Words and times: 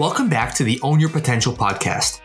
Welcome 0.00 0.30
back 0.30 0.54
to 0.54 0.64
the 0.64 0.80
Own 0.80 0.98
Your 0.98 1.10
Potential 1.10 1.52
podcast, 1.52 2.22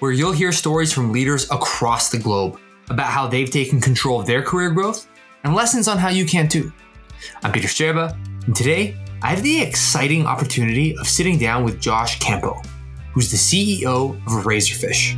where 0.00 0.12
you'll 0.12 0.32
hear 0.32 0.52
stories 0.52 0.92
from 0.92 1.10
leaders 1.10 1.50
across 1.50 2.10
the 2.10 2.18
globe 2.18 2.60
about 2.90 3.06
how 3.06 3.26
they've 3.26 3.50
taken 3.50 3.80
control 3.80 4.20
of 4.20 4.26
their 4.26 4.42
career 4.42 4.70
growth 4.70 5.08
and 5.42 5.54
lessons 5.54 5.88
on 5.88 5.96
how 5.96 6.10
you 6.10 6.26
can 6.26 6.48
too. 6.48 6.70
I'm 7.42 7.50
Peter 7.50 7.66
Sterba, 7.66 8.14
and 8.44 8.54
today 8.54 8.94
I 9.22 9.30
have 9.30 9.42
the 9.42 9.62
exciting 9.62 10.26
opportunity 10.26 10.98
of 10.98 11.08
sitting 11.08 11.38
down 11.38 11.64
with 11.64 11.80
Josh 11.80 12.18
Campo, 12.18 12.60
who's 13.14 13.30
the 13.30 13.38
CEO 13.38 14.10
of 14.26 14.44
Razorfish. 14.44 15.14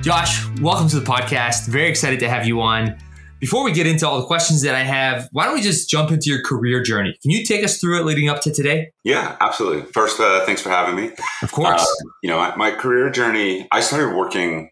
Josh, 0.00 0.46
welcome 0.60 0.86
to 0.90 1.00
the 1.00 1.04
podcast. 1.04 1.66
Very 1.66 1.88
excited 1.88 2.20
to 2.20 2.28
have 2.28 2.46
you 2.46 2.60
on. 2.60 2.96
Before 3.44 3.62
we 3.62 3.72
get 3.72 3.86
into 3.86 4.08
all 4.08 4.18
the 4.18 4.24
questions 4.24 4.62
that 4.62 4.74
I 4.74 4.84
have, 4.84 5.28
why 5.32 5.44
don't 5.44 5.52
we 5.52 5.60
just 5.60 5.90
jump 5.90 6.10
into 6.10 6.30
your 6.30 6.40
career 6.40 6.82
journey? 6.82 7.14
Can 7.20 7.30
you 7.30 7.44
take 7.44 7.62
us 7.62 7.78
through 7.78 8.00
it 8.00 8.06
leading 8.06 8.30
up 8.30 8.40
to 8.40 8.50
today? 8.50 8.90
Yeah, 9.04 9.36
absolutely. 9.38 9.82
First, 9.92 10.18
uh, 10.18 10.46
thanks 10.46 10.62
for 10.62 10.70
having 10.70 10.96
me. 10.96 11.10
Of 11.42 11.52
course. 11.52 11.82
Uh, 11.82 12.08
you 12.22 12.30
know, 12.30 12.38
my, 12.38 12.56
my, 12.56 12.70
career 12.70 13.10
journey, 13.10 13.68
I 13.70 13.80
started 13.80 14.16
working 14.16 14.70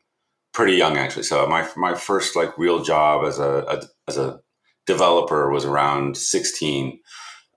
pretty 0.55 0.73
young 0.73 0.97
actually. 0.97 1.25
So 1.25 1.47
my 1.47 1.69
my 1.77 1.95
first 1.95 2.35
like 2.35 2.57
real 2.57 2.83
job 2.83 3.27
as 3.27 3.39
a, 3.39 3.63
a 3.69 3.83
as 4.09 4.17
a 4.17 4.41
developer 4.87 5.51
was 5.51 5.67
around 5.67 6.17
16. 6.17 6.99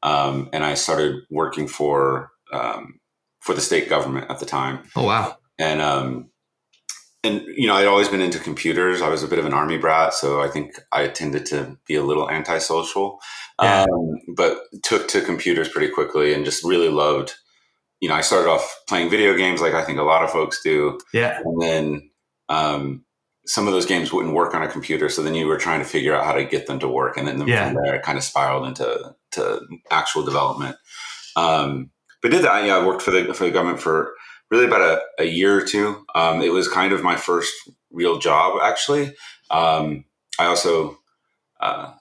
Um, 0.04 0.50
and 0.52 0.66
I 0.66 0.74
started 0.74 1.22
working 1.32 1.70
for 1.70 2.30
um, 2.52 3.00
for 3.40 3.56
the 3.56 3.62
state 3.62 3.88
government 3.88 4.30
at 4.30 4.40
the 4.40 4.46
time. 4.46 4.80
Oh 4.98 5.06
wow! 5.06 5.38
And 5.58 5.80
um, 5.80 6.30
and 7.26 7.42
you 7.58 7.68
know, 7.68 7.76
I'd 7.76 7.88
always 7.88 8.08
been 8.08 8.22
into 8.22 8.40
computers. 8.40 9.02
I 9.02 9.10
was 9.10 9.24
a 9.24 9.28
bit 9.28 9.40
of 9.40 9.46
an 9.46 9.54
army 9.54 9.78
brat, 9.78 10.14
so 10.14 10.42
I 10.42 10.48
think 10.48 10.80
I 10.92 11.08
tended 11.08 11.46
to 11.48 11.78
be 11.88 11.96
a 11.96 12.04
little 12.04 12.30
antisocial. 12.30 13.20
Yeah. 13.62 13.84
Um, 13.84 14.18
but 14.36 14.60
took 14.84 15.08
to 15.10 15.22
computers 15.22 15.70
pretty 15.70 15.92
quickly, 15.92 16.34
and 16.34 16.46
just 16.46 16.64
really 16.64 16.90
loved. 16.90 17.34
You 18.02 18.10
know, 18.10 18.16
I 18.16 18.22
started 18.22 18.50
off 18.50 18.84
playing 18.88 19.10
video 19.10 19.36
games, 19.36 19.62
like 19.62 19.74
I 19.74 19.84
think 19.84 20.00
a 20.00 20.04
lot 20.04 20.24
of 20.24 20.32
folks 20.32 20.62
do. 20.64 21.00
Yeah, 21.14 21.40
and 21.44 21.62
then 21.62 22.12
um, 22.50 23.06
some 23.46 23.68
of 23.68 23.74
those 23.74 23.86
games 23.86 24.12
wouldn't 24.12 24.34
work 24.34 24.54
on 24.54 24.64
a 24.64 24.68
computer, 24.68 25.10
so 25.10 25.24
then 25.24 25.36
you 25.36 25.48
were 25.48 25.58
trying 25.58 25.80
to 25.80 25.86
figure 25.86 26.16
out 26.16 26.26
how 26.26 26.34
to 26.34 26.46
get 26.46 26.68
them 26.68 26.80
to 26.80 26.88
work, 26.88 27.18
and 27.18 27.28
then 27.28 27.48
yeah. 27.48 27.66
from 27.66 27.82
there 27.84 27.96
it 27.96 28.04
kind 28.04 28.18
of 28.18 28.24
spiraled 28.24 28.68
into 28.68 29.16
to 29.32 29.62
actual 29.92 30.24
development. 30.24 30.78
Um, 31.36 31.92
but 32.22 32.32
did 32.32 32.44
that? 32.44 32.66
Yeah, 32.66 32.78
I 32.78 32.86
worked 32.86 33.02
for 33.02 33.12
the 33.12 33.34
for 33.34 33.46
the 33.46 33.52
government 33.52 33.82
for 33.82 34.15
really 34.52 34.66
about 34.66 34.82
a, 34.82 35.24
a 35.24 35.26
year 35.26 35.58
or 35.58 35.66
two. 35.66 36.06
Um, 36.14 36.42
it 36.42 36.52
was 36.52 36.68
kind 36.68 36.94
of 36.94 37.04
my 37.04 37.16
first 37.16 37.54
real 37.92 38.20
job, 38.20 38.60
actually. 38.62 39.14
Um, 39.50 40.06
I 40.40 40.46
also 40.46 40.98
uh, 41.60 41.94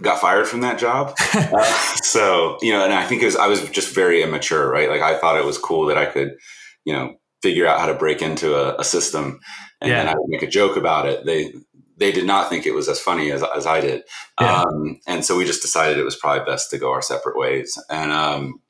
got 0.00 0.20
fired 0.20 0.46
from 0.46 0.60
that 0.60 0.78
job. 0.78 1.14
uh, 1.34 1.64
so, 2.02 2.58
you 2.62 2.72
know, 2.72 2.84
and 2.84 2.92
I 2.92 3.06
think 3.06 3.22
it 3.22 3.26
was, 3.26 3.36
I 3.36 3.46
was 3.46 3.68
just 3.70 3.94
very 3.94 4.22
immature, 4.22 4.70
right? 4.70 4.88
Like 4.88 5.02
I 5.02 5.18
thought 5.18 5.38
it 5.38 5.44
was 5.44 5.58
cool 5.58 5.86
that 5.86 5.98
I 5.98 6.06
could, 6.06 6.36
you 6.84 6.92
know, 6.92 7.16
figure 7.42 7.66
out 7.66 7.80
how 7.80 7.86
to 7.86 7.94
break 7.94 8.22
into 8.22 8.54
a, 8.54 8.76
a 8.78 8.84
system 8.84 9.40
and 9.80 9.90
yeah. 9.90 10.04
then 10.04 10.14
I 10.14 10.14
would 10.16 10.28
make 10.28 10.42
a 10.42 10.48
joke 10.48 10.76
about 10.76 11.06
it. 11.06 11.26
They, 11.26 11.52
they 11.96 12.12
did 12.12 12.24
not 12.24 12.48
think 12.48 12.66
it 12.66 12.74
was 12.74 12.88
as 12.88 13.00
funny 13.00 13.32
as, 13.32 13.42
as 13.54 13.66
I 13.66 13.80
did. 13.80 14.04
Yeah. 14.40 14.62
Um, 14.62 15.00
and 15.06 15.24
so 15.24 15.36
we 15.36 15.44
just 15.44 15.62
decided 15.62 15.98
it 15.98 16.04
was 16.04 16.16
probably 16.16 16.44
best 16.44 16.70
to 16.70 16.78
go 16.78 16.92
our 16.92 17.02
separate 17.02 17.36
ways. 17.36 17.76
And, 17.90 18.12
um, 18.12 18.60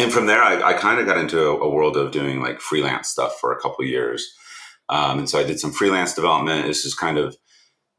and 0.00 0.12
from 0.12 0.26
there, 0.26 0.42
I, 0.42 0.70
I 0.70 0.72
kind 0.72 0.98
of 0.98 1.06
got 1.06 1.18
into 1.18 1.40
a, 1.40 1.58
a, 1.58 1.68
world 1.68 1.96
of 1.96 2.10
doing 2.10 2.40
like 2.40 2.60
freelance 2.60 3.08
stuff 3.08 3.38
for 3.38 3.52
a 3.52 3.60
couple 3.60 3.84
years. 3.84 4.26
Um, 4.88 5.20
and 5.20 5.30
so 5.30 5.38
I 5.38 5.44
did 5.44 5.60
some 5.60 5.72
freelance 5.72 6.14
development. 6.14 6.66
This 6.66 6.84
is 6.84 6.94
kind 6.94 7.18
of 7.18 7.36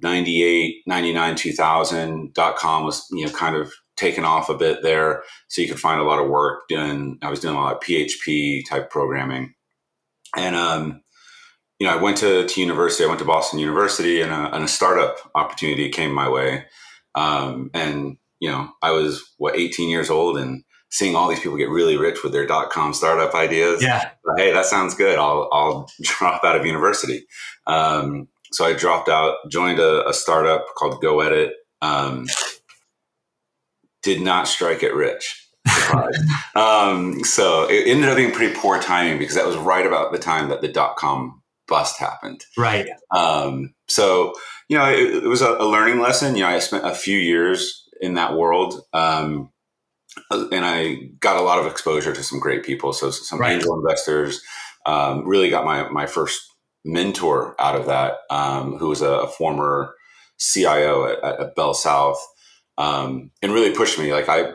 98, 0.01 0.83
99, 0.87 1.35
2000. 1.35 2.33
Dot 2.33 2.55
com 2.55 2.83
was, 2.83 3.07
you 3.11 3.25
know, 3.25 3.31
kind 3.31 3.55
of 3.55 3.71
taken 3.97 4.25
off 4.25 4.49
a 4.49 4.57
bit 4.57 4.81
there. 4.81 5.23
So 5.47 5.61
you 5.61 5.67
could 5.67 5.79
find 5.79 6.01
a 6.01 6.03
lot 6.03 6.19
of 6.19 6.29
work 6.29 6.63
doing, 6.67 7.19
I 7.21 7.29
was 7.29 7.39
doing 7.39 7.55
a 7.55 7.59
lot 7.59 7.75
of 7.75 7.81
PHP 7.81 8.67
type 8.67 8.89
programming. 8.89 9.53
And, 10.35 10.55
um, 10.55 11.01
you 11.79 11.87
know, 11.87 11.93
I 11.93 12.01
went 12.01 12.17
to, 12.17 12.47
to 12.47 12.61
university, 12.61 13.03
I 13.03 13.07
went 13.07 13.19
to 13.19 13.25
Boston 13.25 13.59
University 13.59 14.21
and 14.21 14.31
a, 14.31 14.55
and 14.55 14.63
a 14.63 14.67
startup 14.67 15.17
opportunity 15.35 15.89
came 15.89 16.13
my 16.13 16.29
way. 16.29 16.65
Um, 17.15 17.69
and, 17.73 18.17
you 18.39 18.49
know, 18.49 18.69
I 18.81 18.91
was 18.91 19.23
what, 19.37 19.55
18 19.55 19.89
years 19.89 20.09
old 20.09 20.37
and, 20.37 20.63
seeing 20.91 21.15
all 21.15 21.29
these 21.29 21.39
people 21.39 21.57
get 21.57 21.69
really 21.69 21.97
rich 21.97 22.23
with 22.23 22.33
their 22.33 22.45
dot 22.45 22.69
com 22.69 22.93
startup 22.93 23.33
ideas. 23.33 23.81
Yeah. 23.81 24.09
But, 24.23 24.39
hey, 24.39 24.53
that 24.53 24.65
sounds 24.65 24.93
good. 24.93 25.17
I'll, 25.17 25.49
I'll 25.51 25.89
drop 26.01 26.43
out 26.43 26.55
of 26.55 26.65
university. 26.65 27.25
Um, 27.65 28.27
so 28.51 28.65
I 28.65 28.73
dropped 28.73 29.09
out, 29.09 29.37
joined 29.49 29.79
a, 29.79 30.07
a 30.07 30.13
startup 30.13 30.65
called 30.75 31.01
GoEdit. 31.01 31.51
Um, 31.81 32.27
did 34.03 34.21
not 34.21 34.47
strike 34.47 34.83
it 34.83 34.93
rich. 34.93 35.37
um, 36.55 37.23
so 37.23 37.69
it 37.69 37.87
ended 37.87 38.09
up 38.09 38.17
being 38.17 38.31
pretty 38.31 38.53
poor 38.55 38.81
timing 38.81 39.19
because 39.19 39.35
that 39.35 39.45
was 39.45 39.55
right 39.57 39.85
about 39.85 40.11
the 40.11 40.17
time 40.17 40.49
that 40.49 40.61
the 40.61 40.67
dot 40.67 40.97
com 40.97 41.41
bust 41.67 41.99
happened. 41.99 42.43
Right. 42.57 42.87
Um, 43.15 43.73
so, 43.87 44.33
you 44.67 44.77
know, 44.77 44.89
it, 44.91 45.23
it 45.23 45.27
was 45.27 45.41
a, 45.41 45.53
a, 45.53 45.65
learning 45.65 45.99
lesson. 45.99 46.35
You 46.35 46.43
know, 46.43 46.49
I 46.49 46.59
spent 46.59 46.85
a 46.85 46.93
few 46.93 47.17
years 47.17 47.87
in 48.01 48.15
that 48.15 48.35
world. 48.35 48.81
Um, 48.91 49.51
and 50.29 50.65
I 50.65 50.95
got 51.19 51.37
a 51.37 51.41
lot 51.41 51.59
of 51.59 51.67
exposure 51.67 52.13
to 52.13 52.23
some 52.23 52.39
great 52.39 52.63
people. 52.63 52.93
So 52.93 53.11
some 53.11 53.39
right. 53.39 53.53
angel 53.53 53.75
investors 53.79 54.41
um, 54.85 55.27
really 55.27 55.49
got 55.49 55.65
my 55.65 55.89
my 55.89 56.05
first 56.05 56.41
mentor 56.83 57.55
out 57.59 57.75
of 57.75 57.85
that, 57.85 58.17
um, 58.29 58.77
who 58.77 58.89
was 58.89 59.01
a, 59.01 59.11
a, 59.11 59.27
former 59.27 59.93
CIO 60.39 61.05
at, 61.05 61.23
at 61.39 61.55
Bell 61.55 61.73
South, 61.73 62.19
um, 62.77 63.29
and 63.41 63.53
really 63.53 63.75
pushed 63.75 63.99
me. 63.99 64.11
Like 64.13 64.27
I 64.27 64.53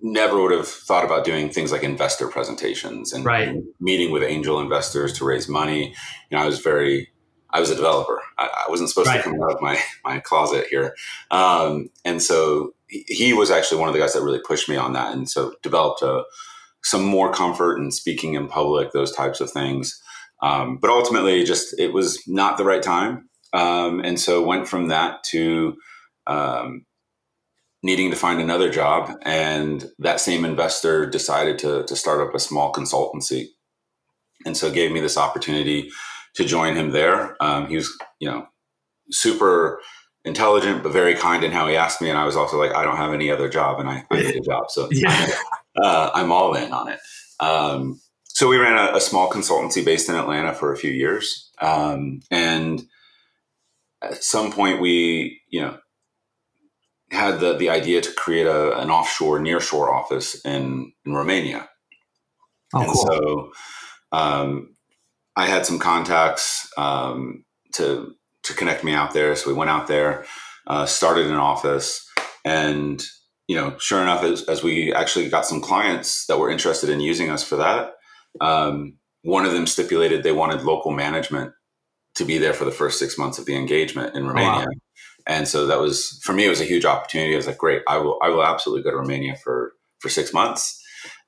never 0.00 0.40
would 0.40 0.52
have 0.52 0.68
thought 0.68 1.04
about 1.04 1.24
doing 1.24 1.50
things 1.50 1.70
like 1.70 1.82
investor 1.82 2.28
presentations 2.28 3.12
and, 3.12 3.24
right. 3.24 3.48
and 3.48 3.64
meeting 3.80 4.10
with 4.10 4.22
angel 4.22 4.60
investors 4.60 5.12
to 5.14 5.24
raise 5.24 5.48
money. 5.48 5.94
You 6.30 6.36
know, 6.36 6.42
I 6.42 6.46
was 6.46 6.58
very 6.60 7.12
I 7.50 7.60
was 7.60 7.70
a 7.70 7.76
developer. 7.76 8.20
I, 8.38 8.64
I 8.66 8.70
wasn't 8.70 8.88
supposed 8.88 9.08
right. 9.08 9.18
to 9.18 9.22
come 9.22 9.40
out 9.42 9.54
of 9.54 9.60
my 9.60 9.78
my 10.04 10.20
closet 10.20 10.66
here, 10.68 10.94
um, 11.30 11.90
and 12.04 12.22
so 12.22 12.74
he 13.06 13.32
was 13.32 13.50
actually 13.50 13.80
one 13.80 13.88
of 13.88 13.94
the 13.94 14.00
guys 14.00 14.12
that 14.12 14.22
really 14.22 14.40
pushed 14.46 14.68
me 14.68 14.76
on 14.76 14.92
that, 14.92 15.12
and 15.14 15.28
so 15.28 15.54
developed 15.62 16.02
a, 16.02 16.24
some 16.84 17.04
more 17.04 17.32
comfort 17.32 17.78
in 17.78 17.90
speaking 17.90 18.34
in 18.34 18.48
public, 18.48 18.92
those 18.92 19.12
types 19.12 19.40
of 19.40 19.50
things. 19.50 20.00
Um, 20.42 20.78
but 20.80 20.90
ultimately, 20.90 21.44
just 21.44 21.78
it 21.78 21.92
was 21.92 22.20
not 22.26 22.58
the 22.58 22.64
right 22.64 22.82
time, 22.82 23.28
um, 23.52 24.00
and 24.00 24.18
so 24.18 24.44
went 24.44 24.68
from 24.68 24.88
that 24.88 25.22
to 25.30 25.76
um, 26.26 26.84
needing 27.82 28.10
to 28.10 28.16
find 28.16 28.40
another 28.40 28.70
job. 28.70 29.10
And 29.22 29.88
that 29.98 30.20
same 30.20 30.44
investor 30.44 31.06
decided 31.06 31.58
to 31.60 31.84
to 31.84 31.96
start 31.96 32.20
up 32.20 32.34
a 32.34 32.40
small 32.40 32.72
consultancy, 32.72 33.46
and 34.44 34.56
so 34.56 34.70
gave 34.70 34.92
me 34.92 35.00
this 35.00 35.16
opportunity 35.16 35.90
to 36.34 36.44
join 36.44 36.76
him 36.76 36.90
there. 36.90 37.36
Um, 37.40 37.68
he 37.68 37.76
was, 37.76 37.90
you 38.18 38.28
know, 38.28 38.46
super 39.10 39.80
intelligent 40.24 40.82
but 40.82 40.92
very 40.92 41.14
kind 41.14 41.42
in 41.42 41.50
how 41.50 41.66
he 41.66 41.76
asked 41.76 42.00
me 42.00 42.08
and 42.08 42.18
i 42.18 42.24
was 42.24 42.36
also 42.36 42.58
like 42.58 42.72
i 42.74 42.84
don't 42.84 42.96
have 42.96 43.12
any 43.12 43.30
other 43.30 43.48
job 43.48 43.80
and 43.80 43.88
i, 43.88 44.04
I 44.10 44.20
need 44.20 44.36
a 44.36 44.40
job 44.40 44.70
so 44.70 44.88
yeah. 44.90 45.26
uh, 45.82 46.10
i'm 46.14 46.30
all 46.30 46.54
in 46.54 46.72
on 46.72 46.88
it 46.88 47.00
um, 47.40 48.00
so 48.24 48.48
we 48.48 48.56
ran 48.56 48.78
a, 48.78 48.96
a, 48.96 49.00
small 49.00 49.28
consultancy 49.28 49.84
based 49.84 50.08
in 50.08 50.14
atlanta 50.14 50.54
for 50.54 50.72
a 50.72 50.76
few 50.76 50.92
years 50.92 51.50
um, 51.60 52.20
and 52.30 52.82
at 54.00 54.22
some 54.22 54.52
point 54.52 54.80
we 54.80 55.40
you 55.48 55.60
know 55.60 55.78
had 57.10 57.40
the, 57.40 57.56
the 57.56 57.68
idea 57.68 58.00
to 58.00 58.12
create 58.12 58.46
a, 58.46 58.78
an 58.78 58.90
offshore 58.90 59.38
nearshore 59.38 59.92
office 59.92 60.42
in, 60.44 60.92
in 61.04 61.14
romania 61.14 61.68
oh, 62.74 62.80
and 62.80 62.92
cool. 62.92 63.06
so 63.06 63.52
um, 64.12 64.76
i 65.34 65.46
had 65.46 65.66
some 65.66 65.80
contacts 65.80 66.70
um, 66.78 67.44
to 67.72 68.14
to 68.44 68.54
connect 68.54 68.84
me 68.84 68.92
out 68.92 69.12
there. 69.12 69.34
So 69.36 69.50
we 69.50 69.56
went 69.56 69.70
out 69.70 69.86
there, 69.86 70.24
uh, 70.66 70.86
started 70.86 71.26
an 71.26 71.34
office, 71.34 72.06
and 72.44 73.02
you 73.48 73.56
know, 73.56 73.76
sure 73.78 74.00
enough, 74.00 74.22
as, 74.22 74.44
as, 74.44 74.62
we 74.62 74.94
actually 74.94 75.28
got 75.28 75.44
some 75.44 75.60
clients 75.60 76.26
that 76.26 76.38
were 76.38 76.48
interested 76.48 76.88
in 76.88 77.00
using 77.00 77.28
us 77.28 77.42
for 77.42 77.56
that, 77.56 77.92
um, 78.40 78.94
one 79.22 79.44
of 79.44 79.52
them 79.52 79.66
stipulated 79.66 80.22
they 80.22 80.32
wanted 80.32 80.62
local 80.62 80.92
management 80.92 81.52
to 82.14 82.24
be 82.24 82.38
there 82.38 82.52
for 82.52 82.64
the 82.64 82.70
first 82.70 82.98
six 82.98 83.18
months 83.18 83.38
of 83.38 83.46
the 83.46 83.56
engagement 83.56 84.14
in 84.14 84.26
Romania. 84.26 84.66
Wow. 84.66 84.66
And 85.26 85.46
so 85.46 85.66
that 85.66 85.78
was 85.78 86.20
for 86.22 86.32
me, 86.32 86.46
it 86.46 86.50
was 86.50 86.60
a 86.60 86.64
huge 86.64 86.84
opportunity. 86.84 87.34
I 87.34 87.36
was 87.36 87.46
like, 87.46 87.58
great, 87.58 87.82
I 87.86 87.98
will, 87.98 88.18
I 88.22 88.28
will 88.28 88.44
absolutely 88.44 88.82
go 88.82 88.90
to 88.90 88.96
Romania 88.96 89.36
for 89.36 89.72
for 90.00 90.08
six 90.08 90.32
months. 90.32 90.80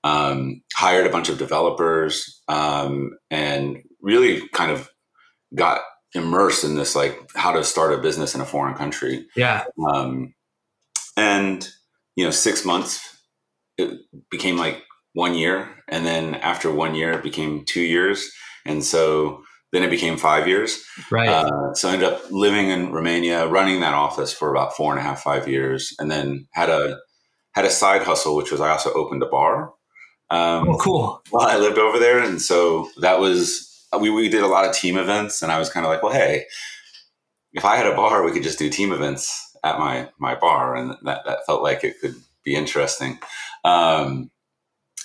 Um, 0.02 0.62
hired 0.75 1.06
a 1.06 1.11
bunch 1.11 1.28
of 1.31 1.38
developers 1.38 2.43
um, 2.49 3.12
and 3.31 3.78
really 4.02 4.46
kind 4.49 4.70
of 4.70 4.90
got 5.55 5.81
immersed 6.14 6.64
in 6.64 6.76
this 6.76 6.94
like 6.94 7.19
how 7.34 7.52
to 7.52 7.64
start 7.64 7.93
a 7.93 7.99
business 7.99 8.34
in 8.34 8.40
a 8.40 8.46
foreign 8.46 8.75
country. 8.75 9.26
Yeah. 9.37 9.64
Um, 9.88 10.34
and 11.16 11.69
you 12.16 12.25
know, 12.25 12.31
six 12.31 12.64
months 12.64 13.19
it 13.76 14.00
became 14.31 14.56
like 14.56 14.82
one 15.14 15.34
year, 15.34 15.69
and 15.88 16.06
then 16.06 16.34
after 16.37 16.70
one 16.70 16.94
year, 16.94 17.12
it 17.12 17.22
became 17.22 17.64
two 17.64 17.81
years, 17.81 18.31
and 18.64 18.84
so 18.84 19.43
then 19.72 19.82
it 19.82 19.90
became 19.90 20.16
five 20.16 20.46
years. 20.46 20.84
Right. 21.11 21.28
Uh, 21.28 21.75
so 21.75 21.88
I 21.88 21.94
ended 21.94 22.08
up 22.08 22.31
living 22.31 22.69
in 22.69 22.93
Romania, 22.93 23.46
running 23.49 23.81
that 23.81 23.94
office 23.94 24.32
for 24.32 24.50
about 24.50 24.76
four 24.76 24.93
and 24.93 25.00
a 25.00 25.02
half, 25.02 25.22
five 25.22 25.49
years, 25.49 25.94
and 25.99 26.11
then 26.11 26.46
had 26.52 26.70
a 26.70 26.99
had 27.52 27.64
a 27.64 27.70
side 27.70 28.02
hustle, 28.02 28.37
which 28.37 28.52
was 28.52 28.61
I 28.61 28.70
also 28.70 28.93
opened 28.93 29.22
a 29.22 29.26
bar. 29.26 29.72
Um, 30.31 30.69
oh, 30.69 30.78
cool. 30.78 31.22
While 31.31 31.46
I 31.46 31.56
lived 31.56 31.78
over 31.78 31.99
there, 31.99 32.20
and 32.20 32.40
so 32.40 32.88
that 33.00 33.19
was 33.19 33.74
we 34.00 34.11
we 34.11 34.29
did 34.29 34.43
a 34.43 34.49
lot 34.49 34.69
of 34.69 34.75
team 34.75 34.96
events, 34.96 35.43
and 35.43 35.50
I 35.50 35.58
was 35.58 35.70
kind 35.70 35.85
of 35.87 35.91
like, 35.91 36.02
well, 36.02 36.12
hey, 36.12 36.44
if 37.52 37.64
I 37.64 37.76
had 37.76 37.87
a 37.87 37.94
bar, 37.94 38.25
we 38.25 38.32
could 38.32 38.43
just 38.43 38.58
do 38.58 38.69
team 38.69 38.93
events 38.93 39.56
at 39.62 39.79
my 39.79 40.08
my 40.19 40.35
bar, 40.35 40.76
and 40.76 40.94
that 41.02 41.25
that 41.25 41.46
felt 41.46 41.62
like 41.62 41.85
it 41.85 42.00
could 42.00 42.14
be 42.44 42.55
interesting. 42.55 43.19
Um, 43.64 44.31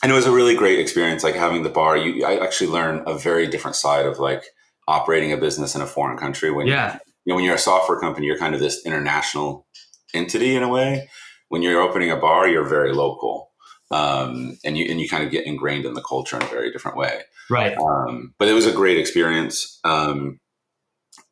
and 0.01 0.11
it 0.11 0.15
was 0.15 0.25
a 0.25 0.31
really 0.31 0.55
great 0.55 0.79
experience, 0.79 1.23
like 1.23 1.35
having 1.35 1.63
the 1.63 1.69
bar. 1.69 1.97
You, 1.97 2.25
I 2.25 2.43
actually 2.43 2.71
learned 2.71 3.07
a 3.07 3.17
very 3.17 3.47
different 3.47 3.75
side 3.75 4.05
of 4.05 4.19
like 4.19 4.43
operating 4.87 5.31
a 5.31 5.37
business 5.37 5.75
in 5.75 5.81
a 5.81 5.87
foreign 5.87 6.17
country. 6.17 6.51
When 6.51 6.67
yeah, 6.67 6.99
you 7.25 7.31
know, 7.31 7.35
when 7.35 7.45
you're 7.45 7.55
a 7.55 7.59
software 7.59 7.99
company, 7.99 8.27
you're 8.27 8.37
kind 8.37 8.55
of 8.55 8.61
this 8.61 8.85
international 8.85 9.67
entity 10.13 10.55
in 10.55 10.63
a 10.63 10.69
way. 10.69 11.09
When 11.49 11.61
you're 11.61 11.81
opening 11.81 12.11
a 12.11 12.17
bar, 12.17 12.47
you're 12.47 12.67
very 12.67 12.93
local, 12.93 13.48
um, 13.91 14.57
and 14.63 14.77
you 14.77 14.85
and 14.89 14.99
you 14.99 15.09
kind 15.09 15.23
of 15.23 15.31
get 15.31 15.45
ingrained 15.45 15.85
in 15.85 15.93
the 15.93 16.01
culture 16.01 16.35
in 16.35 16.43
a 16.43 16.47
very 16.47 16.71
different 16.71 16.97
way. 16.97 17.21
Right. 17.49 17.75
Um, 17.77 18.33
but 18.37 18.47
it 18.47 18.53
was 18.53 18.65
a 18.65 18.71
great 18.71 18.97
experience. 18.97 19.79
Um, 19.83 20.37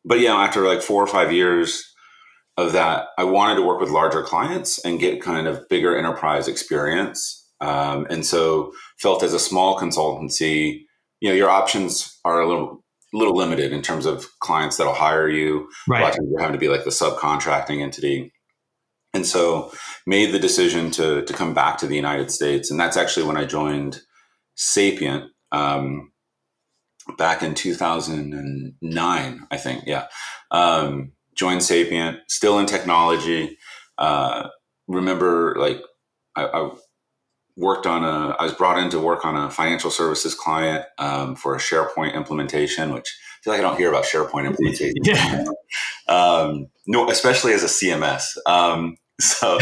but 0.04 0.19
yeah, 0.19 0.36
after 0.36 0.65
like 0.65 0.81
four 0.81 1.04
or 1.04 1.07
five 1.07 1.31
years 1.31 1.83
of 2.56 2.71
that, 2.74 3.09
I 3.18 3.24
wanted 3.24 3.56
to 3.56 3.62
work 3.62 3.80
with 3.80 3.89
larger 3.89 4.24
clients 4.24 4.83
and 4.83 5.00
get 5.00 5.21
kind 5.21 5.48
of 5.48 5.68
bigger 5.69 5.98
enterprise 5.98 6.48
experience. 6.48 7.45
Um, 7.59 8.07
and 8.09 8.25
so 8.25 8.71
felt 9.00 9.24
as 9.24 9.33
a 9.33 9.39
small 9.39 9.80
consultancy, 9.80 10.81
you 11.19 11.30
know, 11.30 11.36
your 11.36 11.50
options 11.50 12.19
are 12.24 12.39
a 12.39 12.48
little 12.48 12.83
little 13.13 13.36
limited 13.36 13.71
in 13.71 13.81
terms 13.81 14.06
of 14.06 14.27
clients 14.39 14.77
that'll 14.77 14.94
hire 14.94 15.30
you. 15.30 15.69
Right. 15.88 16.01
A 16.01 16.03
lot 16.03 16.10
of 16.12 16.18
times 16.18 16.30
you're 16.31 16.42
having 16.42 16.53
to 16.53 16.60
be 16.60 16.69
like 16.69 16.83
the 16.83 16.89
subcontracting 16.89 17.81
entity. 17.81 18.31
And 19.13 19.25
so 19.25 19.71
made 20.06 20.31
the 20.31 20.39
decision 20.39 20.92
to 20.92 21.24
to 21.24 21.33
come 21.33 21.54
back 21.54 21.77
to 21.80 21.88
the 21.88 21.95
United 21.95 22.31
States. 22.31 22.69
And 22.69 22.80
that's 22.80 22.98
actually 22.98 23.25
when 23.25 23.38
I 23.38 23.45
joined 23.45 24.01
Sapient. 24.56 25.31
Um, 25.51 26.12
back 27.18 27.42
in 27.42 27.54
2009, 27.54 29.48
I 29.50 29.57
think. 29.57 29.83
Yeah. 29.86 30.07
Um, 30.51 31.13
joined 31.36 31.63
Sapient, 31.63 32.19
still 32.27 32.59
in 32.59 32.65
technology. 32.65 33.57
Uh, 33.98 34.50
remember, 34.88 35.56
like, 35.57 35.81
I, 36.36 36.45
I, 36.45 36.71
worked 37.60 37.88
on 37.88 38.03
a, 38.03 38.36
I 38.38 38.44
was 38.44 38.53
brought 38.53 38.77
in 38.77 38.92
to 38.92 39.00
work 39.00 39.25
on 39.25 39.36
a 39.36 39.50
financial 39.50 39.89
services 39.89 40.36
client 40.36 40.86
um, 41.00 41.36
for 41.36 41.56
a 41.56 41.57
SharePoint 41.57 42.13
implementation, 42.13 42.94
which 42.94 43.18
feel 43.47 43.53
like 43.53 43.65
I 43.65 43.69
don't 43.69 43.77
hear 43.77 43.89
about 43.89 44.03
SharePoint 44.03 44.45
implementation. 44.45 44.97
yeah. 45.03 45.45
Um, 46.07 46.67
no, 46.85 47.09
especially 47.09 47.53
as 47.53 47.63
a 47.63 47.67
CMS. 47.67 48.38
Um, 48.45 48.97
so, 49.21 49.53
um, 49.53 49.59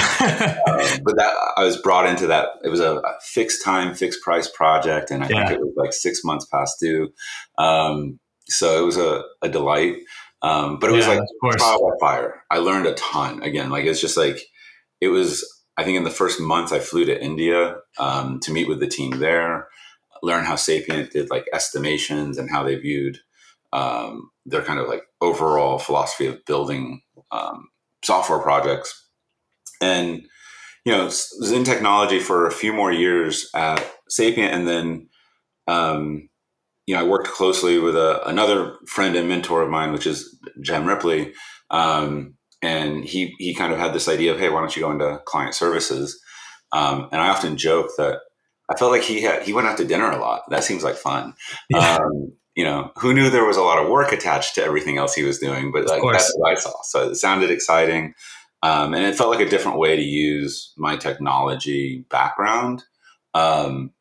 but 1.04 1.16
that 1.16 1.34
I 1.56 1.64
was 1.64 1.78
brought 1.78 2.08
into 2.08 2.28
that. 2.28 2.50
It 2.64 2.70
was 2.70 2.82
a, 2.82 2.96
a 2.98 3.14
fixed 3.22 3.64
time, 3.64 3.96
fixed 3.96 4.22
price 4.22 4.50
project, 4.50 5.12
and 5.12 5.24
I 5.24 5.30
yeah. 5.30 5.48
think 5.48 5.60
it 5.60 5.64
was 5.64 5.74
like 5.78 5.94
six 5.94 6.26
months 6.26 6.46
past 6.46 6.78
due. 6.82 7.14
Um, 7.58 8.20
so 8.48 8.84
it 8.84 8.86
was 8.86 8.98
a, 8.98 9.24
a 9.42 9.48
delight. 9.48 9.98
Um, 10.42 10.78
but 10.80 10.90
it 10.90 10.94
was 10.94 11.08
like 11.08 11.22
trial 11.58 11.90
by 11.90 12.06
fire. 12.06 12.44
I 12.52 12.58
learned 12.58 12.86
a 12.86 12.94
ton. 12.96 13.42
Again, 13.44 13.70
like 13.70 13.86
it's 13.86 14.02
just 14.02 14.18
like 14.18 14.42
it 15.00 15.08
was. 15.08 15.50
I 15.78 15.84
think 15.84 15.98
in 15.98 16.04
the 16.04 16.10
first 16.10 16.40
month, 16.40 16.74
I 16.74 16.80
flew 16.80 17.06
to 17.06 17.24
India 17.24 17.78
um, 17.98 18.40
to 18.42 18.52
meet 18.52 18.68
with 18.68 18.80
the 18.80 18.88
team 18.88 19.20
there, 19.20 19.68
learn 20.22 20.46
how 20.46 20.56
Sapient 20.56 21.12
did 21.12 21.30
like 21.30 21.46
estimations 21.54 22.38
and 22.38 22.50
how 22.50 22.64
they 22.64 22.76
viewed 22.76 23.20
um, 23.76 24.30
their 24.46 24.62
kind 24.62 24.80
of 24.80 24.88
like 24.88 25.04
overall 25.22 25.78
philosophy 25.78 26.28
of 26.28 26.44
building 26.46 27.02
um, 27.32 27.68
software 28.04 28.40
projects 28.40 29.06
and 29.82 30.24
you 30.86 30.92
know 30.92 31.06
was 31.06 31.52
in 31.52 31.64
technology 31.64 32.20
for 32.20 32.48
a 32.48 32.52
few 32.52 32.72
more 32.72 32.92
years 32.92 33.50
at 33.54 33.86
Sapient, 34.08 34.54
and 34.54 34.68
then 34.68 35.10
um, 35.68 36.30
you 36.86 36.96
know 36.96 37.02
I 37.02 37.08
worked 37.08 37.28
closely 37.28 37.80
with 37.80 37.96
a, 37.96 38.26
another 38.28 38.76
friend 38.88 39.16
and 39.16 39.28
mentor 39.28 39.62
of 39.62 39.70
mine, 39.70 39.92
which 39.92 40.08
is 40.08 40.40
Jem 40.62 40.86
Ripley, 40.86 41.34
um, 41.70 42.36
and 42.62 43.04
he 43.04 43.34
he 43.40 43.54
kind 43.54 43.74
of 43.74 43.80
had 43.80 43.94
this 43.94 44.08
idea 44.08 44.34
of 44.34 44.40
hey, 44.40 44.50
why 44.50 44.62
don't 44.62 44.76
you 44.76 44.84
go 44.84 44.92
into 44.92 45.22
client 45.26 45.56
services? 45.56 46.22
Um, 46.72 47.10
and 47.12 47.22
I 47.22 47.30
often 47.30 47.58
joke 47.58 47.90
that 47.98 48.20
I 48.70 48.78
felt 48.78 48.92
like 48.92 49.04
he 49.04 49.22
had 49.22 49.44
he 49.44 49.54
went 49.54 49.68
out 49.68 49.78
to 49.78 49.86
dinner 49.86 50.12
a 50.12 50.20
lot. 50.20 50.44
That 50.50 50.64
seems 50.64 50.84
like 50.84 50.96
fun. 50.96 51.34
Yeah. 51.70 51.98
Um, 52.00 52.34
you 52.56 52.64
know, 52.64 52.92
who 52.98 53.14
knew 53.14 53.30
there 53.30 53.46
was 53.46 53.58
a 53.58 53.62
lot 53.62 53.84
of 53.84 53.90
work 53.90 54.12
attached 54.12 54.56
to 54.56 54.64
everything 54.64 54.98
else 54.98 55.14
he 55.14 55.24
was 55.24 55.40
doing, 55.40 55.72
but 55.72 55.86
like 55.86 56.02
that's 56.12 56.34
what 56.38 56.52
I 56.52 56.56
saw. 56.56 56.82
So 56.84 57.10
it 57.10 57.16
sounded 57.16 57.52
exciting. 57.52 58.14
Um, 58.64 58.94
and 58.94 59.06
it 59.06 59.16
felt 59.16 59.30
like 59.30 59.46
a 59.46 59.50
different 59.50 59.78
way 59.78 59.96
to 59.96 60.02
use 60.02 60.74
my 60.78 60.96
technology 60.96 62.06
background. 62.10 62.84
Um, 63.34 63.92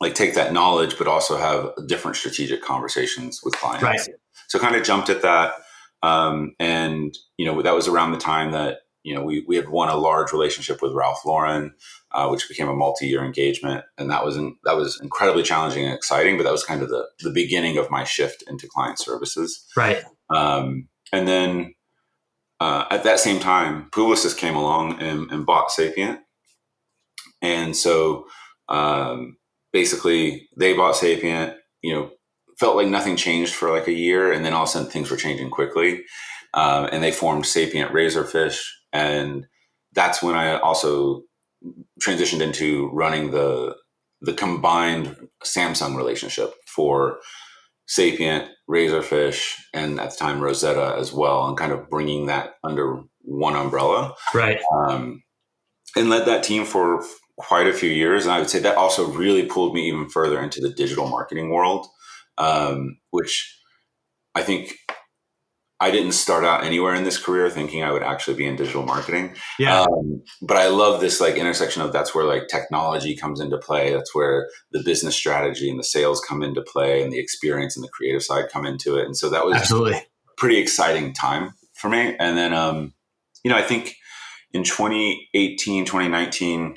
like 0.00 0.14
take 0.14 0.34
that 0.34 0.52
knowledge, 0.52 0.98
but 0.98 1.06
also 1.06 1.36
have 1.36 1.72
different 1.86 2.16
strategic 2.16 2.62
conversations 2.62 3.40
with 3.42 3.54
clients. 3.54 3.82
Right. 3.82 4.00
So 4.48 4.58
kind 4.58 4.76
of 4.76 4.84
jumped 4.84 5.08
at 5.08 5.22
that. 5.22 5.54
Um, 6.02 6.54
and, 6.60 7.16
you 7.36 7.46
know, 7.46 7.62
that 7.62 7.74
was 7.74 7.88
around 7.88 8.12
the 8.12 8.18
time 8.18 8.52
that, 8.52 8.78
you 9.08 9.14
know, 9.14 9.22
we, 9.22 9.42
we 9.48 9.56
had 9.56 9.70
won 9.70 9.88
a 9.88 9.96
large 9.96 10.32
relationship 10.32 10.82
with 10.82 10.92
Ralph 10.92 11.24
Lauren, 11.24 11.72
uh, 12.12 12.28
which 12.28 12.46
became 12.46 12.68
a 12.68 12.74
multi-year 12.74 13.24
engagement. 13.24 13.82
And 13.96 14.10
that 14.10 14.22
was, 14.22 14.36
in, 14.36 14.56
that 14.64 14.76
was 14.76 15.00
incredibly 15.00 15.42
challenging 15.42 15.86
and 15.86 15.94
exciting, 15.94 16.36
but 16.36 16.42
that 16.42 16.52
was 16.52 16.62
kind 16.62 16.82
of 16.82 16.90
the, 16.90 17.08
the 17.20 17.32
beginning 17.32 17.78
of 17.78 17.90
my 17.90 18.04
shift 18.04 18.44
into 18.46 18.68
client 18.68 18.98
services. 18.98 19.64
Right. 19.74 20.02
Um, 20.28 20.88
and 21.10 21.26
then, 21.26 21.74
uh, 22.60 22.84
at 22.90 23.04
that 23.04 23.18
same 23.18 23.40
time, 23.40 23.88
Publicis 23.92 24.36
came 24.36 24.56
along 24.56 25.00
and, 25.00 25.30
and 25.32 25.46
bought 25.46 25.70
Sapient. 25.70 26.20
And 27.40 27.74
so 27.74 28.26
um, 28.68 29.38
basically, 29.72 30.50
they 30.58 30.74
bought 30.74 30.96
Sapient, 30.96 31.56
you 31.80 31.94
know, 31.94 32.10
felt 32.60 32.76
like 32.76 32.88
nothing 32.88 33.16
changed 33.16 33.54
for 33.54 33.70
like 33.70 33.88
a 33.88 33.92
year. 33.92 34.32
And 34.32 34.44
then 34.44 34.52
all 34.52 34.64
of 34.64 34.68
a 34.68 34.72
sudden, 34.72 34.90
things 34.90 35.10
were 35.10 35.16
changing 35.16 35.48
quickly. 35.48 36.02
Um, 36.52 36.88
and 36.92 37.02
they 37.02 37.12
formed 37.12 37.46
Sapient 37.46 37.92
Razorfish. 37.92 38.58
And 38.98 39.46
that's 39.92 40.22
when 40.22 40.34
I 40.34 40.58
also 40.58 41.22
transitioned 42.02 42.40
into 42.40 42.90
running 42.92 43.30
the 43.30 43.76
the 44.20 44.34
combined 44.34 45.16
Samsung 45.44 45.96
relationship 45.96 46.52
for 46.66 47.20
Sapient, 47.86 48.50
Razorfish, 48.68 49.54
and 49.72 50.00
at 50.00 50.10
the 50.10 50.16
time 50.16 50.40
Rosetta 50.40 50.96
as 50.98 51.12
well, 51.12 51.46
and 51.46 51.56
kind 51.56 51.70
of 51.70 51.88
bringing 51.88 52.26
that 52.26 52.54
under 52.64 53.02
one 53.20 53.54
umbrella. 53.54 54.14
Right. 54.34 54.58
Um, 54.74 55.22
and 55.96 56.10
led 56.10 56.26
that 56.26 56.42
team 56.42 56.64
for 56.64 57.04
quite 57.36 57.68
a 57.68 57.72
few 57.72 57.90
years. 57.90 58.24
And 58.24 58.32
I 58.32 58.40
would 58.40 58.50
say 58.50 58.58
that 58.58 58.76
also 58.76 59.08
really 59.12 59.46
pulled 59.46 59.74
me 59.74 59.88
even 59.88 60.08
further 60.08 60.42
into 60.42 60.60
the 60.60 60.70
digital 60.70 61.08
marketing 61.08 61.50
world, 61.50 61.86
um, 62.36 62.98
which 63.10 63.56
I 64.34 64.42
think 64.42 64.74
I 65.80 65.92
didn't 65.92 66.12
start 66.12 66.44
out 66.44 66.64
anywhere 66.64 66.94
in 66.94 67.04
this 67.04 67.18
career 67.18 67.48
thinking 67.48 67.84
I 67.84 67.92
would 67.92 68.02
actually 68.02 68.36
be 68.36 68.46
in 68.46 68.56
digital 68.56 68.84
marketing. 68.84 69.36
Yeah. 69.60 69.82
Um, 69.82 70.22
but 70.42 70.56
I 70.56 70.68
love 70.68 71.00
this 71.00 71.20
like 71.20 71.36
intersection 71.36 71.82
of 71.82 71.92
that's 71.92 72.14
where 72.14 72.24
like 72.24 72.48
technology 72.48 73.14
comes 73.14 73.38
into 73.38 73.58
play. 73.58 73.92
That's 73.92 74.12
where 74.14 74.48
the 74.72 74.82
business 74.82 75.14
strategy 75.14 75.70
and 75.70 75.78
the 75.78 75.84
sales 75.84 76.20
come 76.20 76.42
into 76.42 76.62
play 76.62 77.02
and 77.02 77.12
the 77.12 77.20
experience 77.20 77.76
and 77.76 77.84
the 77.84 77.90
creative 77.90 78.24
side 78.24 78.46
come 78.52 78.66
into 78.66 78.96
it. 78.96 79.04
And 79.04 79.16
so 79.16 79.30
that 79.30 79.44
was 79.44 79.56
absolutely 79.56 80.00
pretty 80.36 80.58
exciting 80.58 81.12
time 81.12 81.54
for 81.74 81.88
me. 81.88 82.16
And 82.18 82.36
then, 82.36 82.52
um, 82.52 82.92
you 83.44 83.50
know, 83.50 83.56
I 83.56 83.62
think 83.62 83.94
in 84.52 84.64
2018, 84.64 85.84
2019, 85.84 86.74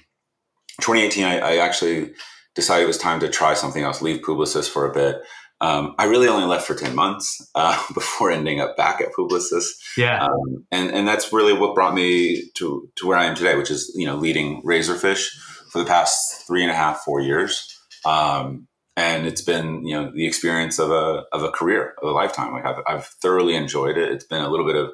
2018, 0.80 1.24
I, 1.24 1.40
I 1.40 1.58
actually 1.58 2.14
decided 2.54 2.84
it 2.84 2.88
was 2.88 2.98
time 2.98 3.20
to 3.22 3.30
try 3.30 3.54
something 3.54 3.84
else, 3.84 4.02
leave 4.02 4.22
Publicis 4.22 4.70
for 4.70 4.86
a 4.86 4.94
bit. 4.94 5.22
Um, 5.62 5.94
I 6.00 6.06
really 6.06 6.28
only 6.28 6.48
left 6.48 6.66
for 6.66 6.74
10 6.74 6.96
months 6.96 7.48
uh, 7.54 7.82
before 7.94 8.32
ending 8.32 8.60
up 8.60 8.76
back 8.76 9.00
at 9.00 9.14
Publicis. 9.18 9.66
Yeah. 9.96 10.26
Um, 10.26 10.66
and, 10.72 10.90
and 10.92 11.08
that's 11.08 11.32
really 11.32 11.54
what 11.54 11.76
brought 11.76 11.94
me 11.94 12.50
to, 12.56 12.90
to 12.96 13.08
where 13.08 13.18
I 13.18 13.26
am 13.26 13.36
today, 13.36 13.56
which 13.56 13.70
is, 13.70 13.94
you 13.96 14.08
know, 14.08 14.16
leading 14.16 14.64
Razorfish 14.64 15.28
for 15.72 15.80
the 15.80 15.86
past 15.86 16.46
three 16.48 16.64
and 16.64 16.72
a 16.72 16.76
half, 16.76 17.02
four 17.02 17.22
years. 17.22 17.80
Um, 18.06 18.68
and 18.98 19.26
it's 19.28 19.42
been, 19.42 19.86
you 19.86 19.96
know, 19.96 20.12
the 20.14 20.26
experience 20.26 20.80
of 20.80 20.90
a, 20.90 21.24
of 21.32 21.44
a 21.44 21.52
career, 21.52 21.94
of 22.02 22.10
a 22.10 22.12
lifetime. 22.12 22.52
Like 22.54 22.66
I've, 22.66 22.84
I've 22.88 23.06
thoroughly 23.06 23.56
enjoyed 23.56 23.98
it. 23.98 24.12
It's 24.12 24.26
been 24.26 24.42
a 24.42 24.50
little 24.50 24.66
bit 24.66 24.76
of 24.76 24.90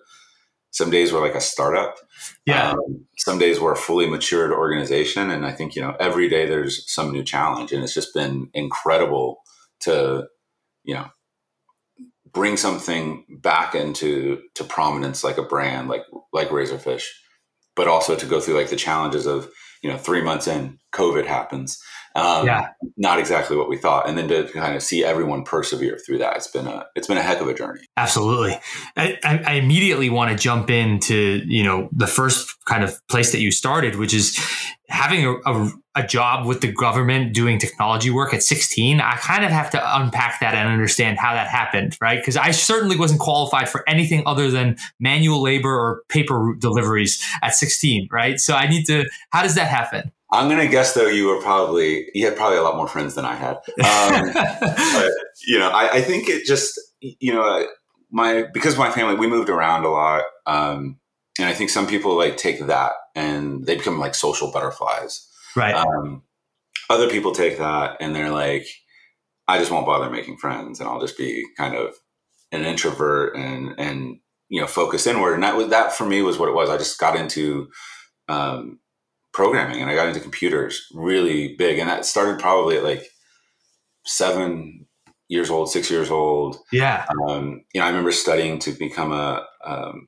some 0.72 0.90
days 0.90 1.12
were 1.12 1.22
like 1.22 1.34
a 1.34 1.42
startup. 1.42 1.98
Yeah. 2.46 2.72
Um, 2.72 3.06
some 3.18 3.40
days 3.40 3.60
were 3.60 3.72
a 3.72 3.78
fully 3.78 4.08
matured 4.08 4.52
organization. 4.52 5.32
And 5.32 5.46
I 5.46 5.52
think, 5.52 5.76
you 5.76 5.82
know, 5.82 5.96
every 6.00 6.30
day 6.30 6.46
there's 6.46 6.92
some 6.92 7.12
new 7.12 7.24
challenge 7.24 7.72
and 7.72 7.84
it's 7.84 7.94
just 7.94 8.14
been 8.14 8.50
incredible 8.54 9.40
to, 9.82 10.28
you 10.88 10.96
know 10.96 11.08
bring 12.34 12.58
something 12.58 13.26
back 13.42 13.76
into 13.76 14.42
to 14.56 14.64
prominence 14.64 15.24
like 15.24 15.38
a 15.38 15.44
brand 15.44 15.90
like 15.90 16.04
like 16.34 16.50
razorfish 16.50 17.06
but 17.76 17.88
also 17.88 18.16
to 18.16 18.26
go 18.26 18.40
through 18.40 18.56
like 18.56 18.70
the 18.70 18.76
challenges 18.76 19.28
of 19.28 19.50
you 19.84 19.92
know 19.92 19.98
three 19.98 20.22
months 20.22 20.48
in 20.48 20.80
COVID 20.94 21.26
happens. 21.26 21.82
Um, 22.16 22.48
yeah. 22.48 22.70
Not 22.96 23.20
exactly 23.20 23.56
what 23.56 23.70
we 23.70 23.78
thought, 23.78 24.10
and 24.10 24.18
then 24.18 24.28
to 24.30 24.48
kind 24.52 24.76
of 24.76 24.82
see 24.82 25.04
everyone 25.04 25.44
persevere 25.44 26.00
through 26.04 26.18
that, 26.20 26.38
it's 26.38 26.48
been 26.48 26.66
a 26.66 26.86
it's 26.96 27.08
been 27.08 27.18
a 27.18 27.22
heck 27.22 27.42
of 27.42 27.48
a 27.48 27.54
journey. 27.54 27.82
Absolutely, 27.96 28.58
I, 28.96 29.20
I 29.24 29.54
immediately 29.54 30.10
want 30.10 30.32
to 30.32 30.38
jump 30.38 30.72
into 30.72 31.44
you 31.46 31.64
know 31.64 31.90
the 31.92 32.08
first 32.08 32.56
kind 32.66 32.84
of 32.84 33.00
place 33.08 33.32
that 33.34 33.40
you 33.40 33.52
started, 33.52 33.98
which 33.98 34.16
is 34.16 34.36
having 34.90 35.26
a, 35.26 35.34
a, 35.46 35.72
a, 35.96 36.08
job 36.08 36.48
with 36.48 36.62
the 36.62 36.72
government 36.72 37.34
doing 37.34 37.60
technology 37.60 38.10
work 38.10 38.34
at 38.34 38.42
16 38.42 39.02
i 39.02 39.16
kind 39.18 39.44
of 39.44 39.52
have 39.52 39.70
to 39.70 40.00
unpack 40.00 40.40
that 40.40 40.54
and 40.54 40.70
understand 40.70 41.18
how 41.20 41.34
that 41.34 41.48
happened 41.48 41.98
right 42.00 42.20
because 42.20 42.38
i 42.38 42.52
certainly 42.52 42.96
wasn't 42.96 43.20
qualified 43.20 43.68
for 43.68 43.84
anything 43.90 44.24
other 44.26 44.50
than 44.50 44.78
manual 45.00 45.42
labor 45.42 45.70
or 45.70 46.04
paper 46.08 46.56
deliveries 46.58 47.22
at 47.44 47.54
16 47.54 48.08
right 48.12 48.40
so 48.40 48.54
i 48.54 48.68
need 48.68 48.86
to 48.86 49.06
how 49.32 49.44
does 49.44 49.56
that 49.56 49.68
happen 49.68 50.12
I'm 50.32 50.50
gonna 50.50 50.68
guess 50.68 50.94
though 50.94 51.08
you 51.08 51.28
were 51.28 51.42
probably 51.42 52.08
you 52.14 52.26
had 52.26 52.36
probably 52.36 52.58
a 52.58 52.64
lot 52.64 52.76
more 52.76 52.88
friends 52.88 53.16
than 53.16 53.26
I 53.26 53.36
had. 53.36 53.56
Um, 53.56 54.34
but 54.94 55.12
you 55.48 55.58
know, 55.58 55.70
I, 55.70 55.94
I, 55.94 56.02
think 56.02 56.28
it 56.28 56.46
just 56.46 56.80
you 57.00 57.34
know 57.34 57.66
my 58.12 58.46
because 58.54 58.78
my 58.78 58.92
family 58.92 59.16
we 59.16 59.28
moved 59.28 59.50
around 59.50 59.86
a 59.86 59.90
lot, 59.90 60.24
um, 60.46 61.00
and 61.40 61.48
I 61.48 61.54
think 61.54 61.70
some 61.70 61.88
people 61.88 62.18
like 62.18 62.36
take 62.36 62.60
that 62.68 62.94
and 63.16 63.66
they 63.66 63.76
become 63.76 64.00
like 64.00 64.16
social 64.16 64.52
butterflies. 64.52 65.28
Right. 65.56 65.76
Um, 65.76 66.24
other 66.90 67.10
people 67.10 67.32
take 67.32 67.58
that 67.58 67.98
and 68.00 68.16
they're 68.16 68.32
like, 68.32 68.68
I 69.48 69.60
just 69.60 69.72
won't 69.72 69.86
bother 69.86 70.10
making 70.10 70.38
friends, 70.38 70.80
and 70.80 70.90
I'll 70.90 71.02
just 71.02 71.18
be 71.18 71.46
kind 71.56 71.76
of 71.76 71.96
an 72.52 72.66
introvert 72.66 73.36
and 73.36 73.76
and 73.78 74.20
you 74.50 74.60
know 74.60 74.68
focus 74.68 75.08
inward. 75.08 75.36
And 75.36 75.44
that 75.44 75.56
was 75.56 75.70
that 75.70 75.94
for 75.94 76.06
me 76.06 76.22
was 76.22 76.38
what 76.38 76.50
it 76.50 76.56
was. 76.56 76.70
I 76.70 76.78
just 76.78 77.00
got 77.00 77.16
into 77.16 77.70
um, 78.28 78.80
programming 79.38 79.80
and 79.80 79.90
I 79.90 79.94
got 79.94 80.08
into 80.08 80.20
computers 80.20 80.88
really 80.96 81.56
big. 81.58 81.78
And 81.78 81.88
that 81.88 82.08
started 82.08 82.40
probably 82.40 82.76
at 82.76 82.84
like 82.84 83.04
seven 84.04 84.88
years 85.28 85.52
old, 85.52 85.70
six 85.70 85.92
years 85.92 86.10
old. 86.10 86.58
Yeah. 86.72 87.06
Um, 87.28 87.64
you 87.72 87.80
know, 87.80 87.86
I 87.86 87.90
remember 87.90 88.12
studying 88.12 88.58
to 88.60 88.72
become 88.72 89.12
a. 89.12 89.46
Um, 89.64 90.08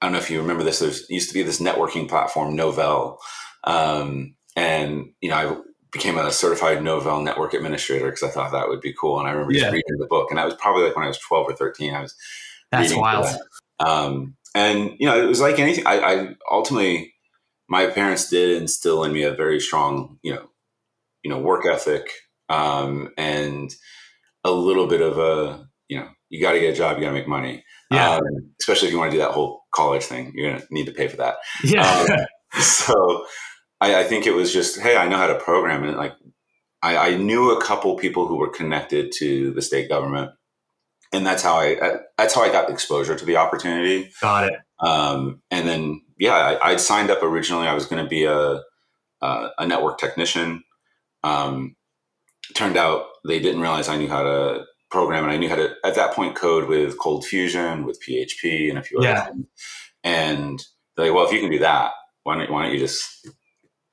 I 0.00 0.06
don't 0.06 0.12
know 0.12 0.18
if 0.18 0.30
you 0.30 0.40
remember 0.40 0.64
this. 0.64 0.78
There 0.78 0.90
used 1.10 1.28
to 1.28 1.34
be 1.34 1.42
this 1.42 1.60
networking 1.60 2.08
platform, 2.08 2.56
Novell. 2.56 3.18
Um, 3.64 4.34
and, 4.56 5.10
you 5.20 5.28
know, 5.28 5.36
I 5.36 5.56
became 5.92 6.16
a 6.16 6.32
certified 6.32 6.78
Novell 6.78 7.22
network 7.22 7.52
administrator 7.52 8.06
because 8.06 8.22
I 8.22 8.30
thought 8.30 8.52
that 8.52 8.68
would 8.68 8.80
be 8.80 8.94
cool. 8.98 9.18
And 9.18 9.28
I 9.28 9.32
remember 9.32 9.52
just 9.52 9.66
reading 9.66 9.98
the 9.98 10.06
book. 10.06 10.30
And 10.30 10.38
that 10.38 10.46
was 10.46 10.54
probably 10.54 10.84
like 10.84 10.96
when 10.96 11.04
I 11.04 11.08
was 11.08 11.18
12 11.18 11.50
or 11.50 11.54
13. 11.54 11.94
I 11.94 12.00
was. 12.00 12.14
That's 12.72 12.96
wild. 12.96 13.26
That. 13.26 13.86
Um, 13.86 14.36
and, 14.54 14.96
you 14.98 15.06
know, 15.06 15.22
it 15.22 15.26
was 15.26 15.42
like 15.42 15.58
anything. 15.58 15.86
I, 15.86 15.98
I 16.00 16.34
ultimately 16.50 17.12
my 17.70 17.86
parents 17.86 18.28
did 18.28 18.60
instill 18.60 19.04
in 19.04 19.12
me 19.12 19.22
a 19.22 19.32
very 19.32 19.60
strong, 19.60 20.18
you 20.22 20.34
know, 20.34 20.50
you 21.22 21.30
know, 21.30 21.38
work 21.38 21.64
ethic, 21.64 22.10
um, 22.48 23.10
and 23.16 23.72
a 24.44 24.50
little 24.50 24.88
bit 24.88 25.00
of 25.00 25.18
a, 25.18 25.68
you 25.88 25.98
know, 25.98 26.08
you 26.28 26.42
got 26.42 26.52
to 26.52 26.60
get 26.60 26.74
a 26.74 26.76
job, 26.76 26.96
you 26.96 27.04
got 27.04 27.10
to 27.10 27.14
make 27.14 27.28
money. 27.28 27.64
Yeah. 27.90 28.16
Um, 28.16 28.22
especially 28.60 28.88
if 28.88 28.92
you 28.92 28.98
want 28.98 29.12
to 29.12 29.16
do 29.16 29.22
that 29.22 29.32
whole 29.32 29.62
college 29.72 30.02
thing, 30.02 30.32
you're 30.34 30.50
going 30.50 30.60
to 30.60 30.66
need 30.70 30.86
to 30.86 30.92
pay 30.92 31.06
for 31.06 31.18
that. 31.18 31.36
Yeah. 31.62 31.88
Um, 31.88 32.60
so 32.60 33.26
I, 33.80 34.00
I, 34.00 34.04
think 34.04 34.26
it 34.26 34.34
was 34.34 34.52
just, 34.52 34.80
hey, 34.80 34.96
I 34.96 35.08
know 35.08 35.16
how 35.16 35.28
to 35.28 35.38
program, 35.38 35.84
and 35.84 35.96
like 35.96 36.14
I, 36.82 36.96
I, 36.96 37.16
knew 37.16 37.52
a 37.52 37.62
couple 37.62 37.94
people 37.96 38.26
who 38.26 38.36
were 38.36 38.50
connected 38.50 39.12
to 39.18 39.52
the 39.52 39.62
state 39.62 39.88
government, 39.88 40.32
and 41.12 41.24
that's 41.24 41.42
how 41.42 41.56
I 41.56 41.98
that's 42.16 42.34
how 42.34 42.42
I 42.42 42.50
got 42.50 42.70
exposure 42.70 43.16
to 43.16 43.24
the 43.24 43.36
opportunity. 43.36 44.10
Got 44.20 44.48
it. 44.48 44.54
Um, 44.80 45.42
and 45.50 45.68
then 45.68 46.02
yeah, 46.20 46.58
I, 46.62 46.70
would 46.70 46.80
signed 46.80 47.10
up 47.10 47.22
originally. 47.22 47.66
I 47.66 47.74
was 47.74 47.86
going 47.86 48.04
to 48.04 48.08
be 48.08 48.24
a, 48.24 48.60
a, 49.22 49.48
a 49.58 49.66
network 49.66 49.98
technician. 49.98 50.62
Um, 51.24 51.76
turned 52.54 52.76
out 52.76 53.06
they 53.26 53.40
didn't 53.40 53.62
realize 53.62 53.88
I 53.88 53.96
knew 53.96 54.08
how 54.08 54.22
to 54.22 54.64
program, 54.90 55.24
and 55.24 55.32
I 55.32 55.38
knew 55.38 55.48
how 55.48 55.56
to 55.56 55.74
at 55.82 55.94
that 55.94 56.12
point 56.12 56.36
code 56.36 56.68
with 56.68 56.98
Cold 56.98 57.24
Fusion, 57.24 57.86
with 57.86 57.98
PHP, 58.06 58.68
and 58.68 58.78
a 58.78 58.82
few 58.82 59.02
yeah. 59.02 59.12
other 59.12 59.30
things. 59.30 59.46
And 60.04 60.62
they're 60.96 61.06
like, 61.06 61.14
"Well, 61.14 61.26
if 61.26 61.32
you 61.32 61.40
can 61.40 61.50
do 61.50 61.58
that, 61.60 61.92
why 62.24 62.36
don't 62.36 62.50
why 62.50 62.64
don't 62.64 62.74
you 62.74 62.78
just 62.80 63.26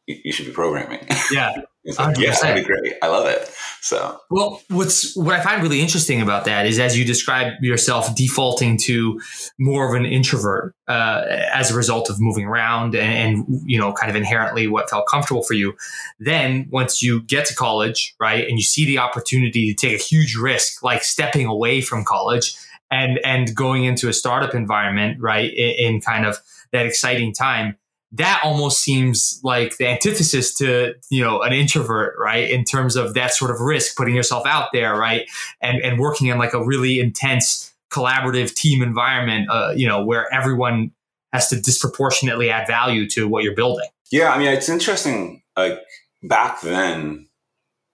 you, 0.05 0.33
should 0.33 0.47
be 0.47 0.51
programming?" 0.51 1.07
Yeah, 1.31 1.53
like, 1.97 2.17
yeah, 2.19 2.31
that'd 2.31 2.63
be 2.63 2.67
great. 2.67 2.95
I 3.01 3.07
love 3.07 3.27
it. 3.27 3.49
So, 3.81 4.19
well, 4.29 4.61
what's 4.69 5.15
what 5.15 5.35
I 5.35 5.41
find 5.41 5.61
really 5.61 5.79
interesting 5.79 6.21
about 6.21 6.45
that 6.45 6.65
is 6.65 6.79
as 6.79 6.97
you 6.97 7.05
describe 7.05 7.53
yourself 7.61 8.13
defaulting 8.15 8.77
to 8.85 9.21
more 9.59 9.87
of 9.87 9.93
an 9.93 10.05
introvert 10.05 10.75
uh, 10.87 11.23
as 11.53 11.71
a 11.71 11.75
result 11.75 12.09
of 12.09 12.19
moving 12.19 12.45
around 12.45 12.95
and, 12.95 13.47
and, 13.47 13.61
you 13.65 13.79
know 13.79 13.93
kind 13.93 14.09
of 14.09 14.15
inherently 14.15 14.67
what 14.67 14.89
felt 14.89 15.07
comfortable 15.07 15.43
for 15.43 15.53
you. 15.53 15.73
Then 16.19 16.67
once 16.71 17.01
you 17.01 17.21
get 17.23 17.45
to 17.47 17.55
college, 17.55 18.15
right, 18.19 18.47
and 18.47 18.57
you 18.57 18.63
see 18.63 18.85
the 18.85 18.97
opportunity 18.97 19.73
to 19.73 19.87
take 19.87 19.97
a 19.97 20.03
huge 20.03 20.35
risk, 20.35 20.83
like 20.83 21.03
stepping 21.03 21.45
away 21.45 21.81
from 21.81 22.03
college 22.03 22.57
and 22.91 23.19
and 23.23 23.55
going 23.55 23.85
into 23.85 24.09
a 24.09 24.13
startup 24.13 24.53
environment, 24.53 25.21
right, 25.21 25.53
in, 25.53 25.95
in 25.95 26.01
kind 26.01 26.25
of 26.25 26.39
that 26.71 26.85
exciting 26.85 27.33
time 27.33 27.77
that 28.13 28.41
almost 28.43 28.81
seems 28.81 29.39
like 29.43 29.77
the 29.77 29.87
antithesis 29.87 30.53
to 30.55 30.93
you 31.09 31.23
know 31.23 31.41
an 31.41 31.53
introvert 31.53 32.15
right? 32.19 32.49
In 32.49 32.63
terms 32.63 32.95
of 32.95 33.13
that 33.15 33.33
sort 33.33 33.51
of 33.51 33.59
risk 33.59 33.97
putting 33.97 34.15
yourself 34.15 34.45
out 34.45 34.69
there 34.73 34.95
right? 34.95 35.27
And 35.61 35.81
and 35.81 35.99
working 35.99 36.27
in 36.27 36.37
like 36.37 36.53
a 36.53 36.63
really 36.63 36.99
intense 36.99 37.73
collaborative 37.91 38.53
team 38.53 38.81
environment 38.81 39.49
uh, 39.49 39.73
you 39.75 39.87
know 39.87 40.03
where 40.03 40.31
everyone 40.33 40.91
has 41.33 41.49
to 41.49 41.59
disproportionately 41.59 42.49
add 42.49 42.67
value 42.67 43.07
to 43.09 43.27
what 43.27 43.43
you're 43.43 43.55
building. 43.55 43.87
Yeah 44.11 44.31
i 44.31 44.37
mean 44.37 44.47
it's 44.47 44.69
interesting 44.69 45.43
like 45.57 45.81
back 46.23 46.61
then 46.61 47.27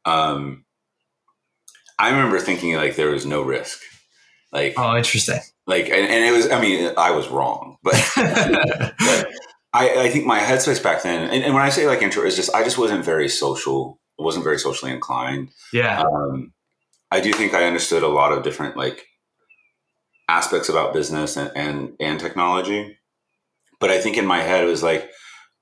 um 0.06 0.64
i 1.98 2.10
remember 2.12 2.40
thinking 2.40 2.76
like 2.76 2.96
there 2.96 3.10
was 3.10 3.26
no 3.26 3.42
risk. 3.42 3.80
Like 4.52 4.76
oh 4.78 4.96
interesting. 4.96 5.40
Like 5.66 5.86
and, 5.86 6.08
and 6.08 6.24
it 6.24 6.32
was 6.32 6.52
i 6.52 6.62
mean 6.62 6.94
i 6.98 7.10
was 7.10 7.28
wrong 7.30 7.78
but, 7.82 7.94
but 8.16 9.28
I, 9.74 10.04
I 10.04 10.10
think 10.10 10.26
my 10.26 10.40
headspace 10.40 10.82
back 10.82 11.02
then, 11.02 11.30
and, 11.30 11.44
and 11.44 11.54
when 11.54 11.64
I 11.64 11.70
say 11.70 11.88
like 11.88 12.02
intro, 12.02 12.24
is 12.24 12.36
just 12.36 12.54
I 12.54 12.64
just 12.64 12.78
wasn't 12.78 13.04
very 13.04 13.28
social. 13.28 14.00
I 14.20 14.24
wasn't 14.24 14.44
very 14.44 14.60
socially 14.60 14.92
inclined. 14.92 15.50
Yeah. 15.72 16.02
Um, 16.02 16.54
I 17.10 17.20
do 17.20 17.34
think 17.34 17.54
I 17.54 17.66
understood 17.66 18.04
a 18.04 18.08
lot 18.08 18.32
of 18.32 18.44
different 18.44 18.78
like 18.78 19.06
aspects 20.30 20.70
about 20.70 20.94
business 20.94 21.38
and, 21.38 21.52
and 21.56 21.94
and 22.00 22.20
technology, 22.20 22.98
but 23.80 23.90
I 23.90 24.00
think 24.00 24.18
in 24.18 24.28
my 24.28 24.42
head 24.42 24.64
it 24.64 24.68
was 24.68 24.84
like 24.84 25.10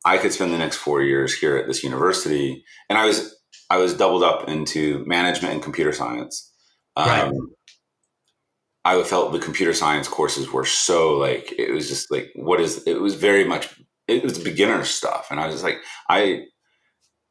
I 0.05 0.17
could 0.17 0.33
spend 0.33 0.53
the 0.53 0.57
next 0.57 0.77
four 0.77 1.01
years 1.01 1.37
here 1.37 1.55
at 1.55 1.67
this 1.67 1.83
university, 1.83 2.63
and 2.89 2.97
I 2.97 3.05
was 3.05 3.35
I 3.69 3.77
was 3.77 3.93
doubled 3.93 4.23
up 4.23 4.49
into 4.49 5.05
management 5.05 5.53
and 5.53 5.63
computer 5.63 5.93
science. 5.93 6.51
Um, 6.97 7.07
right. 7.07 7.31
I 8.83 9.03
felt 9.03 9.31
the 9.31 9.39
computer 9.39 9.73
science 9.73 10.07
courses 10.07 10.51
were 10.51 10.65
so 10.65 11.17
like 11.17 11.53
it 11.57 11.71
was 11.71 11.87
just 11.87 12.11
like 12.11 12.31
what 12.35 12.59
is 12.59 12.85
it 12.85 12.99
was 12.99 13.15
very 13.15 13.45
much 13.45 13.69
it 14.17 14.23
was 14.23 14.39
beginner 14.39 14.83
stuff, 14.85 15.27
and 15.31 15.39
I 15.39 15.45
was 15.45 15.55
just 15.55 15.63
like, 15.63 15.77
I 16.09 16.45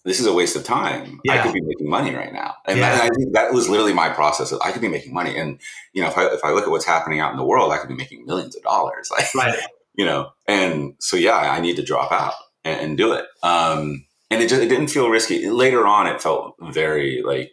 this 0.04 0.18
is 0.18 0.26
a 0.26 0.32
waste 0.32 0.56
of 0.56 0.64
time. 0.64 1.20
Yeah. 1.24 1.34
I 1.34 1.42
could 1.42 1.52
be 1.52 1.60
making 1.60 1.88
money 1.88 2.14
right 2.14 2.32
now, 2.32 2.54
and, 2.66 2.78
yeah. 2.78 3.00
I 3.02 3.08
think 3.08 3.34
that 3.34 3.52
was 3.52 3.68
literally 3.68 3.92
my 3.92 4.08
process. 4.08 4.52
Of, 4.52 4.60
I 4.64 4.72
could 4.72 4.82
be 4.82 4.88
making 4.88 5.12
money, 5.12 5.36
and 5.36 5.60
you 5.92 6.02
know, 6.02 6.08
if 6.08 6.16
I 6.16 6.26
if 6.26 6.44
I 6.44 6.52
look 6.52 6.64
at 6.64 6.70
what's 6.70 6.86
happening 6.86 7.20
out 7.20 7.32
in 7.32 7.36
the 7.36 7.44
world, 7.44 7.72
I 7.72 7.78
could 7.78 7.88
be 7.88 7.94
making 7.94 8.24
millions 8.26 8.56
of 8.56 8.62
dollars. 8.62 9.10
Like, 9.34 9.34
right. 9.34 9.58
you 9.94 10.04
know, 10.04 10.30
and 10.46 10.94
so 11.00 11.16
yeah, 11.16 11.36
I 11.36 11.60
need 11.60 11.76
to 11.76 11.84
drop 11.84 12.12
out 12.12 12.34
and, 12.64 12.80
and 12.80 12.98
do 12.98 13.12
it. 13.12 13.26
Um, 13.42 14.06
and 14.30 14.42
it 14.42 14.48
just 14.48 14.62
it 14.62 14.68
didn't 14.68 14.88
feel 14.88 15.10
risky. 15.10 15.48
Later 15.50 15.86
on, 15.86 16.06
it 16.06 16.22
felt 16.22 16.54
very 16.60 17.22
like 17.22 17.52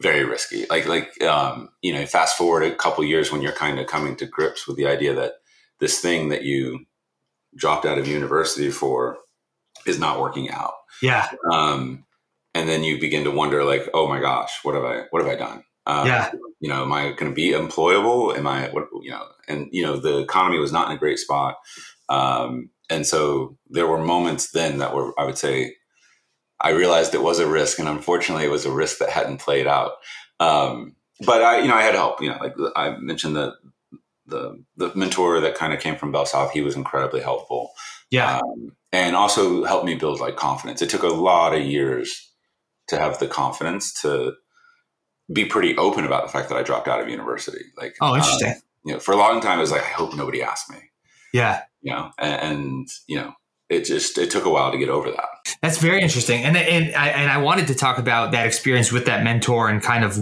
very 0.00 0.24
risky. 0.24 0.66
Like 0.68 0.86
like 0.86 1.22
um, 1.22 1.68
you 1.82 1.92
know, 1.92 2.06
fast 2.06 2.36
forward 2.36 2.64
a 2.64 2.74
couple 2.74 3.04
years 3.04 3.30
when 3.30 3.42
you're 3.42 3.52
kind 3.52 3.78
of 3.78 3.86
coming 3.86 4.16
to 4.16 4.26
grips 4.26 4.66
with 4.66 4.76
the 4.76 4.86
idea 4.86 5.14
that 5.14 5.34
this 5.80 6.00
thing 6.00 6.30
that 6.30 6.42
you 6.42 6.86
dropped 7.56 7.86
out 7.86 7.98
of 7.98 8.08
university 8.08 8.70
for 8.70 9.18
is 9.86 9.98
not 9.98 10.20
working 10.20 10.50
out. 10.50 10.74
Yeah. 11.02 11.28
Um, 11.52 12.04
and 12.54 12.68
then 12.68 12.84
you 12.84 13.00
begin 13.00 13.24
to 13.24 13.30
wonder, 13.30 13.64
like, 13.64 13.88
oh 13.94 14.06
my 14.06 14.20
gosh, 14.20 14.50
what 14.62 14.74
have 14.74 14.84
I, 14.84 15.02
what 15.10 15.22
have 15.22 15.30
I 15.30 15.36
done? 15.36 15.64
Um, 15.86 16.06
yeah. 16.06 16.32
You 16.60 16.70
know, 16.70 16.82
am 16.82 16.92
I 16.92 17.12
going 17.12 17.30
to 17.30 17.34
be 17.34 17.50
employable? 17.50 18.36
Am 18.36 18.46
I, 18.46 18.68
what, 18.68 18.88
you 19.02 19.10
know, 19.10 19.26
and, 19.48 19.68
you 19.72 19.84
know, 19.84 19.96
the 19.96 20.18
economy 20.18 20.58
was 20.58 20.72
not 20.72 20.88
in 20.88 20.96
a 20.96 20.98
great 20.98 21.18
spot. 21.18 21.56
Um, 22.08 22.70
and 22.88 23.06
so 23.06 23.58
there 23.68 23.86
were 23.86 23.98
moments 23.98 24.52
then 24.52 24.78
that 24.78 24.94
were, 24.94 25.12
I 25.18 25.24
would 25.24 25.36
say, 25.36 25.76
I 26.60 26.70
realized 26.70 27.14
it 27.14 27.22
was 27.22 27.40
a 27.40 27.46
risk. 27.46 27.78
And 27.78 27.88
unfortunately, 27.88 28.44
it 28.44 28.50
was 28.50 28.64
a 28.64 28.72
risk 28.72 28.98
that 28.98 29.10
hadn't 29.10 29.38
played 29.38 29.66
out. 29.66 29.92
Um, 30.40 30.96
but 31.26 31.42
I, 31.42 31.58
you 31.58 31.68
know, 31.68 31.74
I 31.74 31.82
had 31.82 31.94
help, 31.94 32.22
you 32.22 32.30
know, 32.30 32.38
like 32.40 32.54
I 32.76 32.96
mentioned 32.98 33.36
the, 33.36 33.52
the 34.26 34.62
the 34.76 34.92
mentor 34.94 35.40
that 35.40 35.54
kind 35.54 35.72
of 35.72 35.80
came 35.80 35.96
from 35.96 36.12
Bell 36.12 36.26
South, 36.26 36.52
he 36.52 36.60
was 36.60 36.76
incredibly 36.76 37.20
helpful. 37.20 37.72
Yeah, 38.10 38.38
um, 38.38 38.72
and 38.92 39.16
also 39.16 39.64
helped 39.64 39.86
me 39.86 39.94
build 39.94 40.20
like 40.20 40.36
confidence. 40.36 40.82
It 40.82 40.90
took 40.90 41.02
a 41.02 41.08
lot 41.08 41.54
of 41.54 41.62
years 41.62 42.32
to 42.88 42.98
have 42.98 43.18
the 43.18 43.26
confidence 43.26 43.92
to 44.02 44.34
be 45.32 45.44
pretty 45.44 45.76
open 45.76 46.04
about 46.04 46.24
the 46.24 46.32
fact 46.32 46.48
that 46.48 46.56
I 46.56 46.62
dropped 46.62 46.88
out 46.88 47.00
of 47.00 47.08
university. 47.08 47.64
Like, 47.76 47.96
oh, 48.00 48.14
interesting. 48.14 48.50
Um, 48.50 48.62
you 48.84 48.92
know, 48.92 49.00
for 49.00 49.12
a 49.12 49.16
long 49.16 49.40
time, 49.40 49.58
it 49.58 49.62
was 49.62 49.70
like, 49.70 49.82
I 49.82 49.86
hope 49.86 50.14
nobody 50.14 50.42
asked 50.42 50.70
me. 50.70 50.78
Yeah, 51.32 51.62
you 51.82 51.92
know, 51.92 52.10
and, 52.18 52.42
and 52.42 52.88
you 53.06 53.16
know, 53.16 53.32
it 53.68 53.84
just 53.84 54.18
it 54.18 54.30
took 54.30 54.44
a 54.44 54.50
while 54.50 54.70
to 54.70 54.78
get 54.78 54.88
over 54.88 55.10
that. 55.10 55.56
That's 55.62 55.78
very 55.78 56.00
interesting, 56.00 56.44
and 56.44 56.56
and 56.56 56.94
I 56.94 57.08
and 57.08 57.30
I 57.30 57.38
wanted 57.38 57.66
to 57.68 57.74
talk 57.74 57.98
about 57.98 58.32
that 58.32 58.46
experience 58.46 58.92
with 58.92 59.06
that 59.06 59.24
mentor 59.24 59.68
and 59.68 59.82
kind 59.82 60.04
of. 60.04 60.18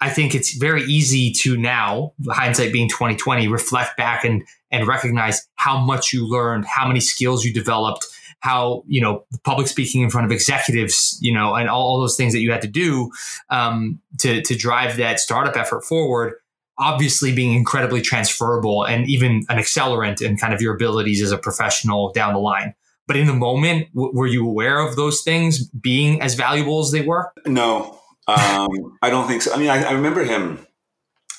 I 0.00 0.10
think 0.10 0.34
it's 0.34 0.56
very 0.56 0.82
easy 0.84 1.32
to 1.40 1.56
now, 1.56 2.12
hindsight 2.28 2.72
being 2.72 2.88
twenty 2.88 3.16
twenty, 3.16 3.48
reflect 3.48 3.96
back 3.96 4.24
and 4.24 4.44
and 4.70 4.86
recognize 4.86 5.46
how 5.56 5.78
much 5.78 6.12
you 6.12 6.28
learned, 6.28 6.66
how 6.66 6.86
many 6.86 7.00
skills 7.00 7.44
you 7.44 7.52
developed, 7.52 8.06
how 8.40 8.84
you 8.86 9.00
know 9.00 9.24
public 9.44 9.66
speaking 9.66 10.02
in 10.02 10.10
front 10.10 10.24
of 10.24 10.32
executives, 10.32 11.18
you 11.20 11.32
know, 11.34 11.54
and 11.54 11.68
all, 11.68 11.82
all 11.82 12.00
those 12.00 12.16
things 12.16 12.32
that 12.32 12.40
you 12.40 12.52
had 12.52 12.62
to 12.62 12.68
do 12.68 13.10
um, 13.50 14.00
to 14.18 14.42
to 14.42 14.54
drive 14.54 14.96
that 14.98 15.20
startup 15.20 15.56
effort 15.56 15.84
forward 15.84 16.34
obviously 16.78 17.34
being 17.34 17.54
incredibly 17.54 18.00
transferable 18.00 18.84
and 18.84 19.08
even 19.08 19.42
an 19.48 19.58
accelerant 19.58 20.22
in 20.22 20.36
kind 20.36 20.54
of 20.54 20.62
your 20.62 20.74
abilities 20.74 21.20
as 21.20 21.32
a 21.32 21.38
professional 21.38 22.12
down 22.12 22.32
the 22.32 22.38
line. 22.38 22.74
But 23.06 23.16
in 23.16 23.26
the 23.26 23.34
moment, 23.34 23.88
w- 23.94 24.12
were 24.14 24.26
you 24.26 24.46
aware 24.46 24.78
of 24.78 24.96
those 24.96 25.22
things 25.22 25.66
being 25.68 26.20
as 26.22 26.34
valuable 26.34 26.80
as 26.80 26.92
they 26.92 27.00
were? 27.00 27.32
No, 27.46 27.98
um, 28.28 28.98
I 29.02 29.10
don't 29.10 29.26
think 29.26 29.42
so. 29.42 29.52
I 29.52 29.58
mean, 29.58 29.70
I, 29.70 29.82
I, 29.84 29.92
remember 29.92 30.24
him 30.24 30.66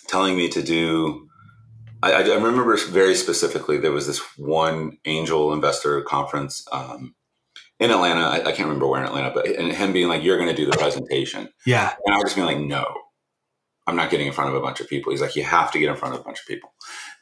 telling 0.07 0.35
me 0.35 0.49
to 0.49 0.61
do. 0.61 1.27
I, 2.01 2.13
I, 2.13 2.21
remember 2.35 2.75
very 2.87 3.15
specifically 3.15 3.77
there 3.77 3.91
was 3.91 4.07
this 4.07 4.19
one 4.37 4.97
angel 5.05 5.53
investor 5.53 6.01
conference 6.01 6.65
um, 6.71 7.15
in 7.79 7.91
Atlanta. 7.91 8.21
I, 8.21 8.37
I, 8.37 8.51
can't 8.51 8.67
remember 8.67 8.87
where 8.87 9.01
in 9.01 9.07
Atlanta, 9.07 9.31
but 9.33 9.47
and 9.47 9.71
him 9.71 9.93
being 9.93 10.07
like, 10.07 10.23
"You're 10.23 10.37
going 10.37 10.49
to 10.49 10.55
do 10.55 10.65
the 10.69 10.77
presentation." 10.77 11.49
Yeah, 11.65 11.93
and 12.05 12.15
I 12.15 12.17
was 12.17 12.25
just 12.25 12.35
being 12.35 12.47
like, 12.47 12.59
"No, 12.59 12.85
I'm 13.89 13.95
not 13.95 14.11
getting 14.11 14.27
in 14.27 14.33
front 14.33 14.51
of 14.51 14.55
a 14.55 14.61
bunch 14.61 14.79
of 14.79 14.87
people. 14.87 15.11
He's 15.11 15.21
like, 15.21 15.35
you 15.35 15.43
have 15.43 15.71
to 15.71 15.79
get 15.79 15.89
in 15.89 15.95
front 15.95 16.13
of 16.13 16.21
a 16.21 16.23
bunch 16.23 16.39
of 16.39 16.45
people. 16.45 16.71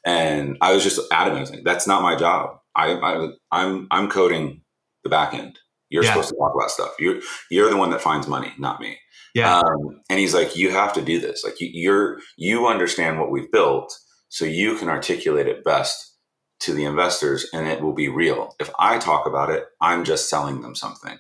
And 0.06 0.58
I 0.62 0.74
was 0.74 0.84
just 0.84 1.00
adamant. 1.12 1.42
Was 1.42 1.52
like, 1.52 1.64
That's 1.64 1.88
not 1.88 2.02
my 2.02 2.16
job. 2.16 2.60
I, 2.76 2.94
I, 2.94 3.30
I'm, 3.52 3.88
I'm 3.90 4.10
coding 4.10 4.62
the 5.04 5.10
back 5.10 5.34
end. 5.34 5.58
You're 5.90 6.04
yeah. 6.04 6.12
supposed 6.12 6.30
to 6.30 6.36
talk 6.36 6.54
about 6.54 6.70
stuff. 6.70 6.92
You're, 7.00 7.22
you're 7.50 7.70
the 7.70 7.78
one 7.78 7.90
that 7.92 8.02
finds 8.02 8.28
money, 8.28 8.54
not 8.60 8.82
me. 8.82 8.98
Yeah. 9.34 9.60
Um, 9.60 10.02
and 10.10 10.20
he's 10.20 10.34
like, 10.34 10.56
you 10.56 10.72
have 10.72 10.94
to 10.94 11.02
do 11.02 11.20
this. 11.20 11.44
Like 11.44 11.60
you, 11.60 11.70
you're, 11.72 12.20
you 12.38 12.68
understand 12.68 13.20
what 13.20 13.32
we've 13.32 13.52
built 13.52 13.94
so 14.30 14.46
you 14.46 14.76
can 14.78 14.90
articulate 14.90 15.48
it 15.48 15.64
best 15.64 16.16
to 16.62 16.74
the 16.74 16.86
investors 16.86 17.46
and 17.54 17.68
it 17.68 17.82
will 17.82 17.94
be 17.94 18.10
real. 18.10 18.56
If 18.60 18.72
I 18.80 18.98
talk 18.98 19.28
about 19.28 19.50
it, 19.50 19.66
I'm 19.82 20.04
just 20.04 20.30
selling 20.30 20.62
them 20.62 20.76
something. 20.76 21.18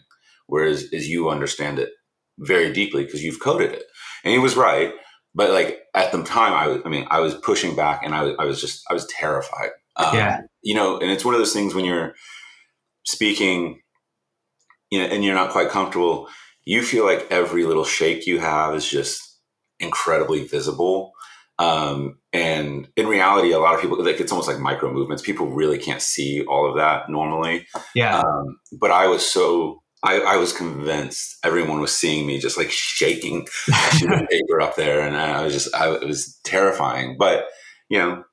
Whereas 0.47 0.91
as 0.93 1.07
you 1.07 1.29
understand 1.29 1.79
it 1.79 1.91
very 2.39 2.73
deeply 2.73 3.03
because 3.05 3.23
you've 3.23 3.39
coded 3.39 3.71
it. 3.71 3.83
And 4.23 4.33
he 4.33 4.39
was 4.39 4.55
right 4.55 4.93
but 5.37 5.51
like 5.51 5.83
at 5.93 6.11
the 6.11 6.23
time 6.23 6.53
I 6.53 6.67
was, 6.67 6.81
I 6.83 6.89
mean, 6.89 7.05
I 7.11 7.19
was 7.19 7.35
pushing 7.35 7.75
back 7.75 8.01
and 8.03 8.15
I 8.15 8.23
was, 8.23 8.35
I 8.39 8.45
was 8.45 8.59
just, 8.59 8.83
I 8.89 8.93
was 8.93 9.05
terrified. 9.05 9.69
Um, 9.95 10.15
yeah. 10.15 10.41
You 10.63 10.73
know, 10.73 10.97
and 10.97 11.11
it's 11.11 11.23
one 11.23 11.35
of 11.35 11.39
those 11.39 11.53
things 11.53 11.75
when 11.75 11.85
you're 11.85 12.15
speaking, 13.05 13.81
you 14.89 14.99
know, 14.99 15.05
and 15.05 15.23
you're 15.23 15.35
not 15.35 15.51
quite 15.51 15.69
comfortable, 15.69 16.27
you 16.67 16.81
feel 16.81 17.05
like 17.05 17.25
every 17.31 17.63
little 17.63 17.85
shake 17.85 18.27
you 18.27 18.39
have 18.39 18.75
is 18.75 18.85
just 18.85 19.39
incredibly 19.79 20.45
visible. 20.45 21.13
Um, 21.57 22.19
and 22.33 22.89
in 22.97 23.07
reality, 23.07 23.53
a 23.53 23.59
lot 23.59 23.73
of 23.73 23.79
people 23.79 24.03
like 24.03 24.19
it's 24.19 24.33
almost 24.33 24.49
like 24.49 24.59
micro 24.59 24.91
movements. 24.91 25.23
People 25.23 25.47
really 25.47 25.77
can't 25.77 26.01
see 26.01 26.43
all 26.43 26.69
of 26.69 26.75
that 26.75 27.09
normally. 27.09 27.65
Yeah. 27.95 28.19
Um, 28.19 28.59
but 28.81 28.91
I 28.91 29.07
was 29.07 29.25
so 29.25 29.81
I, 30.03 30.19
I, 30.19 30.35
was 30.35 30.51
convinced 30.51 31.37
everyone 31.43 31.79
was 31.79 31.93
seeing 31.93 32.27
me 32.27 32.37
just 32.37 32.57
like 32.57 32.69
shaking 32.69 33.47
a 33.69 34.27
paper 34.29 34.61
up 34.61 34.75
there, 34.75 35.01
and 35.01 35.15
I 35.15 35.43
was 35.43 35.53
just, 35.53 35.73
I, 35.73 35.95
it 35.95 36.05
was 36.05 36.37
terrifying. 36.43 37.15
But 37.17 37.47
you 37.89 37.97
know, 37.97 38.23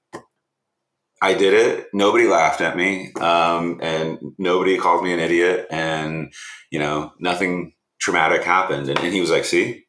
I 1.22 1.34
did 1.34 1.54
it. 1.54 1.86
Nobody 1.94 2.26
laughed 2.26 2.60
at 2.60 2.76
me, 2.76 3.12
um, 3.14 3.78
and 3.80 4.18
nobody 4.38 4.76
called 4.76 5.04
me 5.04 5.14
an 5.14 5.20
idiot, 5.20 5.68
and 5.70 6.32
you 6.70 6.80
know, 6.80 7.12
nothing 7.20 7.74
traumatic 8.04 8.44
happened. 8.44 8.88
And, 8.88 8.98
and, 8.98 9.12
he 9.12 9.20
was 9.20 9.30
like, 9.30 9.44
"See, 9.44 9.86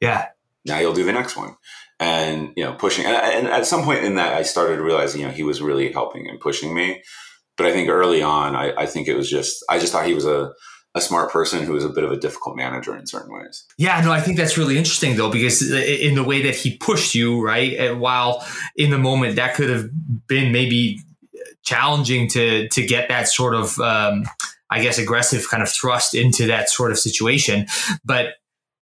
yeah, 0.00 0.28
now 0.66 0.78
you'll 0.80 0.94
do 0.94 1.04
the 1.04 1.12
next 1.12 1.36
one." 1.36 1.56
And 2.00 2.52
you 2.56 2.64
know, 2.64 2.72
pushing. 2.72 3.06
And, 3.06 3.14
and 3.16 3.46
at 3.46 3.66
some 3.66 3.84
point 3.84 4.04
in 4.04 4.16
that, 4.16 4.34
I 4.34 4.42
started 4.42 4.80
realizing, 4.80 5.20
you 5.20 5.28
know, 5.28 5.32
he 5.32 5.44
was 5.44 5.62
really 5.62 5.92
helping 5.92 6.28
and 6.28 6.40
pushing 6.40 6.74
me. 6.74 7.02
But 7.56 7.66
I 7.66 7.72
think 7.72 7.88
early 7.88 8.22
on, 8.22 8.56
I, 8.56 8.72
I 8.76 8.86
think 8.86 9.06
it 9.06 9.14
was 9.14 9.30
just, 9.30 9.62
I 9.68 9.78
just 9.78 9.92
thought 9.92 10.06
he 10.06 10.14
was 10.14 10.26
a 10.26 10.52
a 10.94 11.00
smart 11.00 11.30
person 11.30 11.64
who 11.64 11.74
is 11.74 11.84
a 11.84 11.88
bit 11.88 12.04
of 12.04 12.12
a 12.12 12.18
difficult 12.18 12.54
manager 12.54 12.94
in 12.96 13.06
certain 13.06 13.32
ways. 13.32 13.64
Yeah, 13.78 13.98
no, 14.02 14.12
I 14.12 14.20
think 14.20 14.36
that's 14.36 14.58
really 14.58 14.76
interesting 14.76 15.16
though, 15.16 15.30
because 15.30 15.62
in 15.72 16.14
the 16.14 16.24
way 16.24 16.42
that 16.42 16.54
he 16.54 16.76
pushed 16.76 17.14
you, 17.14 17.42
right? 17.42 17.72
And 17.74 18.00
while 18.00 18.44
in 18.76 18.90
the 18.90 18.98
moment 18.98 19.36
that 19.36 19.54
could 19.54 19.70
have 19.70 19.88
been 20.26 20.52
maybe 20.52 21.00
challenging 21.62 22.28
to 22.28 22.68
to 22.68 22.86
get 22.86 23.08
that 23.08 23.28
sort 23.28 23.54
of 23.54 23.78
um, 23.78 24.24
I 24.72 24.82
guess 24.82 24.98
aggressive 24.98 25.48
kind 25.48 25.62
of 25.62 25.68
thrust 25.68 26.14
into 26.14 26.46
that 26.46 26.70
sort 26.70 26.90
of 26.90 26.98
situation, 26.98 27.66
but 28.04 28.34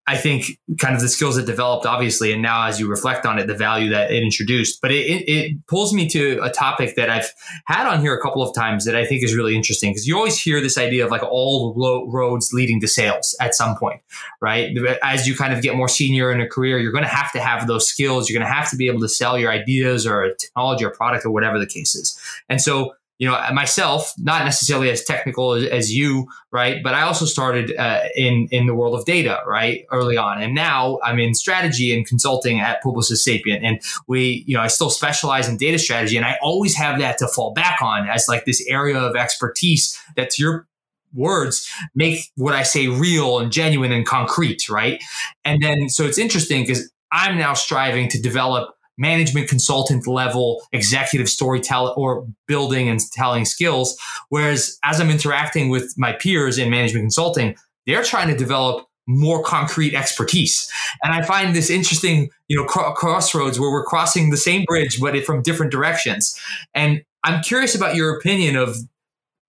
I 0.10 0.16
think 0.16 0.58
kind 0.80 0.96
of 0.96 1.02
the 1.02 1.10
skills 1.10 1.36
that 1.36 1.46
developed, 1.46 1.86
obviously, 1.86 2.32
and 2.32 2.42
now 2.42 2.66
as 2.66 2.80
you 2.80 2.88
reflect 2.88 3.26
on 3.26 3.40
it, 3.40 3.48
the 3.48 3.54
value 3.54 3.90
that 3.90 4.10
it 4.10 4.24
introduced. 4.24 4.82
But 4.82 4.94
it, 4.94 5.06
it, 5.06 5.30
it 5.30 5.68
pulls 5.68 5.94
me 5.94 6.08
to 6.10 6.40
a 6.42 6.50
topic 6.50 6.96
that 6.96 7.10
I've 7.10 7.30
had 7.66 7.86
on 7.86 8.00
here 8.00 8.16
a 8.16 8.22
couple 8.22 8.42
of 8.42 8.56
times 8.56 8.86
that 8.86 8.96
I 8.96 9.06
think 9.06 9.22
is 9.22 9.36
really 9.36 9.54
interesting 9.54 9.92
because 9.92 10.08
you 10.08 10.16
always 10.16 10.40
hear 10.40 10.62
this 10.62 10.78
idea 10.78 11.04
of 11.04 11.12
like 11.12 11.24
all 11.24 11.76
roads 12.10 12.54
leading 12.54 12.80
to 12.82 12.88
sales 12.88 13.36
at 13.42 13.54
some 13.54 13.76
point, 13.76 14.00
right? 14.40 14.74
As 15.04 15.28
you 15.28 15.36
kind 15.36 15.52
of 15.52 15.62
get 15.62 15.76
more 15.76 15.90
senior 15.90 16.32
in 16.32 16.40
a 16.40 16.48
career, 16.48 16.80
you're 16.80 16.94
going 16.94 17.04
to 17.04 17.10
have 17.10 17.34
to 17.34 17.42
have 17.42 17.68
those 17.68 17.86
skills. 17.86 18.30
You're 18.30 18.40
going 18.40 18.50
to 18.50 18.54
have 18.54 18.70
to 18.70 18.78
be 18.78 18.88
able 18.88 19.02
to 19.02 19.10
sell 19.10 19.38
your 19.38 19.52
ideas 19.52 20.08
or 20.08 20.34
technology 20.36 20.86
or 20.86 20.92
product 20.92 21.26
or 21.26 21.32
whatever 21.32 21.60
the 21.60 21.68
case 21.68 21.96
is. 21.96 22.18
And 22.48 22.62
so 22.62 22.94
you 23.20 23.28
know 23.28 23.40
myself 23.54 24.14
not 24.18 24.46
necessarily 24.46 24.90
as 24.90 25.04
technical 25.04 25.54
as, 25.54 25.66
as 25.66 25.94
you 25.94 26.28
right? 26.52 26.82
But 26.82 26.94
i 26.94 27.02
also 27.02 27.26
started 27.26 27.76
uh, 27.78 28.04
in 28.16 28.48
in 28.52 28.66
the 28.68 28.76
world 28.76 28.98
of 28.98 29.06
data 29.06 29.42
right 29.46 29.86
early 29.92 30.18
on. 30.18 30.42
And 30.42 30.56
now 30.56 31.00
i'm 31.04 31.20
in 31.20 31.34
strategy 31.34 31.96
and 31.96 32.06
consulting 32.06 32.60
at 32.60 32.84
publicis 32.84 33.18
sapient. 33.18 33.64
And 33.64 33.82
we 34.08 34.44
you 34.48 34.56
know 34.56 34.62
i 34.62 34.68
still 34.68 34.90
specialize 34.90 35.48
in 35.48 35.58
data 35.58 35.80
strategy 35.80 36.18
and 36.18 36.26
i 36.26 36.38
always 36.42 36.76
have 36.76 37.00
that 37.00 37.18
to 37.20 37.28
fall 37.28 37.54
back 37.54 37.82
on 37.82 38.08
as 38.08 38.28
like 38.28 38.46
this 38.46 38.66
area 38.68 39.00
of 39.00 39.16
expertise 39.16 40.00
that's 40.16 40.40
your 40.40 40.68
words 41.14 41.70
make 41.96 42.32
what 42.36 42.54
i 42.54 42.64
say 42.64 42.88
real 42.88 43.40
and 43.40 43.52
genuine 43.52 43.92
and 43.92 44.06
concrete 44.06 44.70
right? 44.70 45.04
And 45.46 45.62
then 45.62 45.90
so 45.90 46.06
it's 46.06 46.18
interesting 46.18 46.64
because 46.64 46.92
i'm 47.12 47.38
now 47.38 47.54
striving 47.54 48.10
to 48.10 48.22
develop 48.22 48.77
management 48.98 49.48
consultant 49.48 50.08
level 50.08 50.62
executive 50.72 51.30
storytelling 51.30 51.94
or 51.96 52.28
building 52.48 52.90
and 52.90 53.00
telling 53.12 53.46
skills. 53.46 53.98
Whereas 54.30 54.78
as 54.84 55.00
I'm 55.00 55.10
interacting 55.10 55.70
with 55.70 55.94
my 55.98 56.14
peers 56.14 56.58
in 56.58 56.70
management 56.70 57.04
consulting, 57.04 57.56
they're 57.86 58.04
trying 58.04 58.28
to 58.28 58.36
develop 58.36 58.88
more 59.08 59.42
concrete 59.42 59.96
expertise. 59.96 60.70
And 61.02 61.14
I 61.14 61.22
find 61.22 61.56
this 61.56 61.70
interesting, 61.70 62.30
you 62.50 62.58
know, 62.58 62.66
crossroads 62.66 63.60
where 63.60 63.72
we're 63.72 63.86
crossing 63.86 64.32
the 64.32 64.38
same 64.38 64.66
bridge, 64.66 65.00
but 65.00 65.24
from 65.24 65.42
different 65.42 65.72
directions. 65.72 66.38
And 66.74 67.04
I'm 67.24 67.42
curious 67.42 67.74
about 67.74 67.96
your 67.96 68.18
opinion 68.18 68.58
of 68.58 68.78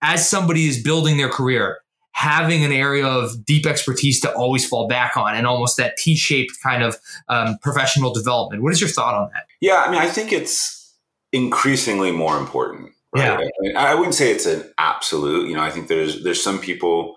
as 0.01 0.29
somebody 0.29 0.69
is 0.69 0.81
building 0.81 1.17
their 1.17 1.29
career, 1.29 1.79
having 2.19 2.65
an 2.65 2.73
area 2.73 3.07
of 3.07 3.45
deep 3.45 3.65
expertise 3.65 4.21
to 4.21 4.33
always 4.35 4.67
fall 4.67 4.89
back 4.89 5.17
on 5.17 5.37
and 5.37 5.47
almost 5.47 5.77
that 5.77 5.97
T-shaped 5.97 6.53
kind 6.61 6.83
of 6.83 6.97
um, 7.29 7.57
professional 7.63 8.13
development. 8.13 8.61
What 8.61 8.73
is 8.73 8.81
your 8.81 8.91
thought 8.91 9.15
on 9.15 9.31
that? 9.33 9.45
Yeah, 9.61 9.85
I 9.87 9.89
mean, 9.89 10.01
I 10.01 10.09
think 10.09 10.33
it's 10.33 10.97
increasingly 11.33 12.11
more 12.11 12.37
important. 12.37 12.91
Right? 13.15 13.25
Yeah. 13.25 13.37
I, 13.37 13.51
mean, 13.61 13.77
I 13.77 13.95
wouldn't 13.95 14.17
say 14.17 14.33
it's 14.33 14.47
an 14.47 14.65
absolute. 14.79 15.49
You 15.49 15.55
know, 15.55 15.63
I 15.63 15.71
think 15.71 15.87
there's 15.87 16.25
there's 16.25 16.43
some 16.43 16.59
people 16.59 17.15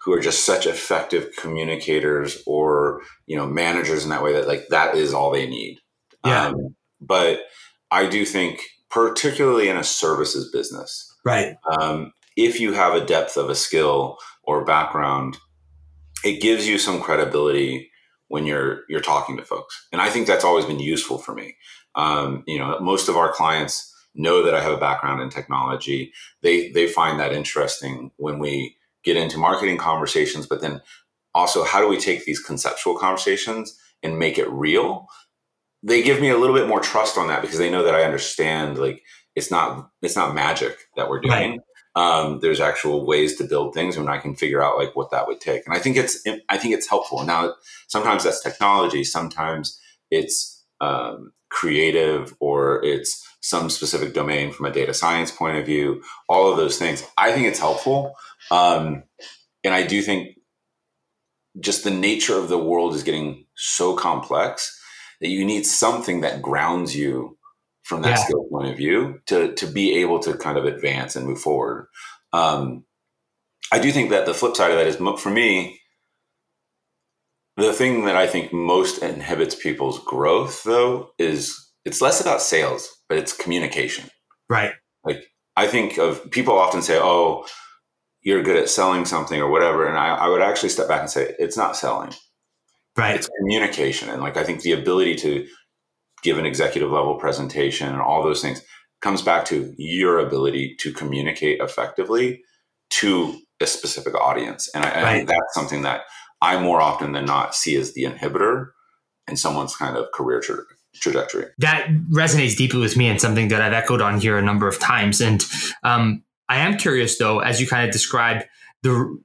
who 0.00 0.12
are 0.12 0.20
just 0.20 0.44
such 0.44 0.66
effective 0.66 1.30
communicators 1.38 2.42
or 2.48 3.02
you 3.26 3.36
know 3.36 3.46
managers 3.46 4.02
in 4.02 4.10
that 4.10 4.24
way 4.24 4.32
that 4.32 4.48
like 4.48 4.66
that 4.70 4.96
is 4.96 5.14
all 5.14 5.30
they 5.30 5.46
need. 5.46 5.78
Yeah. 6.26 6.48
Um, 6.48 6.74
but 7.00 7.42
I 7.92 8.08
do 8.08 8.24
think, 8.24 8.60
particularly 8.90 9.68
in 9.68 9.76
a 9.76 9.84
services 9.84 10.50
business, 10.50 11.16
right? 11.24 11.54
Um, 11.78 12.12
if 12.46 12.60
you 12.60 12.72
have 12.72 12.94
a 12.94 13.04
depth 13.04 13.36
of 13.36 13.50
a 13.50 13.54
skill 13.54 14.18
or 14.42 14.64
background, 14.64 15.38
it 16.24 16.40
gives 16.40 16.66
you 16.68 16.78
some 16.78 17.00
credibility 17.00 17.90
when 18.28 18.46
you're 18.46 18.82
you're 18.88 19.00
talking 19.00 19.36
to 19.36 19.44
folks, 19.44 19.86
and 19.92 20.00
I 20.00 20.10
think 20.10 20.26
that's 20.26 20.44
always 20.44 20.64
been 20.64 20.78
useful 20.78 21.18
for 21.18 21.34
me. 21.34 21.56
Um, 21.94 22.44
you 22.46 22.58
know, 22.58 22.78
most 22.80 23.08
of 23.08 23.16
our 23.16 23.32
clients 23.32 23.92
know 24.14 24.44
that 24.44 24.54
I 24.54 24.60
have 24.60 24.72
a 24.72 24.78
background 24.78 25.20
in 25.20 25.30
technology. 25.30 26.12
They 26.42 26.70
they 26.70 26.86
find 26.86 27.18
that 27.18 27.32
interesting 27.32 28.12
when 28.16 28.38
we 28.38 28.76
get 29.02 29.16
into 29.16 29.38
marketing 29.38 29.78
conversations, 29.78 30.46
but 30.46 30.60
then 30.60 30.80
also 31.34 31.64
how 31.64 31.80
do 31.80 31.88
we 31.88 31.98
take 31.98 32.24
these 32.24 32.40
conceptual 32.40 32.96
conversations 32.98 33.78
and 34.02 34.18
make 34.18 34.38
it 34.38 34.50
real? 34.50 35.06
They 35.82 36.02
give 36.02 36.20
me 36.20 36.28
a 36.28 36.36
little 36.36 36.54
bit 36.54 36.68
more 36.68 36.80
trust 36.80 37.16
on 37.16 37.28
that 37.28 37.42
because 37.42 37.58
they 37.58 37.70
know 37.70 37.82
that 37.84 37.94
I 37.94 38.04
understand 38.04 38.78
like 38.78 39.02
it's 39.34 39.50
not 39.50 39.90
it's 40.02 40.16
not 40.16 40.34
magic 40.34 40.76
that 40.96 41.08
we're 41.08 41.20
doing. 41.20 41.32
Right 41.32 41.60
um, 42.00 42.40
there's 42.40 42.60
actual 42.60 43.04
ways 43.04 43.36
to 43.36 43.44
build 43.44 43.74
things 43.74 43.98
and 43.98 44.08
I 44.08 44.16
can 44.16 44.34
figure 44.34 44.62
out 44.62 44.78
like 44.78 44.96
what 44.96 45.10
that 45.10 45.26
would 45.26 45.38
take. 45.38 45.66
And 45.66 45.76
I 45.76 45.78
think 45.78 45.98
it's 45.98 46.26
I 46.48 46.56
think 46.56 46.72
it's 46.72 46.88
helpful. 46.88 47.22
Now 47.24 47.54
sometimes 47.88 48.24
that's 48.24 48.42
technology, 48.42 49.04
sometimes 49.04 49.78
it's 50.10 50.64
um, 50.80 51.32
creative 51.50 52.34
or 52.40 52.82
it's 52.82 53.22
some 53.42 53.68
specific 53.68 54.14
domain 54.14 54.50
from 54.50 54.64
a 54.64 54.72
data 54.72 54.94
science 54.94 55.30
point 55.30 55.58
of 55.58 55.66
view, 55.66 56.02
all 56.26 56.50
of 56.50 56.56
those 56.56 56.78
things. 56.78 57.06
I 57.18 57.32
think 57.32 57.46
it's 57.46 57.58
helpful. 57.58 58.14
Um, 58.50 59.02
and 59.62 59.74
I 59.74 59.86
do 59.86 60.00
think 60.00 60.38
just 61.58 61.84
the 61.84 61.90
nature 61.90 62.38
of 62.38 62.48
the 62.48 62.58
world 62.58 62.94
is 62.94 63.02
getting 63.02 63.44
so 63.56 63.94
complex 63.94 64.74
that 65.20 65.28
you 65.28 65.44
need 65.44 65.66
something 65.66 66.22
that 66.22 66.40
grounds 66.40 66.96
you 66.96 67.36
from 67.82 68.02
that 68.02 68.10
yeah. 68.10 68.24
skill 68.24 68.44
point 68.50 68.68
of 68.70 68.76
view 68.76 69.20
to, 69.26 69.54
to 69.54 69.66
be 69.66 69.94
able 70.00 70.18
to 70.20 70.34
kind 70.36 70.58
of 70.58 70.64
advance 70.64 71.16
and 71.16 71.26
move 71.26 71.40
forward. 71.40 71.88
Um, 72.32 72.84
I 73.72 73.78
do 73.78 73.92
think 73.92 74.10
that 74.10 74.26
the 74.26 74.34
flip 74.34 74.56
side 74.56 74.70
of 74.70 74.78
that 74.78 74.86
is 74.86 74.96
for 75.20 75.30
me, 75.30 75.80
the 77.56 77.72
thing 77.72 78.04
that 78.04 78.16
I 78.16 78.26
think 78.26 78.52
most 78.52 79.02
inhibits 79.02 79.54
people's 79.54 80.02
growth 80.04 80.62
though 80.64 81.10
is 81.18 81.70
it's 81.84 82.00
less 82.00 82.20
about 82.20 82.42
sales, 82.42 82.88
but 83.08 83.18
it's 83.18 83.32
communication. 83.32 84.08
Right. 84.48 84.72
Like 85.04 85.24
I 85.56 85.66
think 85.66 85.98
of 85.98 86.30
people 86.30 86.58
often 86.58 86.82
say, 86.82 86.98
"Oh, 86.98 87.46
you're 88.22 88.42
good 88.42 88.56
at 88.56 88.68
selling 88.68 89.04
something 89.04 89.40
or 89.40 89.50
whatever," 89.50 89.86
and 89.86 89.98
I, 89.98 90.14
I 90.14 90.28
would 90.28 90.42
actually 90.42 90.68
step 90.70 90.88
back 90.88 91.00
and 91.00 91.10
say, 91.10 91.34
"It's 91.38 91.56
not 91.56 91.76
selling. 91.76 92.12
Right. 92.96 93.14
It's 93.14 93.30
communication." 93.38 94.08
And 94.08 94.22
like 94.22 94.36
I 94.36 94.44
think 94.44 94.62
the 94.62 94.72
ability 94.72 95.16
to 95.16 95.46
give 96.22 96.38
an 96.38 96.46
executive 96.46 96.90
level 96.90 97.14
presentation 97.14 97.88
and 97.88 98.00
all 98.00 98.22
those 98.22 98.42
things 98.42 98.62
comes 99.00 99.22
back 99.22 99.44
to 99.46 99.74
your 99.78 100.18
ability 100.18 100.76
to 100.80 100.92
communicate 100.92 101.60
effectively 101.60 102.42
to 102.90 103.38
a 103.60 103.66
specific 103.66 104.14
audience. 104.14 104.68
And 104.74 104.84
I, 104.84 104.88
right. 104.88 105.04
I 105.04 105.16
think 105.16 105.28
that's 105.28 105.54
something 105.54 105.82
that 105.82 106.02
I 106.42 106.60
more 106.60 106.80
often 106.80 107.12
than 107.12 107.24
not 107.24 107.54
see 107.54 107.76
as 107.76 107.92
the 107.92 108.04
inhibitor 108.04 108.70
in 109.28 109.36
someone's 109.36 109.76
kind 109.76 109.96
of 109.96 110.10
career 110.12 110.40
tra- 110.40 110.64
trajectory. 110.96 111.46
That 111.58 111.88
resonates 112.10 112.56
deeply 112.56 112.80
with 112.80 112.96
me 112.96 113.08
and 113.08 113.20
something 113.20 113.48
that 113.48 113.62
I've 113.62 113.72
echoed 113.72 114.00
on 114.00 114.20
here 114.20 114.36
a 114.36 114.42
number 114.42 114.66
of 114.66 114.78
times. 114.78 115.20
And 115.20 115.44
um, 115.82 116.22
I 116.48 116.58
am 116.58 116.76
curious, 116.76 117.18
though, 117.18 117.40
as 117.40 117.60
you 117.60 117.66
kind 117.66 117.86
of 117.86 117.92
describe 117.92 118.44
the 118.82 119.18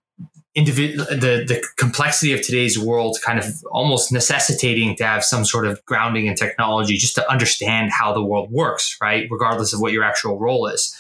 individual 0.55 1.05
the 1.05 1.43
the 1.45 1.61
complexity 1.75 2.33
of 2.33 2.41
today's 2.41 2.79
world 2.79 3.17
kind 3.23 3.39
of 3.39 3.45
almost 3.71 4.11
necessitating 4.11 4.95
to 4.95 5.05
have 5.05 5.23
some 5.23 5.43
sort 5.43 5.67
of 5.67 5.83
grounding 5.85 6.27
in 6.27 6.35
technology 6.35 6.95
just 6.95 7.15
to 7.15 7.29
understand 7.29 7.91
how 7.91 8.13
the 8.13 8.23
world 8.23 8.49
works 8.51 8.97
right 9.01 9.27
regardless 9.29 9.73
of 9.73 9.81
what 9.81 9.91
your 9.91 10.03
actual 10.03 10.39
role 10.39 10.65
is 10.67 10.95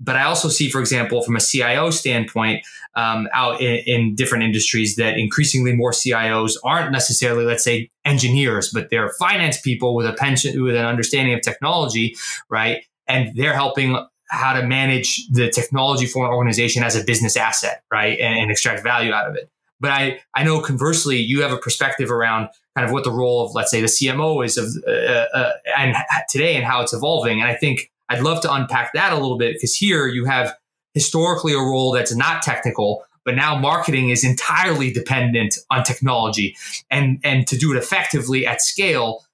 but 0.00 0.16
I 0.16 0.24
also 0.24 0.48
see, 0.48 0.70
for 0.70 0.80
example, 0.80 1.22
from 1.22 1.36
a 1.36 1.40
CIO 1.40 1.90
standpoint, 1.90 2.64
um, 2.96 3.28
out 3.32 3.60
in, 3.60 3.82
in, 3.86 4.14
different 4.14 4.44
industries, 4.44 4.96
that 4.96 5.18
increasingly 5.18 5.74
more 5.74 5.92
CIOs 5.92 6.56
aren't 6.64 6.90
necessarily, 6.90 7.44
let's 7.44 7.62
say, 7.62 7.90
engineers, 8.04 8.70
but 8.72 8.88
they're 8.90 9.10
finance 9.10 9.60
people 9.60 9.94
with 9.94 10.06
a 10.06 10.14
pension, 10.14 10.62
with 10.62 10.74
an 10.74 10.86
understanding 10.86 11.34
of 11.34 11.42
technology, 11.42 12.16
right? 12.48 12.84
And 13.06 13.36
they're 13.36 13.54
helping 13.54 14.04
how 14.30 14.52
to 14.52 14.66
manage 14.66 15.26
the 15.28 15.50
technology 15.50 16.06
for 16.06 16.24
an 16.24 16.32
organization 16.32 16.82
as 16.82 16.94
a 16.94 17.04
business 17.04 17.36
asset, 17.36 17.82
right, 17.90 18.18
and, 18.18 18.38
and 18.38 18.50
extract 18.50 18.82
value 18.82 19.12
out 19.12 19.28
of 19.28 19.36
it. 19.36 19.50
But 19.80 19.90
I, 19.90 20.20
I 20.34 20.44
know 20.44 20.60
conversely, 20.60 21.16
you 21.16 21.42
have 21.42 21.52
a 21.52 21.56
perspective 21.56 22.10
around 22.10 22.48
kind 22.76 22.86
of 22.86 22.92
what 22.92 23.04
the 23.04 23.10
role 23.10 23.44
of, 23.44 23.54
let's 23.54 23.70
say, 23.70 23.80
the 23.80 23.86
CMO 23.86 24.44
is 24.44 24.56
of 24.56 24.68
uh, 24.86 24.90
uh, 24.90 25.52
and 25.76 25.96
today 26.28 26.54
and 26.54 26.64
how 26.64 26.80
it's 26.82 26.92
evolving. 26.92 27.40
And 27.40 27.50
I 27.50 27.54
think 27.54 27.90
I'd 28.08 28.22
love 28.22 28.40
to 28.42 28.52
unpack 28.52 28.92
that 28.92 29.12
a 29.12 29.16
little 29.16 29.38
bit 29.38 29.54
because 29.54 29.74
here 29.74 30.06
you 30.06 30.26
have 30.26 30.54
historically 30.94 31.54
a 31.54 31.58
role 31.58 31.92
that's 31.92 32.14
not 32.14 32.42
technical, 32.42 33.04
but 33.24 33.34
now 33.34 33.56
marketing 33.56 34.10
is 34.10 34.22
entirely 34.22 34.92
dependent 34.92 35.58
on 35.70 35.82
technology. 35.82 36.56
And, 36.90 37.18
and 37.24 37.46
to 37.48 37.56
do 37.56 37.72
it 37.72 37.78
effectively 37.78 38.46
at 38.46 38.60
scale 38.60 39.24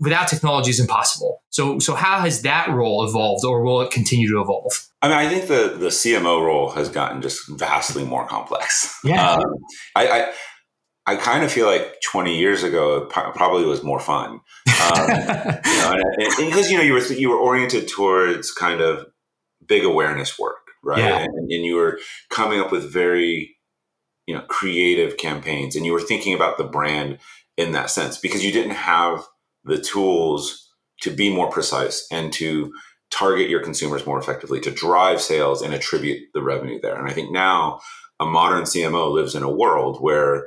without 0.00 0.28
technology 0.28 0.70
is 0.70 0.80
impossible. 0.80 1.42
So, 1.50 1.78
so 1.78 1.94
how 1.94 2.20
has 2.20 2.42
that 2.42 2.68
role 2.70 3.06
evolved 3.06 3.44
or 3.44 3.62
will 3.62 3.80
it 3.82 3.90
continue 3.90 4.30
to 4.32 4.40
evolve? 4.40 4.72
I 5.02 5.08
mean, 5.08 5.18
I 5.18 5.28
think 5.28 5.46
the, 5.46 5.76
the 5.78 5.88
CMO 5.88 6.44
role 6.44 6.70
has 6.70 6.88
gotten 6.88 7.20
just 7.20 7.48
vastly 7.50 8.04
more 8.04 8.26
complex. 8.26 8.92
Yeah. 9.04 9.32
Um, 9.32 9.42
I, 9.94 10.08
I 10.08 10.32
I 11.06 11.16
kind 11.16 11.44
of 11.44 11.52
feel 11.52 11.66
like 11.66 12.00
20 12.10 12.38
years 12.38 12.62
ago 12.62 13.02
it 13.02 13.10
probably 13.10 13.66
was 13.66 13.82
more 13.82 14.00
fun, 14.00 14.30
um, 14.30 15.08
you 15.66 15.76
know, 15.76 16.02
because 16.38 16.70
you 16.70 16.78
know 16.78 16.82
you 16.82 16.94
were 16.94 17.02
you 17.12 17.28
were 17.28 17.36
oriented 17.36 17.88
towards 17.88 18.50
kind 18.50 18.80
of 18.80 19.06
big 19.66 19.84
awareness 19.84 20.38
work, 20.38 20.70
right? 20.82 20.98
Yeah. 20.98 21.18
And, 21.18 21.52
and, 21.52 21.64
you 21.64 21.74
were 21.74 21.98
coming 22.30 22.58
up 22.58 22.72
with 22.72 22.90
very 22.90 23.56
you 24.26 24.34
know 24.34 24.42
creative 24.48 25.18
campaigns, 25.18 25.76
and 25.76 25.84
you 25.84 25.92
were 25.92 26.00
thinking 26.00 26.34
about 26.34 26.56
the 26.56 26.64
brand 26.64 27.18
in 27.58 27.72
that 27.72 27.90
sense 27.90 28.16
because 28.16 28.42
you 28.42 28.52
didn't 28.52 28.74
have 28.74 29.26
the 29.64 29.80
tools 29.80 30.72
to 31.00 31.10
be 31.10 31.34
more 31.34 31.50
precise 31.50 32.06
and 32.10 32.32
to 32.34 32.72
target 33.10 33.48
your 33.48 33.62
consumers 33.62 34.06
more 34.06 34.18
effectively, 34.18 34.60
to 34.60 34.70
drive 34.70 35.20
sales 35.20 35.62
and 35.62 35.72
attribute 35.74 36.22
the 36.34 36.42
revenue 36.42 36.80
there. 36.80 36.96
And 36.96 37.08
I 37.08 37.12
think 37.12 37.30
now 37.30 37.80
a 38.20 38.24
modern 38.24 38.64
CMO 38.64 39.12
lives 39.12 39.34
in 39.34 39.42
a 39.42 39.50
world 39.50 39.98
where 40.00 40.46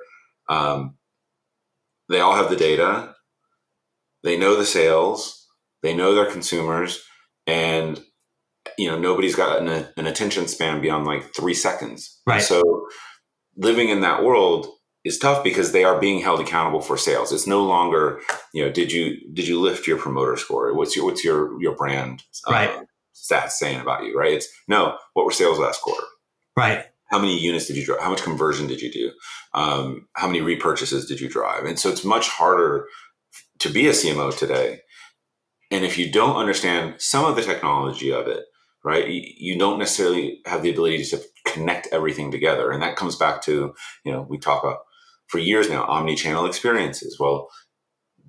um, 0.50 0.98
they 2.10 2.20
all 2.20 2.36
have 2.36 2.50
the 2.50 2.56
data, 2.56 3.14
they 4.24 4.38
know 4.38 4.56
the 4.56 4.66
sales, 4.66 5.48
they 5.84 5.96
know 5.96 6.16
their 6.16 6.32
consumers, 6.32 7.04
and 7.46 8.02
you 8.78 8.88
know 8.88 8.98
nobody's 8.98 9.36
got 9.36 9.62
an, 9.62 9.88
an 9.96 10.08
attention 10.08 10.48
span 10.48 10.82
beyond 10.82 11.06
like 11.06 11.34
three 11.34 11.54
seconds. 11.54 12.22
Right. 12.26 12.42
So 12.42 12.88
living 13.56 13.90
in 13.90 14.02
that 14.02 14.24
world 14.24 14.68
is 15.08 15.18
tough 15.18 15.44
because 15.44 15.72
they 15.72 15.84
are 15.84 16.00
being 16.00 16.20
held 16.20 16.40
accountable 16.40 16.82
for 16.82 16.98
sales. 16.98 17.32
It's 17.32 17.48
no 17.48 17.64
longer, 17.64 18.20
you 18.54 18.64
know, 18.64 18.72
did 18.72 18.92
you 18.92 19.18
did 19.34 19.48
you 19.48 19.60
lift 19.60 19.88
your 19.88 19.98
promoter 19.98 20.36
score? 20.36 20.74
What's 20.76 20.96
your 20.96 21.06
what's 21.06 21.24
your 21.24 21.60
your 21.62 21.76
brand 21.76 22.24
right. 22.50 22.70
uh, 22.70 22.84
stats 23.16 23.52
saying 23.52 23.80
about 23.80 24.04
you? 24.04 24.18
Right. 24.18 24.34
It's 24.34 24.48
no, 24.68 24.98
what 25.14 25.26
were 25.26 25.32
sales 25.32 25.60
last 25.60 25.82
quarter? 25.82 26.06
Right 26.56 26.86
how 27.08 27.20
many 27.20 27.38
units 27.38 27.68
did 27.68 27.78
you 27.78 27.86
drive? 27.86 28.02
How 28.02 28.10
much 28.10 28.22
conversion 28.22 28.68
did 28.68 28.82
you 28.82 28.92
do? 28.92 29.12
Um, 29.54 30.08
how 30.14 30.28
many 30.28 30.42
repurchases 30.42 31.08
did 31.08 31.20
you 31.20 31.30
drive? 31.30 31.66
And 31.66 31.80
so 31.80 31.90
it's 31.90 32.04
much 32.04 32.28
harder 32.28 32.88
to 33.60 33.70
be 33.70 33.88
a 33.88 33.92
CMO 33.92 34.38
today. 34.38 34.82
And 35.72 35.84
if 35.84 35.98
you 35.98 36.12
don't 36.12 36.36
understand 36.36 36.96
some 37.00 37.26
of 37.26 37.36
the 37.36 37.42
technology 37.42 38.12
of 38.12 38.28
it, 38.28 38.44
right, 38.84 39.08
you 39.08 39.58
don't 39.58 39.80
necessarily 39.80 40.42
have 40.46 40.64
the 40.64 40.70
ability 40.70 41.04
to 41.06 41.22
connect 41.46 41.88
everything 41.92 42.32
together. 42.32 42.72
And 42.72 42.82
that 42.82 42.96
comes 42.96 43.16
back 43.16 43.42
to, 43.44 43.74
you 44.06 44.12
know, 44.12 44.26
we 44.30 44.38
talk 44.38 44.64
about 44.64 44.80
for 45.28 45.40
years 45.40 45.70
now, 45.70 45.84
omni-channel 45.86 46.46
experiences. 46.46 47.18
Well, 47.20 47.50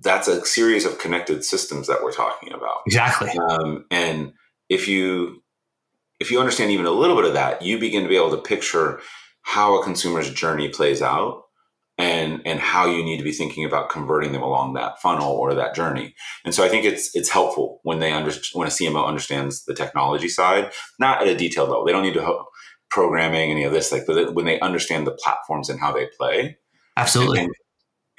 that's 0.01 0.27
a 0.27 0.45
series 0.45 0.85
of 0.85 0.99
connected 0.99 1.43
systems 1.43 1.87
that 1.87 2.03
we're 2.03 2.11
talking 2.11 2.53
about. 2.53 2.81
Exactly. 2.85 3.31
Um, 3.37 3.85
and 3.91 4.33
if 4.69 4.87
you 4.87 5.43
if 6.19 6.31
you 6.31 6.39
understand 6.39 6.71
even 6.71 6.85
a 6.85 6.91
little 6.91 7.15
bit 7.15 7.25
of 7.25 7.33
that, 7.33 7.61
you 7.61 7.79
begin 7.79 8.03
to 8.03 8.09
be 8.09 8.17
able 8.17 8.31
to 8.31 8.41
picture 8.41 8.99
how 9.41 9.79
a 9.79 9.83
consumer's 9.83 10.31
journey 10.33 10.69
plays 10.69 11.01
out 11.01 11.43
and 11.97 12.41
and 12.45 12.59
how 12.59 12.85
you 12.85 13.03
need 13.03 13.17
to 13.17 13.23
be 13.23 13.31
thinking 13.31 13.65
about 13.65 13.89
converting 13.89 14.31
them 14.31 14.41
along 14.41 14.73
that 14.73 15.01
funnel 15.01 15.31
or 15.31 15.53
that 15.53 15.75
journey. 15.75 16.15
And 16.45 16.53
so 16.53 16.63
I 16.63 16.69
think 16.69 16.85
it's 16.85 17.13
it's 17.15 17.29
helpful 17.29 17.79
when 17.83 17.99
they 17.99 18.11
under, 18.11 18.31
when 18.53 18.67
a 18.67 18.71
CMO 18.71 19.05
understands 19.05 19.65
the 19.65 19.73
technology 19.73 20.29
side, 20.29 20.71
not 20.97 21.21
at 21.21 21.27
a 21.27 21.35
detailed 21.35 21.69
level. 21.69 21.85
They 21.85 21.91
don't 21.91 22.03
need 22.03 22.13
to 22.13 22.43
programming 22.89 23.51
any 23.51 23.63
of 23.63 23.71
this 23.71 23.91
like 23.91 24.05
but 24.07 24.33
when 24.33 24.45
they 24.45 24.59
understand 24.61 25.05
the 25.05 25.11
platforms 25.11 25.69
and 25.69 25.79
how 25.79 25.91
they 25.91 26.07
play. 26.17 26.57
Absolutely. 26.99 27.39
And, 27.39 27.51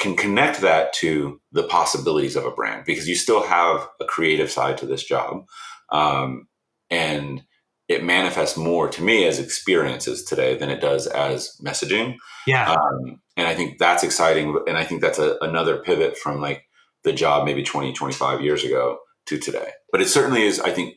can 0.00 0.16
connect 0.16 0.62
that 0.62 0.92
to 0.94 1.40
the 1.52 1.62
possibilities 1.62 2.34
of 2.34 2.46
a 2.46 2.50
brand 2.50 2.84
because 2.86 3.06
you 3.06 3.14
still 3.14 3.42
have 3.42 3.86
a 4.00 4.04
creative 4.06 4.50
side 4.50 4.78
to 4.78 4.86
this 4.86 5.04
job. 5.04 5.44
Um, 5.92 6.48
and 6.88 7.42
it 7.86 8.02
manifests 8.02 8.56
more 8.56 8.88
to 8.88 9.02
me 9.02 9.26
as 9.26 9.38
experiences 9.38 10.24
today 10.24 10.56
than 10.56 10.70
it 10.70 10.80
does 10.80 11.06
as 11.06 11.54
messaging. 11.62 12.16
Yeah. 12.46 12.72
Um, 12.72 13.20
and 13.36 13.46
I 13.46 13.54
think 13.54 13.78
that's 13.78 14.02
exciting. 14.02 14.58
And 14.66 14.78
I 14.78 14.84
think 14.84 15.02
that's 15.02 15.18
a, 15.18 15.36
another 15.42 15.76
pivot 15.78 16.16
from 16.16 16.40
like 16.40 16.64
the 17.04 17.12
job 17.12 17.44
maybe 17.44 17.62
20, 17.62 17.92
25 17.92 18.40
years 18.40 18.64
ago 18.64 18.98
to 19.26 19.38
today. 19.38 19.70
But 19.92 20.00
it 20.00 20.08
certainly 20.08 20.44
is, 20.44 20.60
I 20.60 20.70
think, 20.70 20.94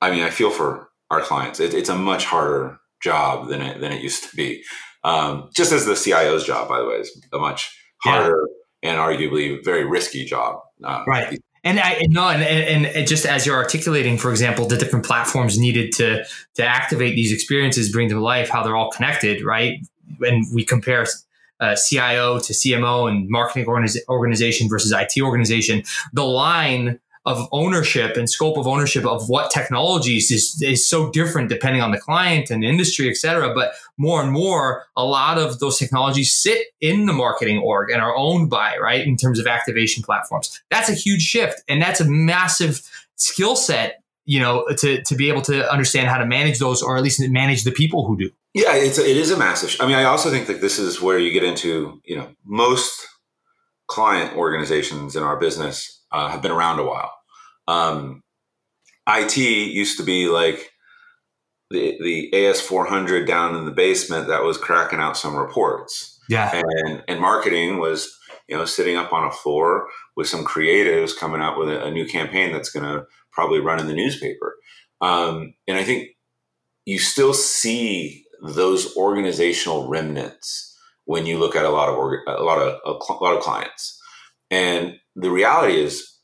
I 0.00 0.12
mean, 0.12 0.22
I 0.22 0.30
feel 0.30 0.50
for 0.50 0.90
our 1.10 1.20
clients. 1.20 1.58
It, 1.58 1.74
it's 1.74 1.88
a 1.88 1.96
much 1.96 2.26
harder 2.26 2.78
job 3.02 3.48
than 3.48 3.60
it, 3.60 3.80
than 3.80 3.90
it 3.90 4.02
used 4.02 4.30
to 4.30 4.36
be. 4.36 4.62
Um, 5.08 5.48
just 5.56 5.72
as 5.72 5.86
the 5.86 5.94
CIO's 5.94 6.44
job, 6.44 6.68
by 6.68 6.80
the 6.80 6.86
way, 6.86 6.96
is 6.96 7.18
a 7.32 7.38
much 7.38 7.74
harder 8.02 8.46
yeah. 8.82 8.90
and 8.90 8.98
arguably 8.98 9.64
very 9.64 9.84
risky 9.84 10.24
job. 10.24 10.60
Um, 10.84 11.04
right. 11.06 11.40
And 11.64 11.80
I 11.80 12.06
no, 12.08 12.28
and, 12.28 12.42
and, 12.42 12.86
and 12.86 13.08
just 13.08 13.26
as 13.26 13.44
you're 13.44 13.56
articulating, 13.56 14.16
for 14.16 14.30
example, 14.30 14.66
the 14.66 14.76
different 14.76 15.04
platforms 15.04 15.58
needed 15.58 15.92
to 15.92 16.24
to 16.54 16.64
activate 16.64 17.16
these 17.16 17.32
experiences, 17.32 17.90
bring 17.90 18.08
them 18.08 18.18
to 18.18 18.24
life, 18.24 18.48
how 18.48 18.62
they're 18.62 18.76
all 18.76 18.90
connected, 18.90 19.42
right? 19.42 19.84
And 20.20 20.44
we 20.54 20.64
compare 20.64 21.06
uh, 21.60 21.74
CIO 21.74 22.38
to 22.38 22.52
CMO 22.52 23.10
and 23.10 23.28
marketing 23.28 23.66
organiz- 23.66 23.98
organization 24.08 24.68
versus 24.68 24.92
IT 24.92 25.20
organization. 25.20 25.82
The 26.12 26.24
line 26.24 27.00
of 27.28 27.46
ownership 27.52 28.16
and 28.16 28.28
scope 28.28 28.56
of 28.56 28.66
ownership 28.66 29.04
of 29.04 29.28
what 29.28 29.50
technologies 29.50 30.30
is, 30.30 30.60
is 30.62 30.88
so 30.88 31.10
different 31.10 31.48
depending 31.48 31.82
on 31.82 31.90
the 31.90 31.98
client 31.98 32.50
and 32.50 32.64
industry, 32.64 33.08
et 33.08 33.16
cetera. 33.16 33.54
But 33.54 33.72
more 33.96 34.22
and 34.22 34.32
more, 34.32 34.86
a 34.96 35.04
lot 35.04 35.36
of 35.38 35.58
those 35.58 35.78
technologies 35.78 36.34
sit 36.34 36.68
in 36.80 37.06
the 37.06 37.12
marketing 37.12 37.58
org 37.58 37.90
and 37.90 38.00
are 38.00 38.16
owned 38.16 38.48
by, 38.48 38.76
right, 38.78 39.06
in 39.06 39.16
terms 39.16 39.38
of 39.38 39.46
activation 39.46 40.02
platforms. 40.02 40.60
That's 40.70 40.88
a 40.88 40.94
huge 40.94 41.22
shift. 41.22 41.62
And 41.68 41.82
that's 41.82 42.00
a 42.00 42.06
massive 42.06 42.80
skill 43.16 43.56
set, 43.56 44.02
you 44.24 44.40
know, 44.40 44.66
to, 44.78 45.02
to 45.02 45.14
be 45.14 45.28
able 45.28 45.42
to 45.42 45.70
understand 45.70 46.08
how 46.08 46.18
to 46.18 46.26
manage 46.26 46.58
those 46.58 46.82
or 46.82 46.96
at 46.96 47.02
least 47.02 47.20
manage 47.30 47.64
the 47.64 47.72
people 47.72 48.06
who 48.06 48.16
do. 48.16 48.30
Yeah, 48.54 48.74
it's 48.74 48.98
a, 48.98 49.08
it 49.08 49.16
is 49.16 49.30
a 49.30 49.36
massive. 49.36 49.76
I 49.80 49.86
mean, 49.86 49.96
I 49.96 50.04
also 50.04 50.30
think 50.30 50.46
that 50.46 50.60
this 50.60 50.78
is 50.78 51.00
where 51.00 51.18
you 51.18 51.30
get 51.32 51.44
into, 51.44 52.00
you 52.04 52.16
know, 52.16 52.28
most 52.44 53.06
client 53.86 54.36
organizations 54.36 55.16
in 55.16 55.22
our 55.22 55.38
business 55.38 56.02
uh, 56.10 56.28
have 56.28 56.40
been 56.42 56.50
around 56.50 56.78
a 56.78 56.84
while. 56.84 57.12
Um, 57.68 58.22
IT 59.06 59.36
used 59.36 59.98
to 59.98 60.04
be 60.04 60.28
like 60.28 60.72
the 61.70 61.96
the 62.02 62.30
AS400 62.32 63.26
down 63.26 63.54
in 63.54 63.64
the 63.64 63.70
basement 63.70 64.28
that 64.28 64.42
was 64.42 64.58
cracking 64.58 64.98
out 64.98 65.16
some 65.16 65.36
reports. 65.36 66.18
Yeah, 66.28 66.62
and 66.84 67.02
and 67.06 67.20
marketing 67.20 67.78
was 67.78 68.12
you 68.48 68.56
know 68.56 68.64
sitting 68.64 68.96
up 68.96 69.12
on 69.12 69.26
a 69.26 69.32
floor 69.32 69.88
with 70.16 70.26
some 70.26 70.44
creatives 70.44 71.16
coming 71.16 71.40
out 71.40 71.58
with 71.58 71.68
a, 71.68 71.84
a 71.84 71.90
new 71.90 72.06
campaign 72.06 72.52
that's 72.52 72.70
going 72.70 72.84
to 72.84 73.04
probably 73.32 73.60
run 73.60 73.80
in 73.80 73.86
the 73.86 73.94
newspaper. 73.94 74.56
Um, 75.00 75.54
and 75.66 75.76
I 75.76 75.84
think 75.84 76.08
you 76.84 76.98
still 76.98 77.34
see 77.34 78.24
those 78.42 78.96
organizational 78.96 79.88
remnants 79.88 80.76
when 81.04 81.26
you 81.26 81.38
look 81.38 81.56
at 81.56 81.64
a 81.64 81.70
lot 81.70 81.88
of 81.88 81.96
org- 81.96 82.26
a 82.26 82.42
lot 82.42 82.58
of 82.58 82.78
a, 82.84 83.12
a 83.12 83.22
lot 83.22 83.36
of 83.36 83.42
clients. 83.42 83.98
And 84.50 84.96
the 85.14 85.30
reality 85.30 85.80
is 85.80 86.17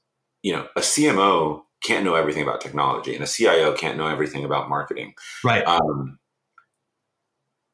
you 0.45 0.53
know, 0.53 0.69
a 0.77 0.81
CMO 0.81 1.63
can't 1.83 2.05
know 2.05 2.15
everything 2.15 2.43
about 2.43 2.61
technology, 2.61 3.15
and 3.15 3.25
a 3.25 3.27
CIO 3.27 3.73
can't 3.73 3.97
know 3.97 4.07
everything 4.07 4.45
about 4.45 4.69
marketing. 4.69 5.15
Right. 5.43 5.67
Um, 5.67 6.19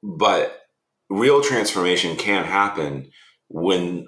but 0.02 0.60
real 1.10 1.42
transformation 1.42 2.16
can 2.16 2.44
happen 2.44 3.10
when 3.48 4.06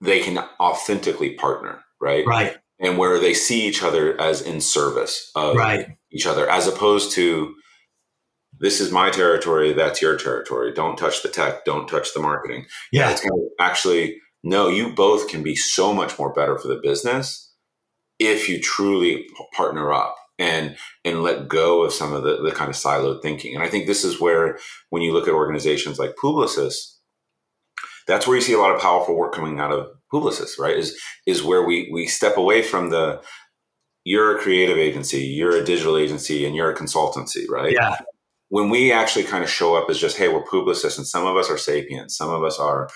they 0.00 0.20
can 0.20 0.38
authentically 0.60 1.34
partner, 1.34 1.82
right? 2.00 2.26
Right. 2.26 2.56
And 2.80 2.98
where 2.98 3.20
they 3.20 3.32
see 3.32 3.64
each 3.64 3.82
other 3.82 4.20
as 4.20 4.42
in 4.42 4.60
service 4.60 5.30
of 5.36 5.56
right. 5.56 5.96
each 6.10 6.26
other, 6.26 6.50
as 6.50 6.66
opposed 6.66 7.12
to 7.12 7.54
this 8.58 8.80
is 8.80 8.90
my 8.90 9.10
territory, 9.10 9.72
that's 9.72 10.02
your 10.02 10.16
territory. 10.16 10.72
Don't 10.72 10.98
touch 10.98 11.22
the 11.22 11.28
tech, 11.28 11.64
don't 11.64 11.88
touch 11.88 12.12
the 12.12 12.20
marketing. 12.20 12.66
Yeah. 12.90 13.10
It's 13.10 13.20
kind 13.20 13.32
of 13.32 13.48
actually, 13.60 14.20
no, 14.42 14.66
you 14.68 14.92
both 14.92 15.28
can 15.28 15.44
be 15.44 15.54
so 15.54 15.94
much 15.94 16.18
more 16.18 16.32
better 16.32 16.58
for 16.58 16.66
the 16.66 16.80
business 16.82 17.53
if 18.26 18.48
you 18.48 18.60
truly 18.60 19.26
partner 19.54 19.92
up 19.92 20.16
and 20.38 20.76
and 21.04 21.22
let 21.22 21.48
go 21.48 21.84
of 21.84 21.92
some 21.92 22.12
of 22.12 22.22
the, 22.22 22.42
the 22.42 22.50
kind 22.50 22.68
of 22.68 22.76
siloed 22.76 23.22
thinking. 23.22 23.54
And 23.54 23.62
I 23.62 23.68
think 23.68 23.86
this 23.86 24.04
is 24.04 24.20
where 24.20 24.58
when 24.90 25.02
you 25.02 25.12
look 25.12 25.28
at 25.28 25.34
organizations 25.34 25.98
like 25.98 26.16
Publicis, 26.22 26.74
that's 28.06 28.26
where 28.26 28.36
you 28.36 28.42
see 28.42 28.52
a 28.52 28.58
lot 28.58 28.74
of 28.74 28.80
powerful 28.80 29.16
work 29.16 29.32
coming 29.34 29.60
out 29.60 29.72
of 29.72 29.88
Publicis, 30.12 30.58
right? 30.58 30.76
Is 30.76 31.00
is 31.26 31.42
where 31.42 31.64
we 31.64 31.90
we 31.92 32.06
step 32.06 32.36
away 32.36 32.62
from 32.62 32.90
the 32.90 33.22
you're 34.04 34.36
a 34.36 34.40
creative 34.40 34.76
agency, 34.76 35.20
you're 35.20 35.56
a 35.56 35.64
digital 35.64 35.96
agency, 35.96 36.44
and 36.44 36.54
you're 36.54 36.70
a 36.70 36.76
consultancy, 36.76 37.48
right? 37.48 37.72
Yeah. 37.72 37.96
When 38.50 38.68
we 38.68 38.92
actually 38.92 39.24
kind 39.24 39.42
of 39.42 39.50
show 39.50 39.74
up 39.74 39.88
as 39.88 39.98
just, 39.98 40.18
hey, 40.18 40.28
we're 40.28 40.44
Publicis, 40.44 40.98
and 40.98 41.06
some 41.06 41.26
of 41.26 41.36
us 41.36 41.50
are 41.50 41.56
Sapient, 41.56 42.10
some 42.10 42.28
of 42.28 42.44
us 42.44 42.58
are 42.58 42.90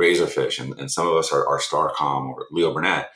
Razorfish, 0.00 0.58
and, 0.58 0.78
and 0.80 0.90
some 0.90 1.06
of 1.06 1.14
us 1.14 1.30
are, 1.30 1.46
are 1.46 1.60
Starcom 1.60 2.30
or 2.30 2.46
Leo 2.50 2.72
Burnett. 2.72 3.10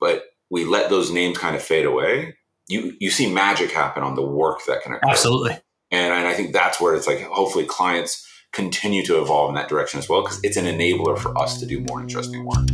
But 0.00 0.24
we 0.50 0.64
let 0.64 0.90
those 0.90 1.10
names 1.10 1.38
kind 1.38 1.56
of 1.56 1.62
fade 1.62 1.86
away, 1.86 2.36
you 2.68 2.94
you 3.00 3.10
see 3.10 3.32
magic 3.32 3.70
happen 3.70 4.02
on 4.02 4.14
the 4.14 4.22
work 4.22 4.64
that 4.66 4.82
can 4.82 4.92
occur. 4.92 5.08
Absolutely. 5.08 5.52
And, 5.90 6.12
and 6.12 6.26
I 6.26 6.34
think 6.34 6.52
that's 6.52 6.80
where 6.80 6.94
it's 6.94 7.06
like 7.06 7.22
hopefully 7.22 7.66
clients 7.66 8.26
continue 8.52 9.04
to 9.04 9.20
evolve 9.20 9.48
in 9.50 9.54
that 9.56 9.68
direction 9.68 9.98
as 9.98 10.08
well 10.08 10.22
because 10.22 10.40
it's 10.42 10.56
an 10.56 10.64
enabler 10.64 11.18
for 11.18 11.36
us 11.38 11.58
to 11.60 11.66
do 11.66 11.80
more 11.80 12.00
interesting 12.00 12.44
work. 12.44 12.66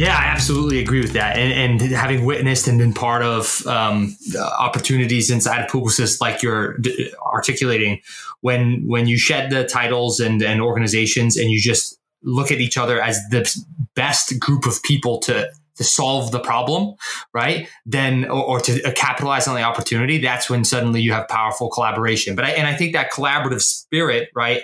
Yeah, 0.00 0.16
I 0.16 0.28
absolutely 0.32 0.78
agree 0.78 1.02
with 1.02 1.12
that. 1.12 1.36
And, 1.36 1.82
and 1.82 1.92
having 1.92 2.24
witnessed 2.24 2.66
and 2.66 2.78
been 2.78 2.94
part 2.94 3.20
of 3.22 3.66
um, 3.66 4.16
opportunities 4.58 5.30
inside 5.30 5.62
of 5.62 5.70
Publicis, 5.70 6.22
like 6.22 6.42
you're 6.42 6.78
d- 6.78 7.12
articulating, 7.20 8.00
when 8.40 8.82
when 8.86 9.06
you 9.06 9.18
shed 9.18 9.50
the 9.50 9.64
titles 9.64 10.18
and, 10.18 10.42
and 10.42 10.62
organizations 10.62 11.36
and 11.36 11.50
you 11.50 11.60
just 11.60 11.99
look 12.22 12.50
at 12.52 12.60
each 12.60 12.76
other 12.76 13.00
as 13.00 13.16
the 13.30 13.48
best 13.94 14.38
group 14.38 14.66
of 14.66 14.82
people 14.82 15.18
to 15.20 15.50
to 15.76 15.84
solve 15.84 16.30
the 16.30 16.40
problem, 16.40 16.94
right? 17.32 17.66
Then 17.86 18.26
or, 18.26 18.44
or, 18.44 18.60
to 18.60 18.82
uh, 18.82 18.92
capitalize 18.92 19.48
on 19.48 19.54
the 19.54 19.62
opportunity, 19.62 20.18
that's 20.18 20.50
when 20.50 20.62
suddenly 20.62 21.00
you 21.00 21.12
have 21.12 21.26
powerful 21.28 21.70
collaboration. 21.70 22.36
But 22.36 22.44
I, 22.44 22.50
and 22.50 22.66
I 22.66 22.74
think 22.74 22.92
that 22.92 23.10
collaborative 23.10 23.62
spirit, 23.62 24.28
right, 24.34 24.60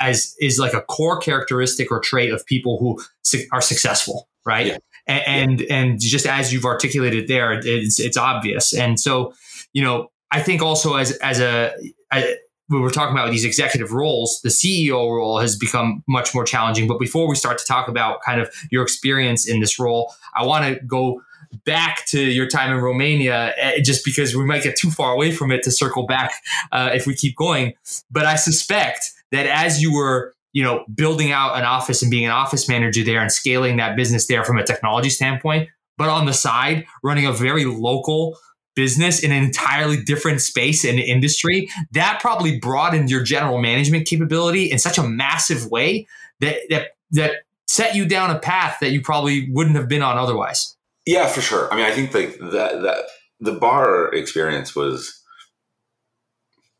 as 0.00 0.34
is 0.40 0.58
like 0.58 0.72
a 0.74 0.80
core 0.80 1.20
characteristic 1.20 1.92
or 1.92 2.00
trait 2.00 2.32
of 2.32 2.44
people 2.44 2.76
who 2.80 3.00
su- 3.22 3.46
are 3.52 3.60
successful 3.60 4.28
right? 4.48 4.66
Yeah. 4.66 4.78
And, 5.06 5.60
yeah. 5.60 5.66
and 5.74 6.00
just 6.00 6.26
as 6.26 6.52
you've 6.52 6.64
articulated 6.64 7.28
there, 7.28 7.52
it's 7.52 8.00
it's 8.00 8.16
obvious. 8.16 8.74
And 8.74 8.98
so, 8.98 9.34
you 9.72 9.82
know, 9.82 10.10
I 10.30 10.42
think 10.42 10.62
also 10.62 10.96
as 10.96 11.12
as 11.18 11.38
a, 11.38 11.72
a 12.12 12.34
when 12.68 12.82
we're 12.82 12.90
talking 12.90 13.14
about 13.14 13.30
these 13.30 13.44
executive 13.44 13.92
roles, 13.92 14.40
the 14.42 14.50
CEO 14.50 15.10
role 15.10 15.38
has 15.38 15.56
become 15.56 16.02
much 16.06 16.34
more 16.34 16.44
challenging. 16.44 16.86
But 16.86 17.00
before 17.00 17.28
we 17.28 17.34
start 17.34 17.58
to 17.58 17.64
talk 17.64 17.88
about 17.88 18.20
kind 18.22 18.40
of 18.40 18.54
your 18.70 18.82
experience 18.82 19.48
in 19.48 19.60
this 19.60 19.78
role, 19.78 20.14
I 20.34 20.44
want 20.44 20.64
to 20.64 20.84
go 20.86 21.22
back 21.64 22.04
to 22.06 22.20
your 22.20 22.46
time 22.46 22.70
in 22.70 22.82
Romania, 22.82 23.54
eh, 23.56 23.80
just 23.80 24.04
because 24.04 24.36
we 24.36 24.44
might 24.44 24.62
get 24.62 24.76
too 24.76 24.90
far 24.90 25.12
away 25.12 25.32
from 25.32 25.50
it 25.50 25.62
to 25.62 25.70
circle 25.70 26.06
back 26.06 26.32
uh, 26.72 26.90
if 26.92 27.06
we 27.06 27.14
keep 27.14 27.36
going. 27.36 27.72
But 28.10 28.26
I 28.26 28.36
suspect 28.36 29.12
that 29.32 29.46
as 29.46 29.80
you 29.80 29.94
were 29.94 30.34
you 30.52 30.62
know, 30.64 30.84
building 30.94 31.30
out 31.30 31.56
an 31.56 31.64
office 31.64 32.02
and 32.02 32.10
being 32.10 32.24
an 32.24 32.30
office 32.30 32.68
manager 32.68 33.04
there 33.04 33.20
and 33.20 33.30
scaling 33.30 33.76
that 33.76 33.96
business 33.96 34.26
there 34.26 34.44
from 34.44 34.58
a 34.58 34.64
technology 34.64 35.10
standpoint, 35.10 35.68
but 35.98 36.08
on 36.08 36.26
the 36.26 36.32
side, 36.32 36.86
running 37.02 37.26
a 37.26 37.32
very 37.32 37.64
local 37.64 38.38
business 38.78 39.24
in 39.24 39.32
an 39.32 39.42
entirely 39.42 40.00
different 40.00 40.40
space 40.40 40.84
and 40.84 41.00
industry, 41.00 41.68
that 41.90 42.20
probably 42.20 42.60
broadened 42.60 43.10
your 43.10 43.24
general 43.24 43.58
management 43.58 44.06
capability 44.06 44.70
in 44.70 44.78
such 44.78 44.98
a 44.98 45.02
massive 45.02 45.66
way 45.66 46.06
that 46.38 46.58
that 46.70 46.90
that 47.10 47.32
set 47.66 47.96
you 47.96 48.06
down 48.06 48.30
a 48.30 48.38
path 48.38 48.76
that 48.80 48.92
you 48.92 49.02
probably 49.02 49.50
wouldn't 49.50 49.74
have 49.74 49.88
been 49.88 50.00
on 50.00 50.16
otherwise. 50.16 50.76
Yeah, 51.04 51.26
for 51.26 51.40
sure. 51.40 51.72
I 51.72 51.76
mean, 51.76 51.86
I 51.86 51.90
think 51.90 52.14
like 52.14 52.38
that 52.38 52.82
that 52.82 53.06
the 53.40 53.54
bar 53.54 54.14
experience 54.14 54.76
was 54.76 55.20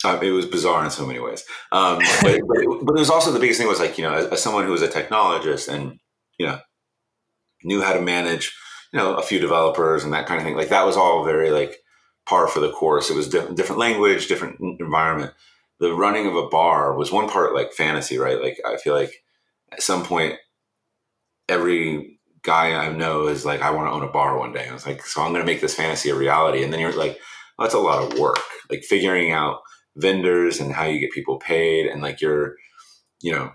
um, 0.04 0.22
it 0.22 0.30
was 0.30 0.46
bizarre 0.46 0.84
in 0.84 0.92
so 0.92 1.04
many 1.04 1.18
ways. 1.18 1.44
Um, 1.72 1.98
but, 2.22 2.40
but, 2.46 2.58
it, 2.58 2.68
but, 2.84 2.96
it, 2.96 3.00
was 3.00 3.11
also 3.11 3.32
the 3.32 3.40
biggest 3.40 3.58
thing 3.58 3.66
was 3.66 3.80
like, 3.80 3.98
you 3.98 4.04
know, 4.04 4.14
as, 4.14 4.26
as, 4.26 4.40
someone 4.40 4.64
who 4.64 4.70
was 4.70 4.82
a 4.82 4.87
technologist 4.87 5.68
and, 5.68 5.98
you 6.38 6.46
know, 6.46 6.61
knew 7.64 7.82
how 7.82 7.92
to 7.92 8.00
manage, 8.00 8.54
you 8.92 9.00
know, 9.00 9.16
a 9.16 9.22
few 9.22 9.40
developers 9.40 10.04
and 10.04 10.12
that 10.12 10.26
kind 10.26 10.38
of 10.38 10.46
thing. 10.46 10.54
Like 10.54 10.68
that 10.68 10.87
was 10.87 10.96
all 10.96 11.24
very 11.24 11.50
like 11.50 11.78
par 12.28 12.48
for 12.48 12.60
the 12.60 12.70
course. 12.70 13.10
It 13.10 13.16
was 13.16 13.28
di- 13.28 13.54
different 13.54 13.80
language, 13.80 14.28
different 14.28 14.60
environment. 14.60 15.32
The 15.80 15.94
running 15.94 16.26
of 16.26 16.36
a 16.36 16.48
bar 16.48 16.96
was 16.96 17.12
one 17.12 17.28
part 17.28 17.54
like 17.54 17.72
fantasy, 17.72 18.18
right? 18.18 18.40
Like 18.40 18.58
I 18.66 18.76
feel 18.76 18.94
like 18.94 19.22
at 19.72 19.82
some 19.82 20.04
point, 20.04 20.34
every 21.48 22.18
guy 22.42 22.74
I 22.74 22.92
know 22.92 23.28
is 23.28 23.44
like, 23.44 23.62
I 23.62 23.70
want 23.70 23.88
to 23.88 23.92
own 23.92 24.02
a 24.02 24.12
bar 24.12 24.38
one 24.38 24.52
day. 24.52 24.68
I 24.68 24.72
was 24.72 24.86
like, 24.86 25.04
so 25.04 25.22
I'm 25.22 25.32
going 25.32 25.44
to 25.44 25.50
make 25.50 25.60
this 25.60 25.74
fantasy 25.74 26.10
a 26.10 26.14
reality. 26.14 26.62
And 26.62 26.72
then 26.72 26.80
you're 26.80 26.92
like, 26.92 27.18
well, 27.56 27.66
that's 27.66 27.74
a 27.74 27.78
lot 27.78 28.12
of 28.12 28.18
work. 28.18 28.40
Like 28.70 28.82
figuring 28.82 29.32
out 29.32 29.60
vendors 29.98 30.60
and 30.60 30.72
how 30.72 30.84
you 30.84 31.00
get 31.00 31.10
people 31.10 31.38
paid 31.38 31.86
and 31.86 32.00
like 32.00 32.20
you're 32.20 32.54
you 33.20 33.32
know 33.32 33.50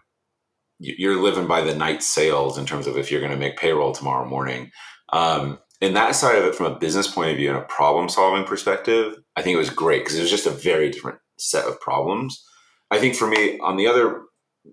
you're 0.80 1.22
living 1.22 1.48
by 1.48 1.62
the 1.62 1.74
night 1.74 2.04
sales 2.04 2.58
in 2.58 2.66
terms 2.66 2.86
of 2.86 2.98
if 2.98 3.10
you're 3.10 3.22
going 3.22 3.32
to 3.32 3.38
make 3.38 3.56
payroll 3.56 3.94
tomorrow 3.94 4.28
morning 4.28 4.70
um, 5.14 5.58
and 5.84 5.96
that 5.96 6.16
side 6.16 6.38
of 6.38 6.46
it 6.46 6.56
from 6.56 6.72
a 6.72 6.80
business 6.80 7.08
point 7.08 7.32
of 7.32 7.38
view 7.38 7.50
and 7.50 7.58
a 7.58 7.64
problem 7.64 8.10
solving 8.10 8.44
perspective 8.46 9.16
i 9.36 9.42
think 9.42 9.56
it 9.56 9.60
was 9.60 9.70
great 9.70 10.04
because 10.04 10.18
it 10.18 10.22
was 10.22 10.32
just 10.32 10.48
a 10.48 10.52
very 10.52 10.90
different 10.90 11.20
set 11.38 11.66
of 11.66 11.80
problems 11.80 12.44
i 12.92 13.00
think 13.00 13.16
for 13.16 13.28
me 13.28 13.60
on 13.60 13.78
the 13.78 13.88
other 13.88 14.22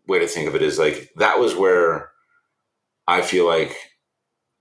way 0.07 0.19
to 0.19 0.27
think 0.27 0.49
of 0.49 0.55
it 0.55 0.63
is 0.63 0.79
like 0.79 1.11
that 1.17 1.39
was 1.39 1.55
where 1.55 2.11
i 3.07 3.23
feel 3.23 3.47
like 3.47 3.77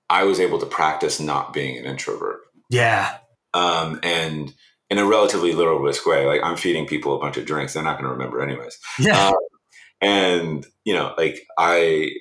i 0.10 0.24
was 0.24 0.40
able 0.40 0.60
to 0.60 0.66
practice 0.66 1.20
not 1.20 1.54
being 1.54 1.78
an 1.78 1.86
introvert 1.86 2.42
yeah 2.70 3.18
um, 3.54 4.00
and 4.04 4.54
in 4.90 4.98
a 4.98 5.06
relatively 5.06 5.54
little 5.54 5.80
risk 5.80 6.06
way. 6.06 6.26
Like 6.26 6.42
I'm 6.44 6.58
feeding 6.58 6.88
people 6.88 7.16
a 7.16 7.20
bunch 7.20 7.38
of 7.38 7.46
drinks; 7.46 7.74
they're 7.74 7.84
not 7.84 7.98
going 7.98 8.06
to 8.06 8.12
remember 8.12 8.42
anyways. 8.42 8.78
Yeah. 8.98 9.30
Um, 9.30 9.36
and 10.02 10.66
you 10.84 10.94
know, 10.94 11.14
like 11.18 11.42
I, 11.58 12.12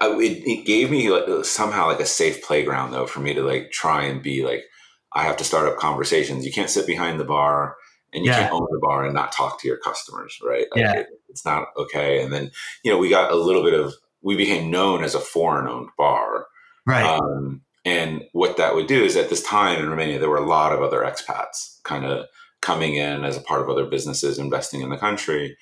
I 0.00 0.08
it, 0.18 0.42
it, 0.46 0.66
gave 0.66 0.90
me 0.90 1.10
like 1.10 1.44
somehow 1.44 1.86
like 1.86 2.00
a 2.00 2.06
safe 2.06 2.42
playground 2.42 2.92
though 2.92 3.06
for 3.06 3.20
me 3.20 3.34
to 3.34 3.42
like 3.42 3.70
try 3.70 4.04
and 4.04 4.22
be 4.22 4.44
like 4.44 4.64
I 5.12 5.22
have 5.22 5.36
to 5.38 5.44
start 5.44 5.68
up 5.68 5.78
conversations. 5.78 6.44
You 6.44 6.52
can't 6.52 6.70
sit 6.70 6.86
behind 6.86 7.18
the 7.18 7.24
bar 7.24 7.76
and 8.12 8.24
you 8.24 8.30
yeah. 8.30 8.40
can't 8.40 8.52
own 8.52 8.66
the 8.70 8.80
bar 8.80 9.04
and 9.04 9.14
not 9.14 9.32
talk 9.32 9.60
to 9.60 9.68
your 9.68 9.78
customers, 9.78 10.38
right? 10.42 10.66
Like 10.72 10.80
yeah. 10.80 10.92
It, 11.00 11.08
it's 11.28 11.44
not 11.44 11.68
okay. 11.76 12.22
And 12.22 12.32
then 12.32 12.50
you 12.82 12.90
know 12.90 12.98
we 12.98 13.08
got 13.08 13.30
a 13.30 13.36
little 13.36 13.62
bit 13.62 13.74
of 13.74 13.94
we 14.22 14.36
became 14.36 14.70
known 14.70 15.04
as 15.04 15.14
a 15.14 15.20
foreign 15.20 15.68
owned 15.68 15.90
bar. 15.96 16.46
Right. 16.86 17.04
Um, 17.04 17.62
and 17.84 18.24
what 18.32 18.56
that 18.56 18.74
would 18.74 18.88
do 18.88 19.04
is 19.04 19.16
at 19.16 19.30
this 19.30 19.42
time 19.42 19.78
in 19.78 19.88
Romania, 19.88 20.18
there 20.18 20.28
were 20.28 20.36
a 20.36 20.46
lot 20.46 20.72
of 20.72 20.82
other 20.82 21.02
expats 21.02 21.80
kind 21.84 22.04
of 22.04 22.26
coming 22.60 22.96
in 22.96 23.24
as 23.24 23.36
a 23.36 23.42
part 23.42 23.62
of 23.62 23.70
other 23.70 23.86
businesses 23.86 24.38
investing 24.38 24.80
in 24.80 24.90
the 24.90 24.96
country. 24.96 25.56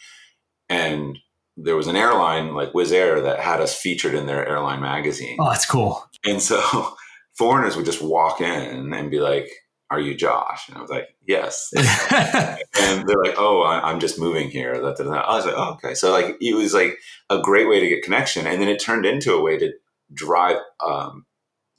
And 0.71 1.19
there 1.57 1.77
was 1.77 1.87
an 1.87 1.97
airline 1.97 2.55
like 2.55 2.73
Wizz 2.73 2.93
Air 2.93 3.21
that 3.21 3.41
had 3.41 3.61
us 3.61 3.77
featured 3.77 4.15
in 4.15 4.27
their 4.27 4.47
airline 4.47 4.81
magazine. 4.81 5.37
Oh, 5.41 5.51
that's 5.51 5.67
cool. 5.67 6.05
And 6.25 6.43
so 6.43 6.95
foreigners 7.39 7.77
would 7.77 7.87
just 7.87 8.03
walk 8.03 8.41
in 8.41 8.93
and 8.93 9.11
be 9.11 9.21
like, 9.21 9.49
Are 9.91 10.01
you 10.01 10.15
Josh? 10.17 10.69
And 10.69 10.77
I 10.77 10.81
was 10.81 10.91
like, 10.91 11.09
Yes. 11.27 11.71
and 11.77 13.05
they're 13.07 13.23
like, 13.23 13.37
Oh, 13.39 13.63
I, 13.63 13.91
am 13.91 14.01
just 14.01 14.19
moving 14.19 14.51
here. 14.51 14.75
I 14.75 14.81
was 14.81 14.99
like, 15.01 15.55
Oh, 15.57 15.75
okay. 15.75 15.95
So, 15.95 16.11
like, 16.11 16.37
it 16.41 16.55
was 16.55 16.75
like 16.75 16.99
a 17.31 17.41
great 17.41 17.69
way 17.69 17.81
to 17.81 17.89
get 17.89 18.03
connection. 18.03 18.47
And 18.47 18.61
then 18.61 18.69
it 18.69 18.81
turned 18.81 19.07
into 19.07 19.33
a 19.33 19.43
way 19.43 19.59
to 19.59 19.73
drive, 20.13 20.57
um, 20.85 21.25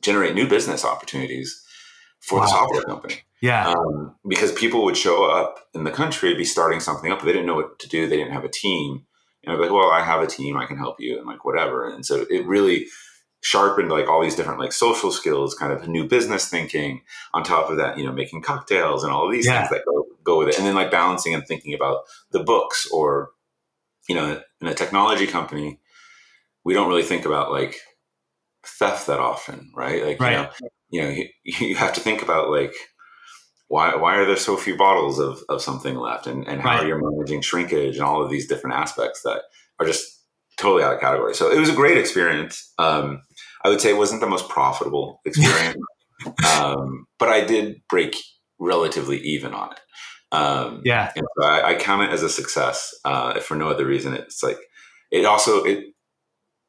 generate 0.02 0.36
new 0.36 0.48
business 0.48 0.86
opportunities 0.86 1.62
for 2.22 2.40
wow. 2.40 2.46
the 2.46 2.50
software 2.50 2.84
company. 2.84 3.16
Yeah. 3.42 3.68
Um, 3.70 4.16
because 4.28 4.52
people 4.54 4.84
would 4.86 4.98
show 4.98 5.26
up 5.30 5.60
in 5.74 5.84
the 5.84 5.92
country, 5.92 6.34
be 6.34 6.46
starting 6.46 6.80
something 6.80 7.12
up, 7.12 7.22
they 7.22 7.34
didn't 7.34 7.46
know 7.46 7.56
what 7.56 7.78
to 7.80 7.90
do. 7.90 8.08
They 8.08 8.18
didn't 8.18 8.34
have 8.34 8.46
a 8.46 8.50
team. 8.50 9.06
And 9.46 9.54
I'd 9.54 9.58
be 9.58 9.64
like, 9.64 9.72
well, 9.72 9.92
I 9.92 10.02
have 10.02 10.22
a 10.22 10.28
team. 10.28 10.58
I 10.58 10.66
can 10.66 10.78
help 10.78 11.00
you 11.00 11.18
and 11.18 11.28
like 11.28 11.46
whatever. 11.46 11.88
And 11.90 12.06
so 12.06 12.26
it 12.30 12.46
really 12.46 12.88
sharpened 13.42 13.90
like 13.90 14.08
all 14.08 14.24
these 14.24 14.36
different 14.36 14.60
like 14.60 14.74
social 14.74 15.12
skills, 15.12 15.54
kind 15.54 15.72
of 15.72 15.88
new 15.88 16.08
business 16.08 16.50
thinking 16.50 17.02
on 17.34 17.44
top 17.44 17.70
of 17.70 17.78
that, 17.78 17.98
you 17.98 18.04
know, 18.04 18.12
making 18.12 18.42
cocktails 18.42 19.04
and 19.04 19.14
all 19.14 19.28
of 19.28 19.32
these 19.32 19.46
yeah. 19.46 19.60
things 19.60 19.70
that 19.70 19.86
go, 19.86 20.06
go 20.24 20.40
with 20.40 20.50
it. 20.50 20.58
And 20.58 20.66
then 20.66 20.74
like 20.74 20.90
balancing 20.90 21.36
and 21.36 21.46
thinking 21.46 21.74
about 21.74 22.06
the 22.32 22.44
books 22.44 22.90
or, 22.92 23.30
you 24.10 24.16
know, 24.16 24.42
in 24.62 24.68
a 24.68 24.74
technology 24.74 25.28
company, 25.28 25.80
we 26.64 26.74
don't 26.74 26.90
really 26.90 27.04
think 27.04 27.26
about 27.26 27.52
like 27.52 27.78
theft 28.66 29.06
that 29.08 29.20
often, 29.20 29.72
right? 29.76 30.04
Like, 30.04 30.20
right. 30.20 30.32
you 30.32 30.38
know, 30.38 30.50
you 30.90 31.02
know, 31.04 31.10
you, 31.10 31.30
you 31.68 31.76
have 31.76 31.94
to 31.94 32.02
think 32.02 32.24
about 32.24 32.50
like, 32.50 32.74
why 33.68 33.96
why 33.96 34.16
are 34.16 34.26
there 34.26 34.38
so 34.38 34.58
few 34.58 34.78
bottles 34.78 35.20
of, 35.20 35.40
of 35.50 35.62
something 35.62 35.96
left? 35.96 36.28
And, 36.28 36.48
and 36.48 36.62
how 36.62 36.70
right. 36.70 36.84
are 36.84 36.88
you 36.88 37.02
managing 37.02 37.42
shrinkage 37.42 37.96
and 37.96 38.06
all 38.06 38.24
of 38.24 38.30
these 38.30 38.48
different 38.48 38.76
aspects 38.76 39.22
that 39.24 39.42
are 39.80 39.86
just 39.86 40.04
totally 40.58 40.84
out 40.84 40.94
of 40.94 41.02
category? 41.02 41.34
So 41.34 41.52
it 41.52 41.60
was 41.60 41.70
a 41.70 41.76
great 41.76 41.98
experience. 41.98 42.74
Um, 42.78 43.22
i 43.64 43.70
would 43.70 43.82
say 43.82 43.90
it 43.90 43.98
wasn't 43.98 44.22
the 44.22 44.28
most 44.28 44.48
profitable 44.48 45.22
experience 45.26 45.76
um, 46.54 47.08
but 47.18 47.30
i 47.30 47.44
did 47.44 47.82
break 47.90 48.16
relatively 48.60 49.18
even 49.20 49.54
on 49.54 49.72
it. 49.72 49.80
Um, 50.32 50.82
yeah. 50.84 51.12
so 51.16 51.44
I, 51.44 51.70
I, 51.70 51.76
count 51.76 52.04
it 52.04 52.10
as 52.10 52.24
a 52.24 52.30
success 52.30 52.94
uh, 53.06 53.34
if 53.38 53.46
for 53.46 53.56
no 53.56 53.70
other 53.70 53.86
reason. 53.86 54.14
It's 54.14 54.44
like 54.44 54.58
it 55.12 55.26
also 55.26 55.64
it 55.64 55.86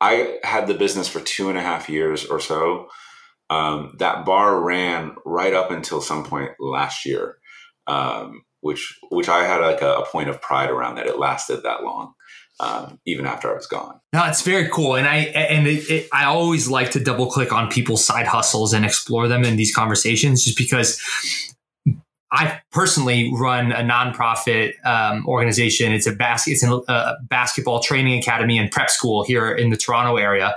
i 0.01 0.39
had 0.45 0.67
the 0.67 0.75
business 0.75 1.09
for 1.09 1.21
two 1.21 1.49
and 1.49 1.57
a 1.57 1.63
half 1.63 1.89
years 1.89 2.27
or 2.27 2.39
so 2.39 2.87
um, 3.51 3.95
that 3.99 4.25
bar 4.25 4.61
ran 4.61 5.15
right 5.25 5.55
up 5.55 5.71
until 5.71 6.01
some 6.01 6.25
point 6.25 6.53
last 6.59 7.07
year, 7.07 7.39
um, 7.87 8.43
which 8.61 8.99
which 9.11 9.29
I 9.29 9.45
had 9.45 9.61
like 9.61 9.83
a, 9.83 9.99
a, 9.99 10.07
point 10.07 10.29
of 10.29 10.41
pride 10.41 10.71
around 10.71 10.97
that 10.97 11.07
it 11.07 11.19
lasted 11.19 11.63
that 11.63 11.85
long, 11.85 12.15
um, 12.59 12.99
even 13.07 13.27
after 13.27 13.51
I 13.51 13.55
was 13.55 13.67
gone. 13.67 14.01
No, 14.13 14.25
it's 14.27 14.43
very 14.43 14.69
cool, 14.69 14.97
and 14.97 15.07
I 15.07 15.17
and 15.17 15.67
it, 15.67 15.89
it, 15.89 16.09
I 16.13 16.25
always 16.25 16.69
like 16.69 16.91
to 16.93 17.01
double 17.01 17.31
click 17.31 17.53
on 17.53 17.71
people's 17.71 18.05
side 18.05 18.27
hustles 18.27 18.73
and 18.73 18.85
explore 18.85 19.29
them 19.29 19.45
in 19.45 19.57
these 19.57 19.75
conversations, 19.75 20.45
just 20.45 20.59
because. 20.59 21.01
I 22.33 22.61
personally 22.73 23.33
run 23.33 23.71
a 23.71 23.83
nonprofit 23.83 24.73
um, 24.85 25.25
organization. 25.29 25.93
It's 25.93 26.09
a 26.09 26.13
basket. 26.13 26.51
It's 26.51 26.65
a 26.65 27.17
basketball 27.23 27.81
training 27.81 28.19
academy 28.19 28.59
and 28.59 28.69
prep 28.69 28.91
school 28.91 29.23
here 29.25 29.53
in 29.53 29.71
the 29.71 29.77
Toronto 29.77 30.17
area, 30.17 30.57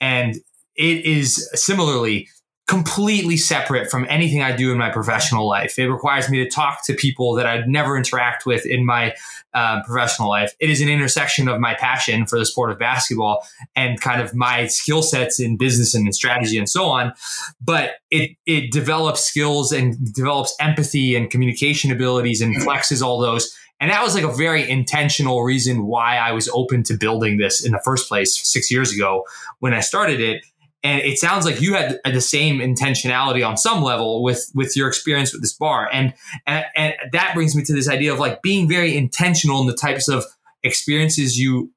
and 0.00 0.40
it 0.80 1.04
is 1.04 1.48
similarly 1.54 2.28
completely 2.66 3.36
separate 3.36 3.90
from 3.90 4.06
anything 4.08 4.42
I 4.42 4.54
do 4.54 4.70
in 4.70 4.78
my 4.78 4.90
professional 4.90 5.46
life. 5.48 5.76
It 5.76 5.90
requires 5.90 6.30
me 6.30 6.42
to 6.44 6.48
talk 6.48 6.86
to 6.86 6.94
people 6.94 7.34
that 7.34 7.44
I'd 7.44 7.68
never 7.68 7.96
interact 7.96 8.46
with 8.46 8.64
in 8.64 8.86
my 8.86 9.12
uh, 9.52 9.82
professional 9.82 10.28
life. 10.28 10.54
It 10.60 10.70
is 10.70 10.80
an 10.80 10.88
intersection 10.88 11.48
of 11.48 11.58
my 11.58 11.74
passion 11.74 12.26
for 12.26 12.38
the 12.38 12.46
sport 12.46 12.70
of 12.70 12.78
basketball 12.78 13.44
and 13.74 14.00
kind 14.00 14.22
of 14.22 14.36
my 14.36 14.68
skill 14.68 15.02
sets 15.02 15.40
in 15.40 15.56
business 15.56 15.96
and 15.96 16.06
in 16.06 16.12
strategy 16.12 16.58
and 16.58 16.68
so 16.68 16.86
on. 16.86 17.12
But 17.60 17.94
it 18.10 18.36
it 18.46 18.70
develops 18.70 19.24
skills 19.24 19.72
and 19.72 19.96
develops 20.14 20.54
empathy 20.60 21.16
and 21.16 21.28
communication 21.28 21.90
abilities 21.90 22.40
and 22.40 22.54
flexes 22.54 23.02
all 23.02 23.18
those. 23.20 23.52
And 23.80 23.90
that 23.90 24.04
was 24.04 24.14
like 24.14 24.24
a 24.24 24.32
very 24.32 24.68
intentional 24.70 25.42
reason 25.42 25.86
why 25.86 26.18
I 26.18 26.30
was 26.30 26.48
open 26.50 26.84
to 26.84 26.96
building 26.96 27.38
this 27.38 27.64
in 27.64 27.72
the 27.72 27.80
first 27.84 28.08
place 28.08 28.36
six 28.36 28.70
years 28.70 28.92
ago 28.92 29.24
when 29.58 29.74
I 29.74 29.80
started 29.80 30.20
it 30.20 30.44
and 30.82 31.02
it 31.02 31.18
sounds 31.18 31.44
like 31.44 31.60
you 31.60 31.74
had 31.74 31.98
the 32.04 32.20
same 32.20 32.58
intentionality 32.58 33.46
on 33.46 33.56
some 33.56 33.82
level 33.82 34.22
with 34.22 34.50
with 34.54 34.76
your 34.76 34.88
experience 34.88 35.32
with 35.32 35.42
this 35.42 35.52
bar. 35.52 35.88
And, 35.92 36.14
and 36.46 36.64
and 36.74 36.94
that 37.12 37.34
brings 37.34 37.54
me 37.54 37.62
to 37.64 37.72
this 37.72 37.88
idea 37.88 38.12
of 38.12 38.18
like 38.18 38.42
being 38.42 38.68
very 38.68 38.96
intentional 38.96 39.60
in 39.60 39.66
the 39.66 39.76
types 39.76 40.08
of 40.08 40.24
experiences 40.62 41.38
you 41.38 41.70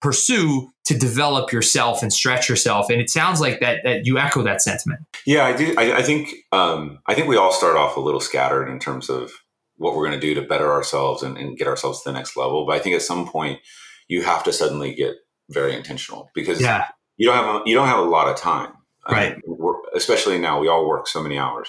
pursue 0.00 0.70
to 0.84 0.96
develop 0.96 1.52
yourself 1.52 2.02
and 2.02 2.12
stretch 2.12 2.48
yourself. 2.48 2.88
And 2.90 3.00
it 3.00 3.10
sounds 3.10 3.40
like 3.40 3.60
that 3.60 3.80
that 3.84 4.06
you 4.06 4.18
echo 4.18 4.42
that 4.42 4.60
sentiment. 4.60 5.00
Yeah 5.24 5.44
i 5.44 5.56
do 5.56 5.74
i, 5.78 5.98
I 5.98 6.02
think 6.02 6.34
um, 6.52 6.98
i 7.06 7.14
think 7.14 7.28
we 7.28 7.36
all 7.36 7.52
start 7.52 7.76
off 7.76 7.96
a 7.96 8.00
little 8.00 8.20
scattered 8.20 8.68
in 8.68 8.78
terms 8.78 9.08
of 9.08 9.30
what 9.76 9.94
we're 9.94 10.08
going 10.08 10.20
to 10.20 10.26
do 10.26 10.34
to 10.34 10.42
better 10.42 10.72
ourselves 10.72 11.22
and, 11.22 11.38
and 11.38 11.56
get 11.56 11.68
ourselves 11.68 12.02
to 12.02 12.08
the 12.10 12.12
next 12.12 12.36
level. 12.36 12.66
But 12.66 12.76
i 12.76 12.78
think 12.80 12.96
at 12.96 13.02
some 13.02 13.26
point 13.28 13.60
you 14.08 14.22
have 14.22 14.42
to 14.44 14.52
suddenly 14.52 14.94
get 14.94 15.14
very 15.50 15.76
intentional 15.76 16.30
because 16.34 16.60
yeah 16.60 16.86
you 17.18 17.26
don't 17.26 17.36
have 17.36 17.54
a, 17.54 17.62
you 17.66 17.74
don't 17.74 17.88
have 17.88 17.98
a 17.98 18.02
lot 18.08 18.28
of 18.28 18.36
time, 18.36 18.72
right? 19.10 19.36
especially 19.94 20.38
now, 20.38 20.60
we 20.60 20.68
all 20.68 20.88
work 20.88 21.06
so 21.08 21.22
many 21.22 21.38
hours. 21.38 21.68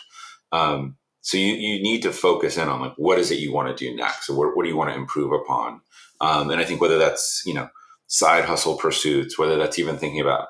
Um, 0.51 0.95
so 1.21 1.37
you, 1.37 1.53
you 1.53 1.81
need 1.81 2.01
to 2.01 2.11
focus 2.11 2.57
in 2.57 2.67
on 2.67 2.81
like 2.81 2.93
what 2.97 3.19
is 3.19 3.31
it 3.31 3.39
you 3.39 3.53
want 3.53 3.75
to 3.75 3.85
do 3.85 3.95
next 3.95 4.27
so 4.27 4.33
what, 4.33 4.55
what 4.55 4.63
do 4.63 4.69
you 4.69 4.77
want 4.77 4.89
to 4.89 4.97
improve 4.97 5.31
upon 5.31 5.81
um, 6.21 6.49
and 6.49 6.61
i 6.61 6.65
think 6.65 6.81
whether 6.81 6.97
that's 6.97 7.43
you 7.45 7.53
know 7.53 7.69
side 8.07 8.45
hustle 8.45 8.77
pursuits 8.77 9.37
whether 9.37 9.57
that's 9.57 9.79
even 9.79 9.97
thinking 9.97 10.21
about 10.21 10.47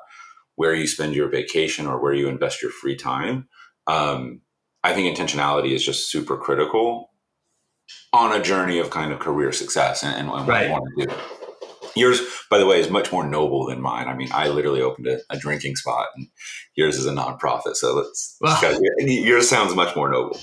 where 0.55 0.73
you 0.73 0.87
spend 0.87 1.13
your 1.13 1.29
vacation 1.29 1.85
or 1.85 2.01
where 2.01 2.13
you 2.13 2.27
invest 2.27 2.61
your 2.61 2.71
free 2.71 2.95
time 2.95 3.47
um, 3.87 4.41
i 4.83 4.93
think 4.93 5.15
intentionality 5.15 5.73
is 5.73 5.83
just 5.83 6.09
super 6.09 6.37
critical 6.37 7.09
on 8.13 8.39
a 8.39 8.41
journey 8.41 8.79
of 8.79 8.89
kind 8.89 9.11
of 9.11 9.19
career 9.19 9.51
success 9.51 10.03
and, 10.03 10.15
and 10.15 10.29
what 10.29 10.47
right. 10.47 10.67
you 10.67 10.71
want 10.71 10.85
to 10.97 11.05
do 11.05 11.13
Yours, 11.95 12.21
by 12.49 12.57
the 12.57 12.65
way, 12.65 12.79
is 12.79 12.89
much 12.89 13.11
more 13.11 13.25
noble 13.25 13.67
than 13.67 13.81
mine. 13.81 14.07
I 14.07 14.13
mean, 14.13 14.29
I 14.31 14.49
literally 14.49 14.81
opened 14.81 15.07
a, 15.07 15.19
a 15.29 15.37
drinking 15.37 15.75
spot, 15.75 16.07
and 16.15 16.27
yours 16.75 16.97
is 16.97 17.05
a 17.05 17.11
nonprofit. 17.11 17.75
So 17.75 17.95
let's, 17.95 18.37
well, 18.41 18.81
yours 18.99 19.49
sounds 19.49 19.75
much 19.75 19.95
more 19.95 20.09
noble. 20.09 20.39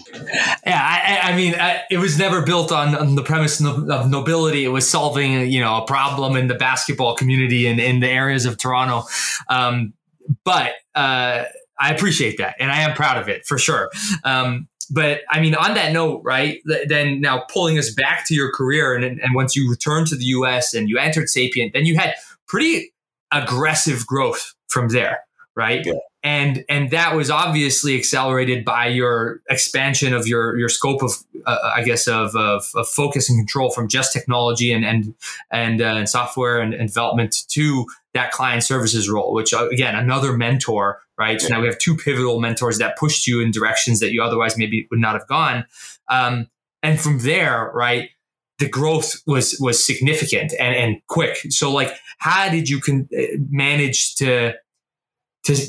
Yeah, 0.66 0.80
I, 0.82 1.32
I 1.32 1.36
mean, 1.36 1.54
I, 1.54 1.82
it 1.90 1.98
was 1.98 2.18
never 2.18 2.42
built 2.42 2.72
on, 2.72 2.94
on 2.94 3.14
the 3.14 3.22
premise 3.22 3.60
of, 3.60 3.88
of, 3.88 4.10
nobility. 4.10 4.64
It 4.64 4.68
was 4.68 4.88
solving, 4.88 5.50
you 5.50 5.60
know, 5.60 5.82
a 5.82 5.86
problem 5.86 6.36
in 6.36 6.48
the 6.48 6.54
basketball 6.54 7.14
community 7.16 7.66
and 7.66 7.80
in 7.80 8.00
the 8.00 8.08
areas 8.08 8.46
of 8.46 8.58
Toronto. 8.58 9.04
Um, 9.48 9.94
but 10.44 10.72
uh, 10.94 11.44
I 11.78 11.92
appreciate 11.92 12.38
that, 12.38 12.56
and 12.58 12.70
I 12.70 12.80
am 12.80 12.94
proud 12.94 13.18
of 13.18 13.28
it 13.28 13.46
for 13.46 13.58
sure. 13.58 13.90
Um, 14.24 14.68
but 14.90 15.20
I 15.30 15.40
mean, 15.40 15.54
on 15.54 15.74
that 15.74 15.92
note, 15.92 16.22
right? 16.24 16.60
Then 16.86 17.20
now 17.20 17.44
pulling 17.50 17.78
us 17.78 17.92
back 17.92 18.26
to 18.28 18.34
your 18.34 18.52
career, 18.52 18.94
and 18.94 19.04
and 19.04 19.34
once 19.34 19.56
you 19.56 19.70
returned 19.70 20.06
to 20.08 20.16
the 20.16 20.24
U.S. 20.26 20.74
and 20.74 20.88
you 20.88 20.98
entered 20.98 21.28
Sapient, 21.28 21.72
then 21.72 21.86
you 21.86 21.96
had 21.96 22.14
pretty 22.46 22.92
aggressive 23.32 24.06
growth 24.06 24.54
from 24.68 24.88
there, 24.88 25.20
right? 25.54 25.84
Yeah. 25.84 25.94
And 26.22 26.64
and 26.68 26.90
that 26.90 27.14
was 27.14 27.30
obviously 27.30 27.96
accelerated 27.96 28.64
by 28.64 28.86
your 28.86 29.42
expansion 29.48 30.12
of 30.12 30.26
your 30.26 30.58
your 30.58 30.68
scope 30.68 31.02
of, 31.02 31.12
uh, 31.46 31.72
I 31.76 31.84
guess, 31.84 32.08
of, 32.08 32.34
of, 32.34 32.68
of 32.74 32.88
focus 32.88 33.30
and 33.30 33.38
control 33.38 33.70
from 33.70 33.86
just 33.86 34.12
technology 34.12 34.72
and 34.72 34.84
and 34.84 35.14
and, 35.52 35.80
uh, 35.80 35.84
and 35.84 36.08
software 36.08 36.60
and, 36.60 36.74
and 36.74 36.88
development 36.88 37.44
to 37.50 37.86
that 38.14 38.32
client 38.32 38.64
services 38.64 39.08
role, 39.08 39.32
which 39.32 39.54
uh, 39.54 39.68
again, 39.68 39.94
another 39.94 40.36
mentor, 40.36 41.00
right? 41.18 41.40
So 41.40 41.48
now 41.48 41.60
we 41.60 41.66
have 41.66 41.78
two 41.78 41.96
pivotal 41.96 42.40
mentors 42.40 42.78
that 42.78 42.96
pushed 42.96 43.26
you 43.26 43.40
in 43.40 43.50
directions 43.50 44.00
that 44.00 44.12
you 44.12 44.22
otherwise 44.22 44.56
maybe 44.56 44.86
would 44.90 45.00
not 45.00 45.14
have 45.14 45.26
gone. 45.26 45.64
Um, 46.08 46.48
and 46.82 47.00
from 47.00 47.20
there, 47.20 47.70
right, 47.74 48.10
the 48.58 48.68
growth 48.68 49.16
was 49.26 49.56
was 49.60 49.84
significant 49.84 50.52
and, 50.58 50.74
and 50.74 50.96
quick. 51.08 51.36
So 51.50 51.72
like, 51.72 51.92
how 52.18 52.48
did 52.48 52.68
you 52.68 52.80
con- 52.80 53.08
uh, 53.16 53.22
manage 53.50 54.14
to 54.16 54.54
to 55.44 55.66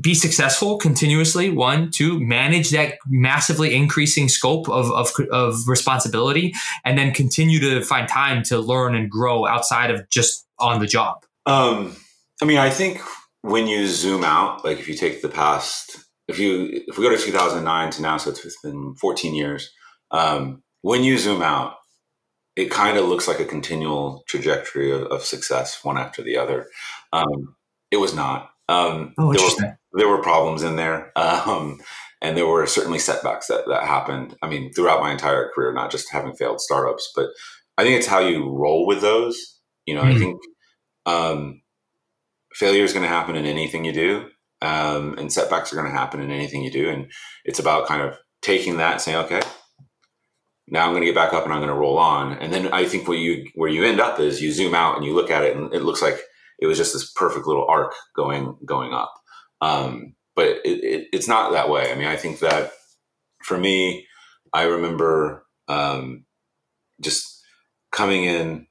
be 0.00 0.14
successful 0.14 0.78
continuously? 0.78 1.50
One, 1.50 1.90
two, 1.90 2.18
manage 2.20 2.70
that 2.70 2.94
massively 3.06 3.74
increasing 3.74 4.28
scope 4.28 4.68
of, 4.68 4.90
of, 4.90 5.12
of 5.30 5.68
responsibility, 5.68 6.54
and 6.84 6.96
then 6.96 7.12
continue 7.12 7.60
to 7.60 7.82
find 7.82 8.08
time 8.08 8.42
to 8.44 8.58
learn 8.58 8.94
and 8.94 9.10
grow 9.10 9.46
outside 9.46 9.90
of 9.90 10.08
just 10.08 10.46
on 10.58 10.80
the 10.80 10.86
job? 10.86 11.24
Um, 11.44 11.94
I 12.40 12.46
mean, 12.46 12.58
I 12.58 12.70
think 12.70 13.00
when 13.42 13.66
you 13.66 13.86
zoom 13.86 14.24
out, 14.24 14.64
like 14.64 14.78
if 14.78 14.88
you 14.88 14.94
take 14.94 15.20
the 15.20 15.28
past, 15.28 15.98
if 16.28 16.38
you 16.38 16.84
if 16.88 16.96
we 16.96 17.04
go 17.04 17.10
to 17.14 17.22
2009 17.22 17.90
to 17.90 18.02
now, 18.02 18.16
so 18.16 18.30
it's 18.30 18.60
been 18.62 18.94
14 18.94 19.34
years. 19.34 19.70
Um, 20.10 20.62
when 20.80 21.04
you 21.04 21.18
zoom 21.18 21.42
out, 21.42 21.76
it 22.56 22.70
kind 22.70 22.98
of 22.98 23.08
looks 23.08 23.28
like 23.28 23.40
a 23.40 23.44
continual 23.44 24.24
trajectory 24.28 24.90
of, 24.90 25.02
of, 25.04 25.22
success, 25.22 25.82
one 25.82 25.96
after 25.96 26.22
the 26.22 26.36
other. 26.36 26.68
Um, 27.12 27.56
it 27.90 27.96
was 27.96 28.14
not. 28.14 28.50
Um, 28.68 29.14
oh, 29.18 29.32
there, 29.32 29.42
were, 29.42 29.78
there 29.94 30.08
were 30.08 30.22
problems 30.22 30.62
in 30.62 30.76
there. 30.76 31.12
Um, 31.16 31.80
and 32.22 32.36
there 32.36 32.46
were 32.46 32.66
certainly 32.68 33.00
setbacks 33.00 33.48
that, 33.48 33.66
that 33.66 33.82
happened. 33.82 34.36
I 34.42 34.48
mean, 34.48 34.72
throughout 34.72 35.00
my 35.00 35.10
entire 35.10 35.50
career, 35.52 35.72
not 35.72 35.90
just 35.90 36.12
having 36.12 36.34
failed 36.34 36.60
startups, 36.60 37.10
but 37.16 37.30
I 37.76 37.82
think 37.82 37.98
it's 37.98 38.06
how 38.06 38.20
you 38.20 38.48
roll 38.48 38.86
with 38.86 39.00
those. 39.00 39.58
You 39.86 39.96
know, 39.96 40.02
mm-hmm. 40.02 40.16
I 40.16 40.18
think 40.20 40.40
um, 41.04 41.61
failure 42.54 42.84
is 42.84 42.92
going 42.92 43.04
to 43.04 43.08
happen 43.08 43.36
in 43.36 43.46
anything 43.46 43.84
you 43.84 43.92
do, 43.92 44.26
um, 44.60 45.18
and 45.18 45.32
setbacks 45.32 45.72
are 45.72 45.76
going 45.76 45.90
to 45.90 45.98
happen 45.98 46.20
in 46.20 46.30
anything 46.30 46.62
you 46.62 46.70
do. 46.70 46.88
And 46.88 47.10
it's 47.44 47.58
about 47.58 47.86
kind 47.86 48.02
of 48.02 48.16
taking 48.42 48.76
that 48.76 49.00
saying, 49.00 49.18
okay, 49.24 49.42
now 50.68 50.86
I'm 50.86 50.92
going 50.92 51.02
to 51.02 51.06
get 51.06 51.14
back 51.14 51.32
up 51.32 51.44
and 51.44 51.52
I'm 51.52 51.60
going 51.60 51.68
to 51.68 51.74
roll 51.74 51.98
on. 51.98 52.32
And 52.34 52.52
then 52.52 52.72
I 52.72 52.86
think 52.86 53.08
where 53.08 53.18
you 53.18 53.46
where 53.54 53.70
you 53.70 53.84
end 53.84 54.00
up 54.00 54.18
is 54.20 54.40
you 54.40 54.52
zoom 54.52 54.74
out 54.74 54.96
and 54.96 55.04
you 55.04 55.14
look 55.14 55.30
at 55.30 55.44
it, 55.44 55.56
and 55.56 55.72
it 55.74 55.82
looks 55.82 56.02
like 56.02 56.18
it 56.58 56.66
was 56.66 56.78
just 56.78 56.92
this 56.92 57.10
perfect 57.12 57.46
little 57.46 57.66
arc 57.68 57.92
going 58.16 58.56
going 58.64 58.92
up. 58.92 59.12
Um, 59.60 60.14
but 60.34 60.48
it, 60.64 60.84
it, 60.84 61.08
it's 61.12 61.28
not 61.28 61.52
that 61.52 61.68
way. 61.68 61.92
I 61.92 61.94
mean, 61.94 62.06
I 62.06 62.16
think 62.16 62.38
that 62.38 62.72
for 63.44 63.58
me, 63.58 64.06
I 64.52 64.62
remember 64.62 65.44
um, 65.68 66.24
just 67.00 67.42
coming 67.90 68.24
in, 68.24 68.66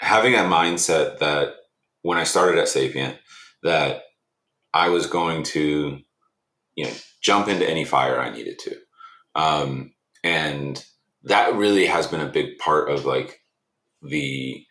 having 0.00 0.34
a 0.34 0.38
mindset 0.38 1.18
that 1.18 1.54
when 2.06 2.18
I 2.18 2.24
started 2.24 2.60
at 2.60 2.68
Sapient, 2.68 3.16
that 3.64 4.02
I 4.72 4.90
was 4.90 5.08
going 5.08 5.42
to, 5.42 5.98
you 6.76 6.84
know, 6.84 6.92
jump 7.20 7.48
into 7.48 7.68
any 7.68 7.84
fire 7.84 8.20
I 8.20 8.30
needed 8.30 8.60
to, 8.60 8.76
um, 9.34 9.92
and 10.22 10.84
that 11.24 11.56
really 11.56 11.86
has 11.86 12.06
been 12.06 12.20
a 12.20 12.28
big 12.28 12.58
part 12.58 12.88
of 12.90 13.04
like 13.04 13.40
the 14.02 14.64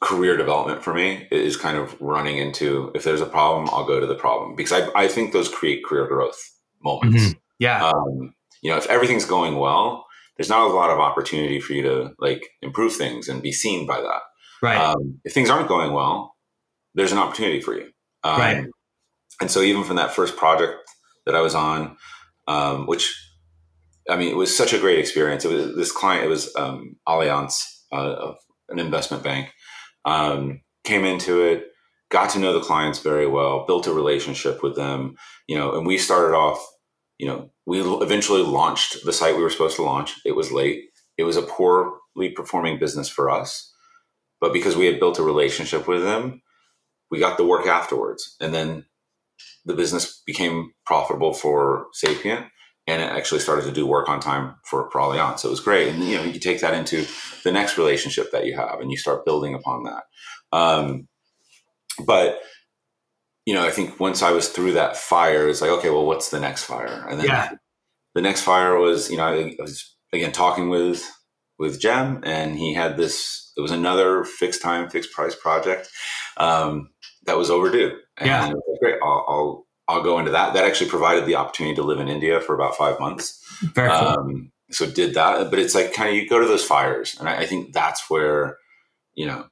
career 0.00 0.38
development 0.38 0.82
for 0.82 0.94
me 0.94 1.28
is 1.30 1.58
kind 1.58 1.76
of 1.76 1.94
running 2.00 2.38
into 2.38 2.90
if 2.94 3.04
there's 3.04 3.20
a 3.20 3.26
problem, 3.26 3.68
I'll 3.70 3.86
go 3.86 4.00
to 4.00 4.06
the 4.06 4.14
problem 4.14 4.56
because 4.56 4.72
I, 4.72 5.02
I 5.02 5.08
think 5.08 5.34
those 5.34 5.50
create 5.50 5.84
career 5.84 6.06
growth 6.06 6.38
moments. 6.82 7.22
Mm-hmm. 7.22 7.38
Yeah. 7.58 7.84
Um, 7.84 8.34
you 8.62 8.70
know, 8.70 8.78
if 8.78 8.86
everything's 8.86 9.26
going 9.26 9.56
well, 9.56 10.06
there's 10.38 10.48
not 10.48 10.70
a 10.70 10.72
lot 10.72 10.88
of 10.88 10.98
opportunity 10.98 11.60
for 11.60 11.74
you 11.74 11.82
to 11.82 12.14
like 12.18 12.48
improve 12.62 12.94
things 12.94 13.28
and 13.28 13.42
be 13.42 13.52
seen 13.52 13.86
by 13.86 14.00
that. 14.00 14.22
Right. 14.62 14.76
Um, 14.76 15.20
if 15.24 15.32
things 15.32 15.50
aren't 15.50 15.68
going 15.68 15.92
well, 15.92 16.34
there's 16.94 17.12
an 17.12 17.18
opportunity 17.18 17.60
for 17.60 17.74
you. 17.74 17.88
Um, 18.24 18.40
right. 18.40 18.66
And 19.40 19.50
so 19.50 19.60
even 19.60 19.84
from 19.84 19.96
that 19.96 20.12
first 20.12 20.36
project 20.36 20.74
that 21.26 21.34
I 21.34 21.40
was 21.40 21.54
on, 21.54 21.96
um, 22.46 22.86
which 22.86 23.14
I 24.08 24.16
mean, 24.16 24.28
it 24.28 24.36
was 24.36 24.54
such 24.54 24.72
a 24.72 24.78
great 24.78 24.98
experience. 24.98 25.44
It 25.44 25.52
was 25.52 25.76
this 25.76 25.92
client. 25.92 26.24
It 26.24 26.28
was 26.28 26.54
um, 26.56 26.96
Allianz, 27.08 27.62
uh, 27.92 28.32
an 28.68 28.78
investment 28.78 29.22
bank, 29.22 29.52
um, 30.04 30.60
came 30.84 31.04
into 31.04 31.42
it, 31.42 31.68
got 32.10 32.30
to 32.30 32.38
know 32.38 32.52
the 32.52 32.64
clients 32.64 32.98
very 32.98 33.26
well, 33.26 33.64
built 33.66 33.86
a 33.86 33.92
relationship 33.92 34.62
with 34.62 34.76
them, 34.76 35.14
you 35.46 35.56
know, 35.56 35.76
and 35.76 35.86
we 35.86 35.96
started 35.96 36.34
off, 36.34 36.64
you 37.18 37.26
know, 37.26 37.50
we 37.66 37.80
eventually 37.80 38.42
launched 38.42 39.04
the 39.04 39.12
site 39.12 39.36
we 39.36 39.42
were 39.42 39.50
supposed 39.50 39.76
to 39.76 39.82
launch. 39.82 40.14
It 40.24 40.34
was 40.34 40.50
late. 40.50 40.86
It 41.16 41.24
was 41.24 41.36
a 41.36 41.42
poorly 41.42 42.30
performing 42.34 42.78
business 42.78 43.08
for 43.08 43.30
us. 43.30 43.69
But 44.40 44.52
because 44.52 44.76
we 44.76 44.86
had 44.86 44.98
built 44.98 45.18
a 45.18 45.22
relationship 45.22 45.86
with 45.86 46.02
them, 46.02 46.42
we 47.10 47.18
got 47.18 47.36
the 47.36 47.44
work 47.44 47.66
afterwards. 47.66 48.36
And 48.40 48.54
then 48.54 48.86
the 49.64 49.74
business 49.74 50.22
became 50.26 50.72
profitable 50.86 51.32
for 51.34 51.86
Sapient 51.92 52.46
and 52.86 53.02
it 53.02 53.10
actually 53.12 53.40
started 53.40 53.64
to 53.66 53.72
do 53.72 53.86
work 53.86 54.08
on 54.08 54.20
time 54.20 54.56
for, 54.64 54.90
for 54.90 55.00
Allianz. 55.00 55.40
So 55.40 55.48
it 55.48 55.52
was 55.52 55.60
great. 55.60 55.88
And, 55.88 56.02
you 56.02 56.16
know, 56.16 56.24
you 56.24 56.40
take 56.40 56.60
that 56.60 56.74
into 56.74 57.06
the 57.44 57.52
next 57.52 57.78
relationship 57.78 58.32
that 58.32 58.46
you 58.46 58.56
have 58.56 58.80
and 58.80 58.90
you 58.90 58.96
start 58.96 59.24
building 59.24 59.54
upon 59.54 59.84
that. 59.84 60.04
Um, 60.52 61.06
but, 62.04 62.40
you 63.44 63.54
know, 63.54 63.64
I 63.64 63.70
think 63.70 64.00
once 64.00 64.22
I 64.22 64.32
was 64.32 64.48
through 64.48 64.72
that 64.72 64.96
fire, 64.96 65.48
it's 65.48 65.60
like, 65.60 65.70
okay, 65.70 65.90
well, 65.90 66.06
what's 66.06 66.30
the 66.30 66.40
next 66.40 66.64
fire? 66.64 67.06
And 67.08 67.20
then 67.20 67.26
yeah. 67.26 67.50
the 68.14 68.22
next 68.22 68.42
fire 68.42 68.76
was, 68.76 69.10
you 69.10 69.18
know, 69.18 69.26
I 69.26 69.54
was 69.58 69.94
again 70.12 70.32
talking 70.32 70.68
with, 70.68 71.08
with 71.60 71.78
Jem 71.78 72.22
and 72.24 72.56
he 72.56 72.74
had 72.74 72.96
this, 72.96 73.52
it 73.56 73.60
was 73.60 73.70
another 73.70 74.24
fixed 74.24 74.62
time, 74.62 74.88
fixed 74.88 75.12
price 75.12 75.36
project 75.36 75.88
um, 76.38 76.90
that 77.26 77.36
was 77.36 77.50
overdue. 77.50 77.96
And 78.16 78.28
yeah. 78.28 78.48
Was 78.48 78.78
great. 78.80 78.98
I'll, 79.02 79.24
I'll 79.28 79.66
I'll 79.88 80.02
go 80.04 80.20
into 80.20 80.30
that. 80.30 80.54
That 80.54 80.64
actually 80.64 80.88
provided 80.88 81.26
the 81.26 81.34
opportunity 81.34 81.74
to 81.74 81.82
live 81.82 81.98
in 81.98 82.06
India 82.06 82.40
for 82.40 82.54
about 82.54 82.76
five 82.76 83.00
months. 83.00 83.42
Very 83.74 83.90
cool. 83.90 84.08
Um, 84.08 84.52
so 84.70 84.88
did 84.88 85.14
that, 85.14 85.50
but 85.50 85.58
it's 85.58 85.74
like 85.74 85.92
kind 85.92 86.08
of 86.08 86.14
you 86.14 86.28
go 86.28 86.38
to 86.38 86.46
those 86.46 86.64
fires, 86.64 87.16
and 87.18 87.28
I, 87.28 87.38
I, 87.38 87.46
think 87.46 87.72
that's 87.72 88.08
where 88.08 88.56
you 89.14 89.26
know 89.26 89.46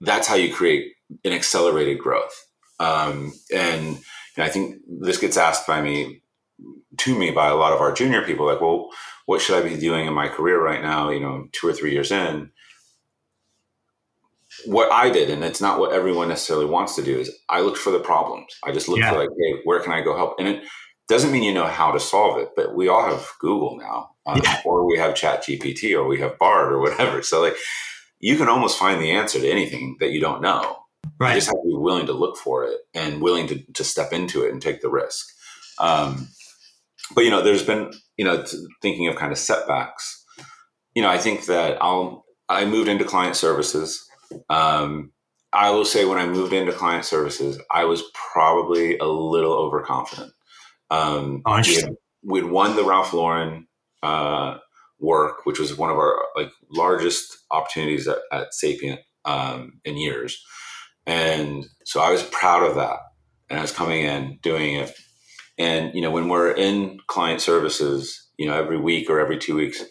that's 0.00 0.28
how 0.28 0.36
you 0.36 0.54
create 0.54 0.92
an 1.24 1.32
accelerated 1.32 1.98
growth. 1.98 2.46
Um, 2.78 3.32
and 3.52 3.98
know, 4.36 4.44
I 4.44 4.48
think 4.48 4.76
this 4.86 5.18
gets 5.18 5.36
asked 5.36 5.66
by 5.66 5.80
me 5.80 6.22
to 6.98 7.18
me 7.18 7.30
by 7.30 7.48
a 7.48 7.56
lot 7.56 7.72
of 7.72 7.80
our 7.80 7.92
junior 7.92 8.22
people, 8.22 8.46
like, 8.46 8.60
well, 8.60 8.90
what 9.26 9.40
should 9.40 9.56
I 9.56 9.68
be 9.68 9.76
doing 9.76 10.06
in 10.06 10.14
my 10.14 10.28
career 10.28 10.62
right 10.62 10.82
now? 10.82 11.10
You 11.10 11.20
know, 11.20 11.48
two 11.52 11.68
or 11.68 11.72
three 11.72 11.92
years 11.92 12.10
in, 12.12 12.50
what 14.64 14.90
I 14.90 15.10
did, 15.10 15.30
and 15.30 15.44
it's 15.44 15.60
not 15.60 15.78
what 15.78 15.92
everyone 15.92 16.28
necessarily 16.28 16.66
wants 16.66 16.94
to 16.96 17.02
do, 17.02 17.18
is 17.18 17.30
I 17.48 17.60
looked 17.60 17.78
for 17.78 17.90
the 17.90 17.98
problems. 17.98 18.56
I 18.64 18.72
just 18.72 18.88
looked 18.88 19.02
yeah. 19.02 19.10
for 19.10 19.18
like, 19.18 19.28
hey, 19.38 19.60
where 19.64 19.80
can 19.80 19.92
I 19.92 20.00
go 20.00 20.16
help? 20.16 20.36
And 20.38 20.48
it 20.48 20.64
doesn't 21.08 21.32
mean 21.32 21.42
you 21.42 21.54
know 21.54 21.66
how 21.66 21.92
to 21.92 22.00
solve 22.00 22.38
it, 22.38 22.50
but 22.56 22.74
we 22.74 22.88
all 22.88 23.04
have 23.04 23.28
Google 23.40 23.76
now, 23.76 24.10
um, 24.26 24.40
yeah. 24.42 24.60
or 24.64 24.86
we 24.86 24.98
have 24.98 25.14
Chat 25.14 25.44
GPT, 25.44 25.96
or 25.96 26.06
we 26.06 26.20
have 26.20 26.38
Bard, 26.38 26.72
or 26.72 26.80
whatever. 26.80 27.22
So 27.22 27.42
like, 27.42 27.56
you 28.18 28.36
can 28.36 28.48
almost 28.48 28.78
find 28.78 29.00
the 29.00 29.12
answer 29.12 29.38
to 29.38 29.50
anything 29.50 29.96
that 30.00 30.10
you 30.10 30.20
don't 30.20 30.40
know. 30.40 30.78
Right. 31.18 31.34
You 31.34 31.36
just 31.36 31.48
have 31.48 31.62
to 31.62 31.68
be 31.68 31.76
willing 31.76 32.06
to 32.06 32.12
look 32.12 32.36
for 32.36 32.64
it 32.64 32.78
and 32.94 33.22
willing 33.22 33.46
to 33.48 33.62
to 33.74 33.84
step 33.84 34.12
into 34.12 34.44
it 34.44 34.52
and 34.52 34.60
take 34.60 34.80
the 34.80 34.90
risk. 34.90 35.26
Um, 35.78 36.28
but 37.14 37.24
you 37.24 37.30
know, 37.30 37.42
there's 37.42 37.64
been 37.64 37.92
you 38.16 38.24
know 38.24 38.44
thinking 38.82 39.08
of 39.08 39.16
kind 39.16 39.32
of 39.32 39.38
setbacks. 39.38 40.24
You 40.94 41.02
know, 41.02 41.10
I 41.10 41.18
think 41.18 41.46
that 41.46 41.82
I'll 41.82 42.24
I 42.48 42.64
moved 42.64 42.88
into 42.88 43.04
client 43.04 43.36
services 43.36 44.06
um, 44.48 45.12
I 45.52 45.70
will 45.70 45.84
say 45.84 46.04
when 46.04 46.18
I 46.18 46.26
moved 46.26 46.52
into 46.52 46.72
client 46.72 47.04
services, 47.04 47.58
I 47.70 47.84
was 47.84 48.02
probably 48.32 48.98
a 48.98 49.06
little 49.06 49.52
overconfident. 49.52 50.32
Um, 50.90 51.42
oh, 51.46 51.60
we 51.64 51.74
had, 51.76 51.96
we'd 52.22 52.44
won 52.44 52.76
the 52.76 52.84
Ralph 52.84 53.12
Lauren 53.12 53.66
uh, 54.02 54.58
work, 54.98 55.46
which 55.46 55.58
was 55.58 55.76
one 55.76 55.90
of 55.90 55.96
our 55.96 56.16
like 56.36 56.50
largest 56.70 57.38
opportunities 57.50 58.06
at, 58.06 58.18
at 58.32 58.54
Sapient 58.54 59.00
um, 59.24 59.80
in 59.84 59.96
years, 59.96 60.42
and 61.06 61.66
so 61.84 62.00
I 62.00 62.10
was 62.10 62.22
proud 62.24 62.62
of 62.62 62.76
that. 62.76 62.98
And 63.48 63.60
I 63.60 63.62
was 63.62 63.72
coming 63.72 64.02
in 64.02 64.40
doing 64.42 64.74
it, 64.74 64.92
and 65.58 65.94
you 65.94 66.00
know 66.00 66.10
when 66.10 66.28
we're 66.28 66.52
in 66.52 66.98
client 67.06 67.40
services, 67.40 68.28
you 68.36 68.46
know 68.46 68.56
every 68.56 68.78
week 68.78 69.10
or 69.10 69.20
every 69.20 69.38
two 69.38 69.56
weeks, 69.56 69.82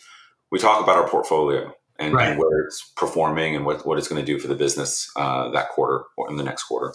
we 0.51 0.59
talk 0.59 0.84
about 0.84 0.97
our 0.97 1.07
portfolio 1.07 1.74
and, 1.99 2.13
right. 2.13 2.30
and 2.30 2.39
where 2.39 2.66
it's 2.66 2.91
performing 2.95 3.55
and 3.55 3.66
what, 3.66 3.86
what 3.86 3.97
it's 3.97 4.07
going 4.07 4.24
to 4.24 4.26
do 4.26 4.39
for 4.39 4.47
the 4.47 4.55
business 4.55 5.09
uh, 5.16 5.49
that 5.51 5.70
quarter 5.70 6.05
or 6.18 6.30
in 6.30 6.38
the 6.38 6.43
next 6.43 6.63
quarter. 6.63 6.93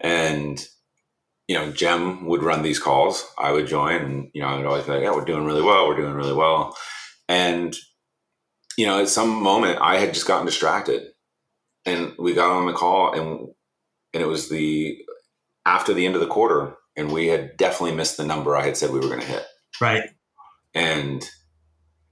And, 0.00 0.64
you 1.48 1.56
know, 1.56 1.70
Jem 1.70 2.26
would 2.26 2.42
run 2.42 2.62
these 2.62 2.78
calls. 2.78 3.26
I 3.38 3.52
would 3.52 3.66
join 3.66 4.02
and, 4.02 4.30
you 4.32 4.42
know, 4.42 4.48
I 4.48 4.56
would 4.56 4.66
always 4.66 4.84
be 4.84 4.92
like, 4.92 5.02
yeah, 5.02 5.12
we're 5.12 5.24
doing 5.24 5.44
really 5.44 5.62
well. 5.62 5.86
We're 5.86 5.96
doing 5.96 6.14
really 6.14 6.32
well. 6.32 6.76
And, 7.28 7.76
you 8.76 8.86
know, 8.86 9.00
at 9.00 9.08
some 9.08 9.30
moment 9.42 9.78
I 9.80 9.98
had 9.98 10.14
just 10.14 10.26
gotten 10.26 10.46
distracted 10.46 11.08
and 11.84 12.14
we 12.18 12.34
got 12.34 12.50
on 12.50 12.66
the 12.66 12.72
call 12.72 13.12
and, 13.12 13.48
and 14.14 14.22
it 14.22 14.26
was 14.26 14.48
the, 14.48 14.98
after 15.66 15.94
the 15.94 16.06
end 16.06 16.14
of 16.14 16.20
the 16.20 16.26
quarter 16.26 16.76
and 16.96 17.12
we 17.12 17.28
had 17.28 17.56
definitely 17.56 17.96
missed 17.96 18.16
the 18.16 18.24
number 18.24 18.56
I 18.56 18.64
had 18.64 18.76
said 18.76 18.90
we 18.90 19.00
were 19.00 19.08
going 19.08 19.20
to 19.20 19.26
hit. 19.26 19.44
Right. 19.80 20.04
And 20.74 21.26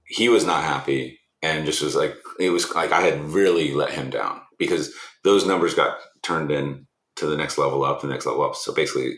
he 0.05 0.29
was 0.29 0.45
not 0.45 0.63
happy 0.63 1.19
and 1.41 1.65
just 1.65 1.81
was 1.81 1.95
like 1.95 2.15
it 2.39 2.49
was 2.49 2.73
like 2.73 2.91
I 2.91 3.01
had 3.01 3.19
really 3.25 3.73
let 3.73 3.91
him 3.91 4.09
down 4.09 4.41
because 4.59 4.93
those 5.23 5.45
numbers 5.45 5.73
got 5.73 5.97
turned 6.23 6.51
in 6.51 6.87
to 7.15 7.25
the 7.25 7.37
next 7.37 7.57
level 7.57 7.83
up, 7.83 8.01
the 8.01 8.07
next 8.07 8.25
level 8.25 8.43
up. 8.43 8.55
So 8.55 8.73
basically, 8.73 9.15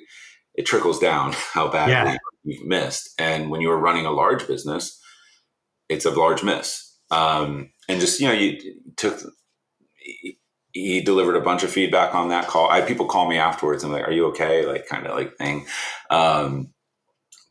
it 0.56 0.66
trickles 0.66 1.00
down 1.00 1.34
how 1.54 1.70
badly 1.70 1.94
yeah. 1.94 2.18
you've 2.44 2.66
missed. 2.66 3.10
And 3.18 3.50
when 3.50 3.62
you 3.62 3.70
were 3.70 3.80
running 3.80 4.06
a 4.06 4.12
large 4.12 4.48
business, 4.48 5.00
it's 5.90 6.06
a 6.06 6.12
large 6.12 6.44
miss. 6.44 6.98
Um, 7.12 7.72
and 7.90 8.00
just 8.00 8.20
you 8.20 8.28
know, 8.28 8.34
you 8.34 8.60
took. 8.98 9.20
He, 10.74 11.02
delivered 11.02 11.36
a 11.36 11.42
bunch 11.42 11.64
of 11.64 11.72
feedback 11.72 12.14
on 12.14 12.30
that 12.30 12.48
call. 12.48 12.70
I 12.70 12.80
had 12.80 12.88
people 12.88 13.06
call 13.06 13.30
me 13.30 13.38
afterwards 13.38 13.84
and 13.84 13.94
like, 13.94 14.08
"Are 14.08 14.12
you 14.12 14.28
okay?" 14.28 14.66
Like 14.66 14.88
kind 14.88 15.08
of 15.08 15.16
like 15.16 15.38
thing. 15.38 15.66
Um, 16.10 16.74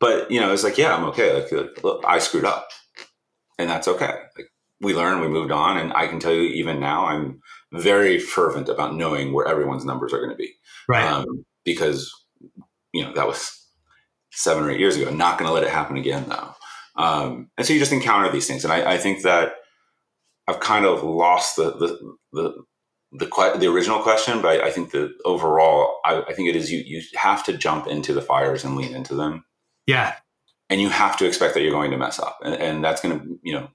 but 0.00 0.30
you 0.30 0.40
know, 0.40 0.52
it's 0.52 0.64
like, 0.64 0.76
"Yeah, 0.76 0.94
I'm 0.94 1.04
okay." 1.04 1.42
Like, 1.42 1.84
look, 1.84 2.04
I 2.06 2.18
screwed 2.18 2.44
up, 2.44 2.68
and 3.58 3.70
that's 3.70 3.86
okay. 3.88 4.14
Like 4.36 4.52
we 4.82 4.94
learned, 4.94 5.20
we 5.20 5.28
moved 5.28 5.52
on. 5.52 5.78
And 5.78 5.92
I 5.94 6.08
can 6.08 6.18
tell 6.18 6.32
you, 6.32 6.42
even 6.42 6.80
now, 6.80 7.06
I'm 7.06 7.40
very 7.72 8.18
fervent 8.18 8.68
about 8.68 8.96
knowing 8.96 9.32
where 9.32 9.46
everyone's 9.46 9.84
numbers 9.84 10.12
are 10.12 10.18
going 10.18 10.30
to 10.30 10.36
be. 10.36 10.52
Right. 10.88 11.04
Um, 11.04 11.46
because, 11.64 12.12
you 12.92 13.04
know, 13.04 13.12
that 13.14 13.28
was 13.28 13.64
seven 14.32 14.64
or 14.64 14.70
eight 14.70 14.80
years 14.80 14.96
ago. 14.96 15.08
I'm 15.08 15.16
not 15.16 15.38
going 15.38 15.48
to 15.48 15.54
let 15.54 15.62
it 15.62 15.70
happen 15.70 15.96
again, 15.96 16.26
though. 16.28 16.54
Um, 16.96 17.50
and 17.56 17.66
so 17.66 17.72
you 17.72 17.78
just 17.78 17.92
encounter 17.92 18.30
these 18.30 18.48
things. 18.48 18.64
And 18.64 18.72
I, 18.72 18.94
I 18.94 18.98
think 18.98 19.22
that 19.22 19.54
I've 20.48 20.60
kind 20.60 20.84
of 20.84 21.04
lost 21.04 21.56
the, 21.56 21.70
the, 21.70 22.16
the, 22.32 22.64
the 23.12 23.26
the 23.58 23.70
original 23.70 24.00
question, 24.00 24.40
but 24.40 24.60
I, 24.60 24.68
I 24.68 24.70
think 24.70 24.90
the 24.90 25.14
overall, 25.24 26.00
I, 26.04 26.22
I, 26.22 26.32
think 26.32 26.48
it 26.48 26.56
is 26.56 26.72
you 26.72 26.80
you 26.80 27.02
have 27.14 27.44
to 27.44 27.56
jump 27.56 27.86
into 27.86 28.14
the 28.14 28.22
fires 28.22 28.64
and 28.64 28.76
lean 28.76 28.94
into 28.94 29.14
them. 29.14 29.44
Yeah, 29.86 30.16
and 30.70 30.80
you 30.80 30.88
have 30.88 31.16
to 31.18 31.26
expect 31.26 31.54
that 31.54 31.60
you're 31.60 31.72
going 31.72 31.90
to 31.90 31.98
mess 31.98 32.18
up, 32.18 32.38
and, 32.42 32.54
and 32.54 32.84
that's 32.84 33.02
going 33.02 33.20
to 33.20 33.38
you 33.42 33.52
know 33.52 33.68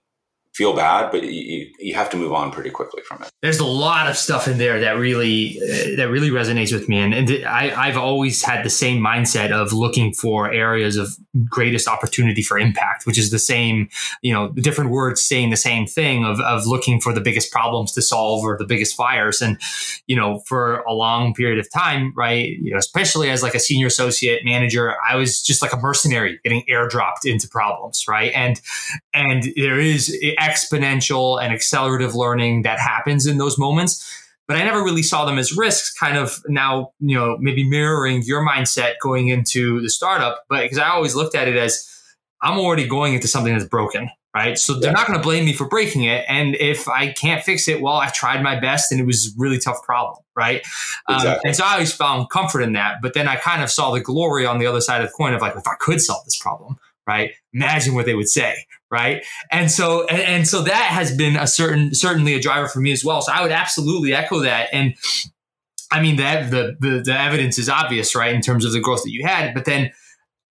feel 0.53 0.75
bad, 0.75 1.11
but 1.11 1.23
you, 1.23 1.71
you 1.79 1.93
have 1.93 2.09
to 2.09 2.17
move 2.17 2.33
on 2.33 2.51
pretty 2.51 2.71
quickly 2.71 3.01
from 3.03 3.21
it. 3.21 3.29
There's 3.41 3.59
a 3.59 3.65
lot 3.65 4.07
of 4.07 4.17
stuff 4.17 4.47
in 4.47 4.57
there 4.57 4.79
that 4.79 4.97
really 4.97 5.59
uh, 5.61 5.95
that 5.97 6.09
really 6.09 6.29
resonates 6.29 6.73
with 6.73 6.89
me, 6.89 6.99
and, 6.99 7.13
and 7.13 7.45
I, 7.45 7.87
I've 7.87 7.97
always 7.97 8.43
had 8.43 8.65
the 8.65 8.69
same 8.69 9.01
mindset 9.01 9.51
of 9.51 9.71
looking 9.71 10.13
for 10.13 10.51
areas 10.51 10.97
of 10.97 11.15
greatest 11.47 11.87
opportunity 11.87 12.41
for 12.41 12.57
impact, 12.57 13.05
which 13.05 13.19
is 13.19 13.29
the 13.29 13.39
same, 13.39 13.89
you 14.21 14.33
know, 14.33 14.49
different 14.49 14.89
words 14.89 15.21
saying 15.21 15.51
the 15.51 15.57
same 15.57 15.85
thing 15.85 16.25
of 16.25 16.39
of 16.39 16.65
looking 16.65 16.99
for 16.99 17.13
the 17.13 17.21
biggest 17.21 17.51
problems 17.51 17.91
to 17.91 18.01
solve 18.01 18.43
or 18.43 18.57
the 18.57 18.65
biggest 18.65 18.95
fires, 18.95 19.41
and 19.41 19.59
you 20.07 20.15
know, 20.15 20.39
for 20.39 20.77
a 20.81 20.93
long 20.93 21.33
period 21.33 21.59
of 21.59 21.71
time, 21.71 22.13
right, 22.15 22.57
you 22.59 22.71
know, 22.71 22.77
especially 22.77 23.29
as 23.29 23.43
like 23.43 23.53
a 23.53 23.59
senior 23.59 23.87
associate 23.87 24.43
manager, 24.43 24.95
I 25.07 25.15
was 25.15 25.43
just 25.43 25.61
like 25.61 25.73
a 25.73 25.77
mercenary 25.77 26.39
getting 26.43 26.63
airdropped 26.69 27.25
into 27.25 27.47
problems, 27.47 28.07
right, 28.07 28.31
and 28.33 28.59
and 29.13 29.43
there 29.55 29.79
is 29.79 30.09
exponential 30.47 31.41
and 31.41 31.53
accelerative 31.53 32.15
learning 32.15 32.61
that 32.63 32.79
happens 32.79 33.25
in 33.25 33.37
those 33.37 33.57
moments 33.57 34.23
but 34.47 34.55
I 34.55 34.63
never 34.63 34.81
really 34.81 35.03
saw 35.03 35.25
them 35.25 35.37
as 35.37 35.55
risks, 35.55 35.93
kind 35.93 36.17
of 36.17 36.41
now, 36.47 36.93
you 36.99 37.17
know, 37.17 37.37
maybe 37.39 37.67
mirroring 37.67 38.23
your 38.23 38.47
mindset 38.47 38.93
going 39.01 39.27
into 39.27 39.81
the 39.81 39.89
startup. 39.89 40.45
But 40.49 40.63
because 40.63 40.77
I 40.77 40.89
always 40.89 41.15
looked 41.15 41.35
at 41.35 41.49
it 41.49 41.57
as 41.57 41.85
I'm 42.41 42.57
already 42.57 42.87
going 42.87 43.13
into 43.13 43.27
something 43.27 43.51
that's 43.51 43.67
broken, 43.67 44.09
right? 44.33 44.57
So 44.57 44.79
they're 44.79 44.93
not 44.93 45.05
going 45.05 45.19
to 45.19 45.23
blame 45.23 45.43
me 45.43 45.51
for 45.51 45.67
breaking 45.67 46.03
it. 46.03 46.23
And 46.29 46.55
if 46.55 46.87
I 46.87 47.11
can't 47.11 47.43
fix 47.43 47.67
it, 47.67 47.81
well, 47.81 47.95
I 47.95 48.07
tried 48.09 48.41
my 48.41 48.57
best 48.57 48.91
and 48.91 49.01
it 49.01 49.05
was 49.05 49.27
a 49.27 49.29
really 49.37 49.59
tough 49.59 49.83
problem, 49.83 50.23
right? 50.33 50.61
Exactly. 51.09 51.29
Um, 51.29 51.39
and 51.43 51.55
so 51.55 51.65
I 51.65 51.73
always 51.73 51.93
found 51.93 52.29
comfort 52.29 52.61
in 52.61 52.71
that. 52.73 52.97
But 53.01 53.15
then 53.15 53.27
I 53.27 53.35
kind 53.35 53.61
of 53.63 53.69
saw 53.69 53.91
the 53.91 53.99
glory 53.99 54.45
on 54.45 54.59
the 54.59 54.67
other 54.67 54.81
side 54.81 55.01
of 55.01 55.07
the 55.07 55.13
coin 55.13 55.33
of 55.33 55.41
like, 55.41 55.57
if 55.57 55.67
I 55.67 55.75
could 55.79 55.99
solve 55.99 56.23
this 56.23 56.39
problem, 56.39 56.77
right? 57.05 57.31
Imagine 57.53 57.95
what 57.95 58.05
they 58.05 58.13
would 58.13 58.29
say, 58.29 58.65
right? 58.91 59.25
And 59.51 59.69
so 59.69 60.05
and, 60.07 60.21
and, 60.21 60.47
so 60.47 60.61
that 60.61 60.87
has 60.91 61.15
been 61.15 61.35
a 61.35 61.47
certain 61.47 61.93
certainly 61.93 62.33
a 62.33 62.39
driver 62.39 62.67
for 62.67 62.79
me 62.79 62.91
as 62.91 63.03
well. 63.03 63.21
So 63.21 63.31
I 63.31 63.41
would 63.41 63.51
absolutely 63.51 64.13
echo 64.13 64.39
that. 64.39 64.69
And 64.71 64.95
I 65.91 66.01
mean 66.01 66.17
that 66.17 66.51
the, 66.51 66.75
the 66.79 67.01
the 67.05 67.19
evidence 67.19 67.57
is 67.57 67.69
obvious, 67.69 68.15
right, 68.15 68.33
in 68.33 68.41
terms 68.41 68.65
of 68.65 68.71
the 68.71 68.79
growth 68.79 69.03
that 69.03 69.11
you 69.11 69.25
had. 69.25 69.53
But 69.53 69.65
then 69.65 69.91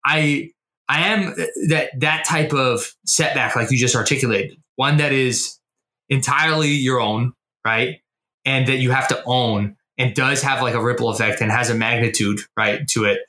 I 0.04 0.50
I 0.88 1.08
am 1.08 1.28
uh, 1.28 1.44
that 1.68 1.90
that 2.00 2.24
type 2.26 2.52
of 2.52 2.94
setback, 3.04 3.56
like 3.56 3.70
you 3.70 3.78
just 3.78 3.96
articulated, 3.96 4.58
one 4.76 4.98
that 4.98 5.12
is 5.12 5.58
entirely 6.08 6.68
your 6.68 7.00
own, 7.00 7.32
right, 7.64 8.00
and 8.44 8.68
that 8.68 8.76
you 8.76 8.90
have 8.90 9.08
to 9.08 9.22
own 9.26 9.76
and 9.98 10.14
does 10.14 10.42
have 10.42 10.60
like 10.60 10.74
a 10.74 10.82
ripple 10.82 11.08
effect 11.08 11.40
and 11.40 11.50
has 11.50 11.70
a 11.70 11.74
magnitude, 11.74 12.40
right, 12.56 12.86
to 12.88 13.04
it 13.04 13.20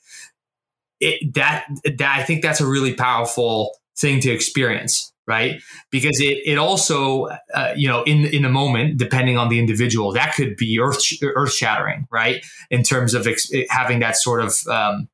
it, 1.00 1.34
that 1.36 1.66
that 1.98 2.20
I 2.20 2.24
think 2.24 2.42
that's 2.42 2.62
a 2.62 2.68
really 2.68 2.94
powerful 2.94 3.76
thing 3.98 4.20
to 4.22 4.32
experience, 4.32 5.14
right? 5.26 5.62
Because 5.92 6.20
it 6.20 6.40
it 6.46 6.58
also 6.58 7.28
uh, 7.54 7.74
you 7.76 7.88
know 7.88 8.04
in 8.04 8.26
in 8.26 8.44
the 8.44 8.50
moment, 8.50 8.98
depending 8.98 9.38
on 9.38 9.50
the 9.50 9.60
individual, 9.60 10.12
that 10.14 10.36
could 10.36 10.56
be 10.56 10.80
earth 10.80 11.02
earth 11.22 11.54
shattering, 11.54 12.08
right? 12.12 12.46
In 12.70 12.84
terms 12.84 13.14
of 13.14 13.28
ex- 13.28 13.52
having 13.70 14.00
that 14.00 14.16
sort 14.16 14.44
of 14.44 14.56
um, 14.68 15.10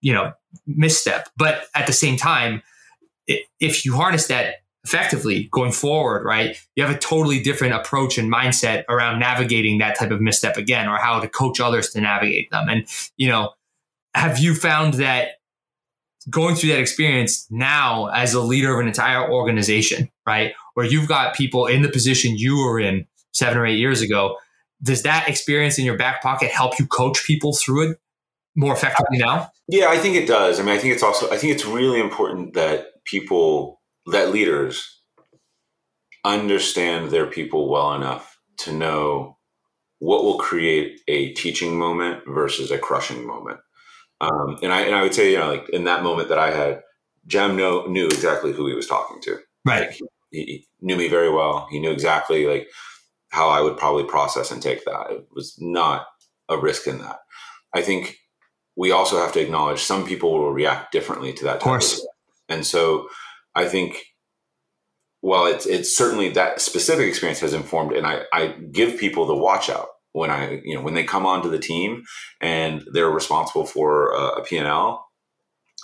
you 0.00 0.12
know 0.12 0.32
misstep, 0.66 1.28
but 1.36 1.66
at 1.74 1.86
the 1.86 1.92
same 1.92 2.16
time, 2.16 2.62
if 3.60 3.84
you 3.84 3.94
harness 3.94 4.26
that 4.28 4.56
effectively 4.84 5.48
going 5.50 5.72
forward, 5.72 6.26
right? 6.26 6.58
You 6.76 6.84
have 6.84 6.94
a 6.94 6.98
totally 6.98 7.42
different 7.42 7.72
approach 7.72 8.18
and 8.18 8.30
mindset 8.30 8.84
around 8.90 9.18
navigating 9.18 9.78
that 9.78 9.98
type 9.98 10.10
of 10.10 10.20
misstep 10.20 10.58
again, 10.58 10.88
or 10.88 10.98
how 10.98 11.20
to 11.20 11.28
coach 11.28 11.58
others 11.58 11.90
to 11.90 12.00
navigate 12.00 12.50
them. 12.50 12.68
And 12.68 12.86
you 13.16 13.28
know 13.28 13.52
have 14.14 14.38
you 14.38 14.54
found 14.54 14.94
that 14.94 15.40
going 16.30 16.54
through 16.54 16.70
that 16.70 16.80
experience 16.80 17.46
now 17.50 18.06
as 18.06 18.34
a 18.34 18.40
leader 18.40 18.72
of 18.74 18.80
an 18.80 18.86
entire 18.86 19.30
organization, 19.30 20.10
right? 20.26 20.52
Where 20.74 20.86
you've 20.86 21.08
got 21.08 21.34
people 21.34 21.66
in 21.66 21.82
the 21.82 21.88
position 21.88 22.36
you 22.36 22.56
were 22.56 22.80
in 22.80 23.06
seven 23.32 23.58
or 23.58 23.66
eight 23.66 23.78
years 23.78 24.00
ago, 24.00 24.36
does 24.82 25.02
that 25.02 25.28
experience 25.28 25.78
in 25.78 25.84
your 25.84 25.96
back 25.96 26.22
pocket 26.22 26.50
help 26.50 26.78
you 26.78 26.86
coach 26.86 27.24
people 27.26 27.54
through 27.54 27.90
it 27.90 27.98
more 28.56 28.72
effectively 28.72 29.18
now? 29.18 29.50
Yeah, 29.68 29.88
I 29.88 29.98
think 29.98 30.16
it 30.16 30.26
does. 30.26 30.60
I 30.60 30.62
mean, 30.62 30.74
I 30.74 30.78
think 30.78 30.94
it's 30.94 31.02
also, 31.02 31.30
I 31.30 31.36
think 31.36 31.54
it's 31.54 31.64
really 31.64 32.00
important 32.00 32.54
that 32.54 33.04
people, 33.04 33.80
that 34.06 34.30
leaders 34.30 35.00
understand 36.24 37.10
their 37.10 37.26
people 37.26 37.68
well 37.68 37.94
enough 37.94 38.38
to 38.58 38.72
know 38.72 39.38
what 39.98 40.22
will 40.22 40.38
create 40.38 41.00
a 41.08 41.32
teaching 41.32 41.78
moment 41.78 42.22
versus 42.26 42.70
a 42.70 42.78
crushing 42.78 43.26
moment. 43.26 43.58
Um, 44.20 44.58
and 44.62 44.72
I 44.72 44.82
and 44.82 44.94
I 44.94 45.02
would 45.02 45.14
say, 45.14 45.32
you 45.32 45.38
know, 45.38 45.52
like 45.52 45.68
in 45.70 45.84
that 45.84 46.02
moment 46.02 46.28
that 46.28 46.38
I 46.38 46.50
had, 46.50 46.82
Jem 47.26 47.56
know, 47.56 47.86
knew 47.86 48.06
exactly 48.06 48.52
who 48.52 48.66
he 48.66 48.74
was 48.74 48.86
talking 48.86 49.20
to. 49.22 49.38
Right. 49.64 49.88
Like, 49.88 49.98
he, 50.30 50.44
he, 50.44 50.68
knew 50.80 50.96
me 50.96 51.08
very 51.08 51.30
well. 51.30 51.66
He 51.70 51.80
knew 51.80 51.90
exactly 51.90 52.46
like 52.46 52.68
how 53.30 53.48
I 53.48 53.60
would 53.60 53.76
probably 53.76 54.04
process 54.04 54.50
and 54.50 54.62
take 54.62 54.84
that. 54.84 55.10
It 55.10 55.26
was 55.32 55.56
not 55.58 56.06
a 56.48 56.58
risk 56.58 56.86
in 56.86 56.98
that. 56.98 57.20
I 57.74 57.82
think 57.82 58.16
we 58.76 58.90
also 58.90 59.18
have 59.18 59.32
to 59.32 59.40
acknowledge 59.40 59.80
some 59.80 60.06
people 60.06 60.32
will 60.32 60.52
react 60.52 60.92
differently 60.92 61.32
to 61.34 61.44
that. 61.44 61.56
Of 61.56 61.62
course. 61.62 62.00
Of 62.00 62.06
and 62.48 62.66
so 62.66 63.08
I 63.54 63.66
think 63.66 63.98
well, 65.24 65.46
it's 65.46 65.64
it's 65.64 65.96
certainly 65.96 66.28
that 66.30 66.60
specific 66.60 67.08
experience 67.08 67.40
has 67.40 67.54
informed, 67.54 67.92
and 67.92 68.06
I, 68.06 68.24
I 68.30 68.48
give 68.48 68.98
people 68.98 69.24
the 69.24 69.34
watch 69.34 69.70
out 69.70 69.88
when 70.14 70.30
I, 70.30 70.60
you 70.64 70.76
know, 70.76 70.80
when 70.80 70.94
they 70.94 71.02
come 71.02 71.26
onto 71.26 71.50
the 71.50 71.58
team 71.58 72.04
and 72.40 72.82
they're 72.92 73.10
responsible 73.10 73.66
for 73.66 74.12
a, 74.12 74.40
a 74.40 74.44
P&L, 74.44 75.04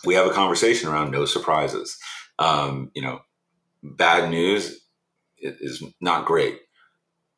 we 0.05 0.15
have 0.15 0.27
a 0.27 0.33
conversation 0.33 0.89
around 0.89 1.11
no 1.11 1.27
surprises. 1.27 1.99
Um, 2.39 2.93
you 2.95 3.03
know, 3.03 3.21
bad 3.83 4.31
news 4.31 4.87
is 5.39 5.83
not 6.01 6.27
great. 6.27 6.61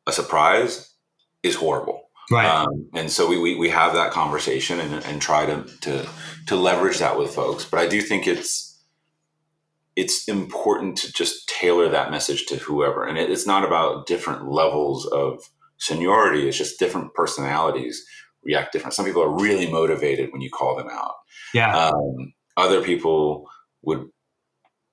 A 0.05 0.11
surprise 0.11 0.93
is 1.41 1.55
horrible. 1.55 2.09
Right. 2.31 2.45
Um, 2.45 2.89
and 2.93 3.11
so 3.11 3.27
we, 3.27 3.39
we, 3.39 3.55
we, 3.55 3.69
have 3.69 3.93
that 3.93 4.11
conversation 4.11 4.79
and, 4.79 5.03
and 5.03 5.21
try 5.21 5.47
to, 5.47 5.65
to, 5.81 6.07
to 6.47 6.55
leverage 6.55 6.99
that 6.99 7.17
with 7.17 7.33
folks. 7.33 7.65
But 7.65 7.79
I 7.79 7.87
do 7.87 8.01
think 8.01 8.27
it's, 8.27 8.81
it's 9.95 10.27
important 10.27 10.97
to 10.99 11.11
just 11.11 11.49
tailor 11.49 11.89
that 11.89 12.11
message 12.11 12.45
to 12.45 12.57
whoever. 12.57 13.03
And 13.03 13.17
it, 13.17 13.31
it's 13.31 13.47
not 13.47 13.65
about 13.65 14.05
different 14.05 14.47
levels 14.47 15.05
of, 15.07 15.41
seniority 15.83 16.47
is 16.47 16.57
just 16.57 16.79
different 16.79 17.13
personalities 17.13 18.05
react 18.45 18.73
different. 18.73 18.93
Some 18.93 19.05
people 19.05 19.23
are 19.23 19.41
really 19.41 19.71
motivated 19.71 20.31
when 20.31 20.41
you 20.41 20.49
call 20.49 20.75
them 20.75 20.89
out. 20.89 21.15
Yeah. 21.53 21.75
Um, 21.75 22.33
other 22.57 22.81
people 22.81 23.49
would 23.81 24.07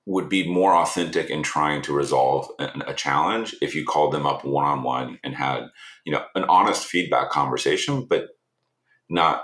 would 0.07 0.27
be 0.27 0.51
more 0.51 0.75
authentic 0.75 1.29
in 1.29 1.43
trying 1.43 1.81
to 1.83 1.93
resolve 1.93 2.47
a, 2.59 2.69
a 2.87 2.93
challenge 2.93 3.55
if 3.61 3.75
you 3.75 3.85
called 3.85 4.11
them 4.11 4.25
up 4.25 4.43
one 4.43 4.65
on 4.65 4.81
one 4.81 5.19
and 5.23 5.35
had 5.35 5.65
you 6.05 6.11
know 6.11 6.23
an 6.35 6.43
honest 6.45 6.85
feedback 6.85 7.29
conversation, 7.29 8.05
but 8.09 8.29
not 9.09 9.43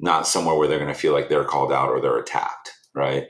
not 0.00 0.26
somewhere 0.26 0.56
where 0.56 0.68
they're 0.68 0.78
going 0.78 0.92
to 0.92 0.98
feel 0.98 1.12
like 1.12 1.28
they're 1.28 1.44
called 1.44 1.72
out 1.72 1.90
or 1.90 2.00
they're 2.00 2.18
attacked, 2.18 2.72
right? 2.94 3.24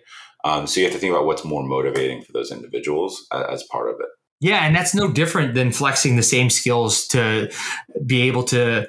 Um, 0.45 0.67
so 0.67 0.81
you 0.81 0.87
have 0.87 0.95
to 0.95 1.01
think 1.01 1.13
about 1.13 1.25
what's 1.25 1.45
more 1.45 1.67
motivating 1.67 2.23
for 2.23 2.33
those 2.33 2.53
individuals 2.53 3.27
as, 3.33 3.45
as 3.51 3.63
part 3.65 3.89
of 3.89 3.97
it. 3.99 4.09
Yeah, 4.41 4.65
and 4.65 4.75
that's 4.75 4.95
no 4.95 5.11
different 5.11 5.55
than 5.55 5.73
flexing 5.73 6.17
the 6.17 6.23
same 6.23 6.49
skills 6.49 7.07
to 7.09 7.51
be 8.07 8.23
able 8.23 8.45
to 8.45 8.89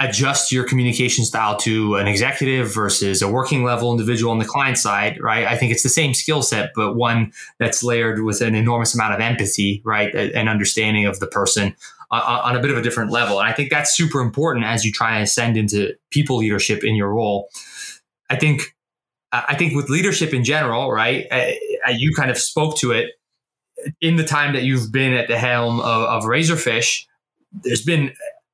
adjust 0.00 0.52
your 0.52 0.62
communication 0.62 1.24
style 1.24 1.56
to 1.56 1.96
an 1.96 2.06
executive 2.06 2.72
versus 2.72 3.20
a 3.20 3.28
working 3.28 3.64
level 3.64 3.90
individual 3.90 4.30
on 4.30 4.38
the 4.38 4.44
client 4.44 4.78
side, 4.78 5.18
right? 5.20 5.44
I 5.46 5.56
think 5.56 5.72
it's 5.72 5.82
the 5.82 5.88
same 5.88 6.14
skill 6.14 6.42
set, 6.42 6.70
but 6.76 6.94
one 6.94 7.32
that's 7.58 7.82
layered 7.82 8.22
with 8.22 8.40
an 8.40 8.54
enormous 8.54 8.94
amount 8.94 9.14
of 9.14 9.20
empathy, 9.20 9.82
right? 9.84 10.14
And 10.14 10.48
understanding 10.48 11.06
of 11.06 11.18
the 11.18 11.26
person 11.26 11.74
on 12.12 12.56
a 12.56 12.60
bit 12.60 12.70
of 12.70 12.78
a 12.78 12.82
different 12.82 13.10
level. 13.10 13.40
And 13.40 13.48
I 13.48 13.52
think 13.52 13.70
that's 13.70 13.94
super 13.94 14.20
important 14.20 14.64
as 14.64 14.84
you 14.84 14.92
try 14.92 15.14
and 15.14 15.24
ascend 15.24 15.56
into 15.56 15.94
people 16.10 16.36
leadership 16.36 16.84
in 16.84 16.94
your 16.94 17.12
role. 17.12 17.48
I 18.30 18.36
think, 18.36 18.76
I 19.32 19.56
think 19.56 19.74
with 19.74 19.90
leadership 19.90 20.32
in 20.32 20.44
general, 20.44 20.92
right? 20.92 21.26
Uh, 21.30 21.50
uh, 21.86 21.90
you 21.90 22.14
kind 22.14 22.30
of 22.30 22.38
spoke 22.38 22.78
to 22.78 22.92
it 22.92 23.10
in 24.00 24.16
the 24.16 24.24
time 24.24 24.54
that 24.54 24.62
you've 24.62 24.92
been 24.92 25.12
at 25.12 25.28
the 25.28 25.38
helm 25.38 25.80
of, 25.80 26.02
of 26.02 26.22
Razorfish, 26.24 27.04
there's 27.62 27.84
been 27.84 28.12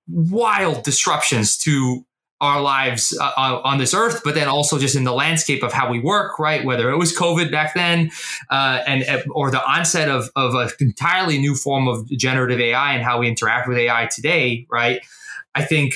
wild 0.09 0.83
disruptions 0.85 1.57
to 1.59 2.05
our 2.41 2.61
lives 2.61 3.17
uh, 3.21 3.61
on 3.65 3.79
this 3.79 3.95
earth, 3.95 4.21
but 4.23 4.35
then 4.35 4.49
also 4.49 4.79
just 4.79 4.97
in 4.97 5.05
the 5.05 5.13
landscape 5.13 5.63
of 5.63 5.73
how 5.73 5.91
we 5.91 5.99
work, 5.99 6.39
right? 6.39 6.65
Whether 6.65 6.91
it 6.91 6.99
was 6.99 7.17
COVID 7.17 7.51
back 7.51 7.75
then, 7.75 8.11
uh, 8.51 8.83
and 8.87 9.05
uh, 9.05 9.23
or 9.31 9.51
the 9.51 9.65
onset 9.65 10.09
of 10.09 10.29
of 10.37 10.55
an 10.55 10.69
entirely 10.81 11.39
new 11.39 11.55
form 11.55 11.89
of 11.89 12.07
generative 12.11 12.61
AI 12.61 12.93
and 12.93 13.03
how 13.03 13.19
we 13.19 13.29
interact 13.29 13.69
with 13.69 13.79
AI 13.79 14.09
today, 14.15 14.67
right? 14.71 15.01
I 15.55 15.65
think 15.65 15.95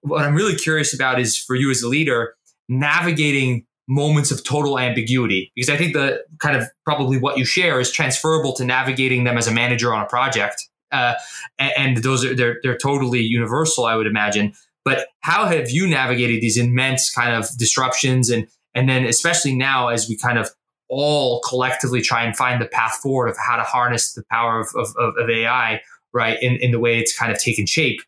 what 0.00 0.24
I'm 0.24 0.34
really 0.34 0.56
curious 0.56 0.94
about 0.94 1.20
is 1.20 1.38
for 1.38 1.54
you 1.54 1.70
as 1.70 1.82
a 1.82 1.88
leader 1.88 2.34
navigating 2.68 3.66
moments 3.88 4.30
of 4.30 4.44
total 4.44 4.78
ambiguity 4.78 5.50
because 5.54 5.70
I 5.70 5.76
think 5.76 5.94
the 5.94 6.22
kind 6.40 6.56
of 6.56 6.64
probably 6.84 7.18
what 7.18 7.38
you 7.38 7.44
share 7.44 7.80
is 7.80 7.90
transferable 7.90 8.52
to 8.54 8.64
navigating 8.64 9.24
them 9.24 9.38
as 9.38 9.48
a 9.48 9.52
manager 9.52 9.94
on 9.94 10.02
a 10.02 10.06
project 10.06 10.68
uh, 10.92 11.14
and 11.58 11.98
those 11.98 12.24
are 12.24 12.34
they're 12.34 12.58
they're 12.62 12.78
totally 12.78 13.20
universal, 13.20 13.84
I 13.84 13.96
would 13.96 14.06
imagine. 14.06 14.54
But 14.84 15.08
how 15.20 15.46
have 15.46 15.70
you 15.70 15.86
navigated 15.86 16.40
these 16.40 16.56
immense 16.56 17.12
kind 17.12 17.34
of 17.34 17.48
disruptions 17.58 18.30
and 18.30 18.46
and 18.74 18.88
then 18.88 19.04
especially 19.04 19.54
now 19.54 19.88
as 19.88 20.08
we 20.08 20.16
kind 20.16 20.38
of 20.38 20.50
all 20.88 21.42
collectively 21.42 22.00
try 22.00 22.24
and 22.24 22.34
find 22.36 22.62
the 22.62 22.66
path 22.66 22.94
forward 22.94 23.28
of 23.28 23.36
how 23.36 23.56
to 23.56 23.62
harness 23.62 24.14
the 24.14 24.22
power 24.30 24.58
of, 24.60 24.68
of, 24.74 24.94
of 24.96 25.28
AI, 25.28 25.82
right, 26.14 26.42
in, 26.42 26.56
in 26.62 26.70
the 26.70 26.78
way 26.78 26.98
it's 26.98 27.16
kind 27.16 27.30
of 27.30 27.38
taken 27.38 27.66
shape. 27.66 28.00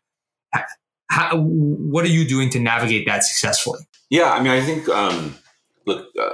How, 1.11 1.37
what 1.37 2.05
are 2.05 2.09
you 2.09 2.27
doing 2.27 2.49
to 2.51 2.59
navigate 2.59 3.05
that 3.05 3.23
successfully? 3.23 3.81
Yeah, 4.09 4.31
I 4.31 4.41
mean, 4.41 4.51
I 4.51 4.61
think 4.61 4.89
um, 4.89 5.35
look, 5.85 6.07
uh, 6.19 6.31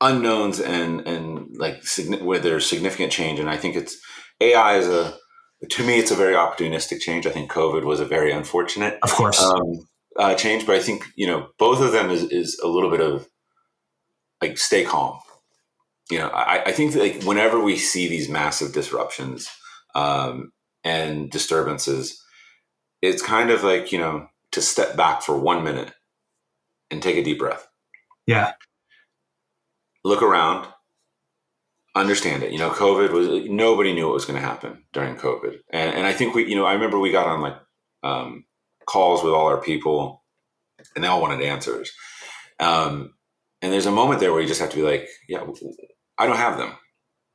unknowns 0.00 0.60
and 0.60 1.00
and 1.06 1.56
like 1.56 1.82
where 2.20 2.38
there's 2.38 2.68
significant 2.68 3.12
change, 3.12 3.38
and 3.38 3.48
I 3.48 3.56
think 3.56 3.76
it's 3.76 3.96
AI 4.40 4.76
is 4.76 4.88
a 4.88 5.16
to 5.70 5.86
me 5.86 5.98
it's 5.98 6.10
a 6.10 6.16
very 6.16 6.34
opportunistic 6.34 7.00
change. 7.00 7.26
I 7.26 7.30
think 7.30 7.50
COVID 7.50 7.84
was 7.84 8.00
a 8.00 8.04
very 8.04 8.32
unfortunate, 8.32 8.98
of 9.02 9.10
course, 9.10 9.40
um, 9.42 9.86
uh, 10.18 10.34
change, 10.34 10.66
but 10.66 10.76
I 10.76 10.80
think 10.80 11.04
you 11.16 11.26
know 11.26 11.48
both 11.58 11.80
of 11.80 11.92
them 11.92 12.10
is 12.10 12.24
is 12.24 12.58
a 12.62 12.68
little 12.68 12.90
bit 12.90 13.00
of 13.00 13.28
like 14.40 14.58
stay 14.58 14.84
calm. 14.84 15.18
You 16.10 16.18
know, 16.18 16.28
I, 16.28 16.64
I 16.66 16.72
think 16.72 16.92
that 16.92 17.00
like 17.00 17.22
whenever 17.22 17.58
we 17.60 17.76
see 17.76 18.08
these 18.08 18.28
massive 18.28 18.72
disruptions 18.74 19.48
um, 19.94 20.52
and 20.82 21.30
disturbances, 21.30 22.22
it's 23.00 23.22
kind 23.22 23.50
of 23.50 23.64
like 23.64 23.90
you 23.90 23.98
know 23.98 24.26
to 24.52 24.60
step 24.60 24.96
back 24.96 25.22
for 25.22 25.38
one 25.38 25.64
minute 25.64 25.92
and 26.90 27.02
take 27.02 27.16
a 27.16 27.22
deep 27.24 27.38
breath. 27.38 27.66
Yeah. 28.26 28.52
Look 30.04 30.22
around, 30.22 30.68
understand 31.94 32.42
it. 32.42 32.52
You 32.52 32.58
know, 32.58 32.70
COVID 32.70 33.10
was 33.10 33.48
nobody 33.48 33.92
knew 33.92 34.06
what 34.06 34.14
was 34.14 34.24
going 34.24 34.40
to 34.40 34.46
happen 34.46 34.84
during 34.92 35.16
COVID, 35.16 35.58
and 35.70 35.94
and 35.94 36.06
I 36.06 36.12
think 36.12 36.34
we, 36.34 36.46
you 36.46 36.56
know, 36.56 36.66
I 36.66 36.74
remember 36.74 36.98
we 36.98 37.10
got 37.10 37.26
on 37.26 37.40
like 37.40 37.56
um, 38.02 38.44
calls 38.86 39.22
with 39.22 39.32
all 39.32 39.46
our 39.46 39.60
people, 39.62 40.22
and 40.94 41.02
they 41.02 41.08
all 41.08 41.22
wanted 41.22 41.42
answers. 41.42 41.92
Um, 42.60 43.14
and 43.62 43.72
there's 43.72 43.86
a 43.86 43.90
moment 43.90 44.20
there 44.20 44.32
where 44.32 44.42
you 44.42 44.48
just 44.48 44.60
have 44.60 44.70
to 44.70 44.76
be 44.76 44.82
like, 44.82 45.08
yeah, 45.26 45.44
I 46.18 46.26
don't 46.26 46.36
have 46.36 46.58
them. 46.58 46.72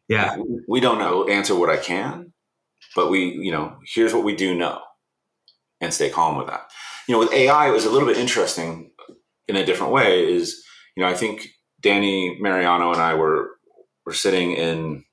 Yeah. 0.08 0.38
We 0.68 0.80
don't 0.80 1.00
know 1.00 1.28
answer 1.28 1.56
what 1.56 1.70
I 1.70 1.78
can, 1.78 2.34
but 2.96 3.10
we, 3.10 3.32
you 3.32 3.52
know, 3.52 3.78
here's 3.94 4.14
what 4.14 4.24
we 4.24 4.36
do 4.36 4.56
know 4.56 4.80
and 5.82 5.94
stay 5.94 6.10
calm 6.10 6.38
with 6.38 6.48
that. 6.48 6.70
You 7.08 7.14
know, 7.14 7.20
with 7.20 7.34
AI, 7.34 7.70
it 7.70 7.74
was 7.74 7.86
a 7.86 7.90
little 7.90 8.08
bit 8.08 8.18
interesting 8.18 8.92
in 9.48 9.56
a 9.56 9.66
different 9.66 9.94
way 9.94 10.32
is, 10.32 10.64
you 11.00 11.06
know, 11.06 11.12
I 11.12 11.16
think 11.16 11.47
Dani 11.82 12.41
Mariano 12.41 12.91
and 12.91 13.02
I 13.02 13.14
were, 13.14 13.52
were 14.06 14.12
sitting 14.12 14.52
in 14.52 15.06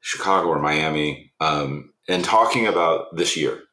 Chicago 0.00 0.48
or 0.48 0.58
Miami 0.58 1.34
um, 1.40 1.92
and 2.08 2.24
talking 2.24 2.66
about 2.66 3.14
this 3.14 3.36
year 3.36 3.64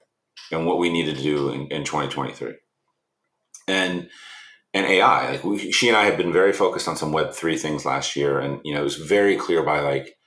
and 0.51 0.65
what 0.65 0.77
we 0.77 0.91
needed 0.91 1.15
to 1.15 1.23
do 1.23 1.51
in, 1.51 1.67
in 1.67 1.85
2023. 1.85 2.55
And 3.69 4.09
and 4.73 4.85
AI. 4.85 5.31
Like 5.31 5.43
we, 5.45 5.71
she 5.71 5.87
and 5.87 5.95
I 5.95 6.03
had 6.03 6.17
been 6.17 6.33
very 6.33 6.51
focused 6.51 6.89
on 6.89 6.97
some 6.97 7.13
Web 7.13 7.31
three 7.31 7.57
things 7.57 7.85
last 7.85 8.17
year, 8.17 8.37
and 8.37 8.59
you 8.65 8.73
know 8.73 8.81
it 8.81 8.85
was 8.85 8.95
very 8.95 9.37
clear 9.37 9.63
by 9.63 9.79
like 9.79 10.17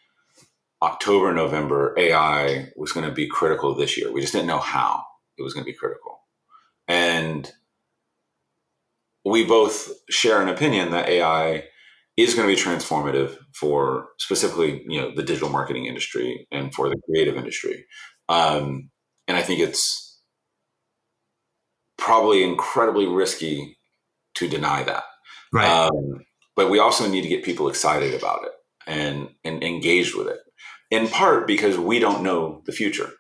October, 0.81 1.35
November, 1.35 1.95
AI 1.99 2.71
was 2.77 2.93
going 2.93 3.07
to 3.07 3.13
be 3.13 3.27
critical 3.27 3.75
this 3.75 3.99
year. 3.99 4.11
We 4.11 4.23
just 4.23 4.33
didn't 4.33 4.47
know 4.47 4.59
how 4.59 5.03
it 5.37 5.43
was 5.43 5.53
going 5.53 5.65
to 5.65 5.71
be 5.71 5.77
critical, 5.77 6.21
and 6.89 7.51
we 9.25 9.45
both 9.45 9.91
share 10.11 10.43
an 10.43 10.49
opinion 10.49 10.91
that 10.91 11.09
AI 11.09 11.65
is 12.17 12.35
going 12.35 12.49
to 12.49 12.55
be 12.55 12.61
transformative 12.61 13.37
for 13.55 14.09
specifically 14.19 14.85
you 14.87 15.01
know 15.01 15.15
the 15.15 15.23
digital 15.23 15.49
marketing 15.49 15.87
industry 15.87 16.47
and 16.53 16.75
for 16.75 16.89
the 16.89 17.01
creative 17.07 17.37
industry, 17.37 17.85
um, 18.29 18.91
and 19.27 19.37
I 19.37 19.43
think 19.43 19.61
it's 19.61 20.21
probably 21.97 22.45
incredibly 22.45 23.07
risky 23.07 23.79
to 24.35 24.49
deny 24.49 24.83
that. 24.83 25.05
Right. 25.53 25.69
Um, 25.69 26.25
but 26.57 26.71
we 26.71 26.79
also 26.79 27.09
need 27.09 27.23
to 27.23 27.29
get 27.29 27.45
people 27.45 27.69
excited 27.69 28.15
about 28.15 28.45
it 28.45 28.53
and 28.87 29.29
and 29.45 29.63
engaged 29.63 30.15
with 30.15 30.29
it. 30.29 30.39
In 30.91 31.09
part 31.09 31.47
because 31.47 31.79
we 31.79 31.99
don't 31.99 32.23
know 32.23 32.63
the 32.67 32.73
future. 32.73 33.11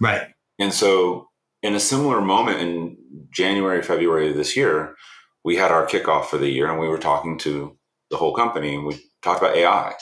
Right. 0.00 0.28
And 0.58 0.72
so 0.72 1.28
in 1.62 1.74
a 1.74 1.80
similar 1.80 2.20
moment 2.20 2.60
in 2.60 2.96
January, 3.30 3.82
February 3.82 4.30
of 4.30 4.36
this 4.36 4.56
year, 4.56 4.96
we 5.44 5.56
had 5.56 5.70
our 5.70 5.86
kickoff 5.86 6.26
for 6.26 6.38
the 6.38 6.48
year 6.48 6.70
and 6.70 6.78
we 6.78 6.88
were 6.88 6.98
talking 6.98 7.38
to 7.38 7.76
the 8.10 8.16
whole 8.16 8.34
company 8.34 8.74
and 8.74 8.84
we 8.84 9.00
talked 9.22 9.42
about 9.42 9.56
AI. 9.56 9.94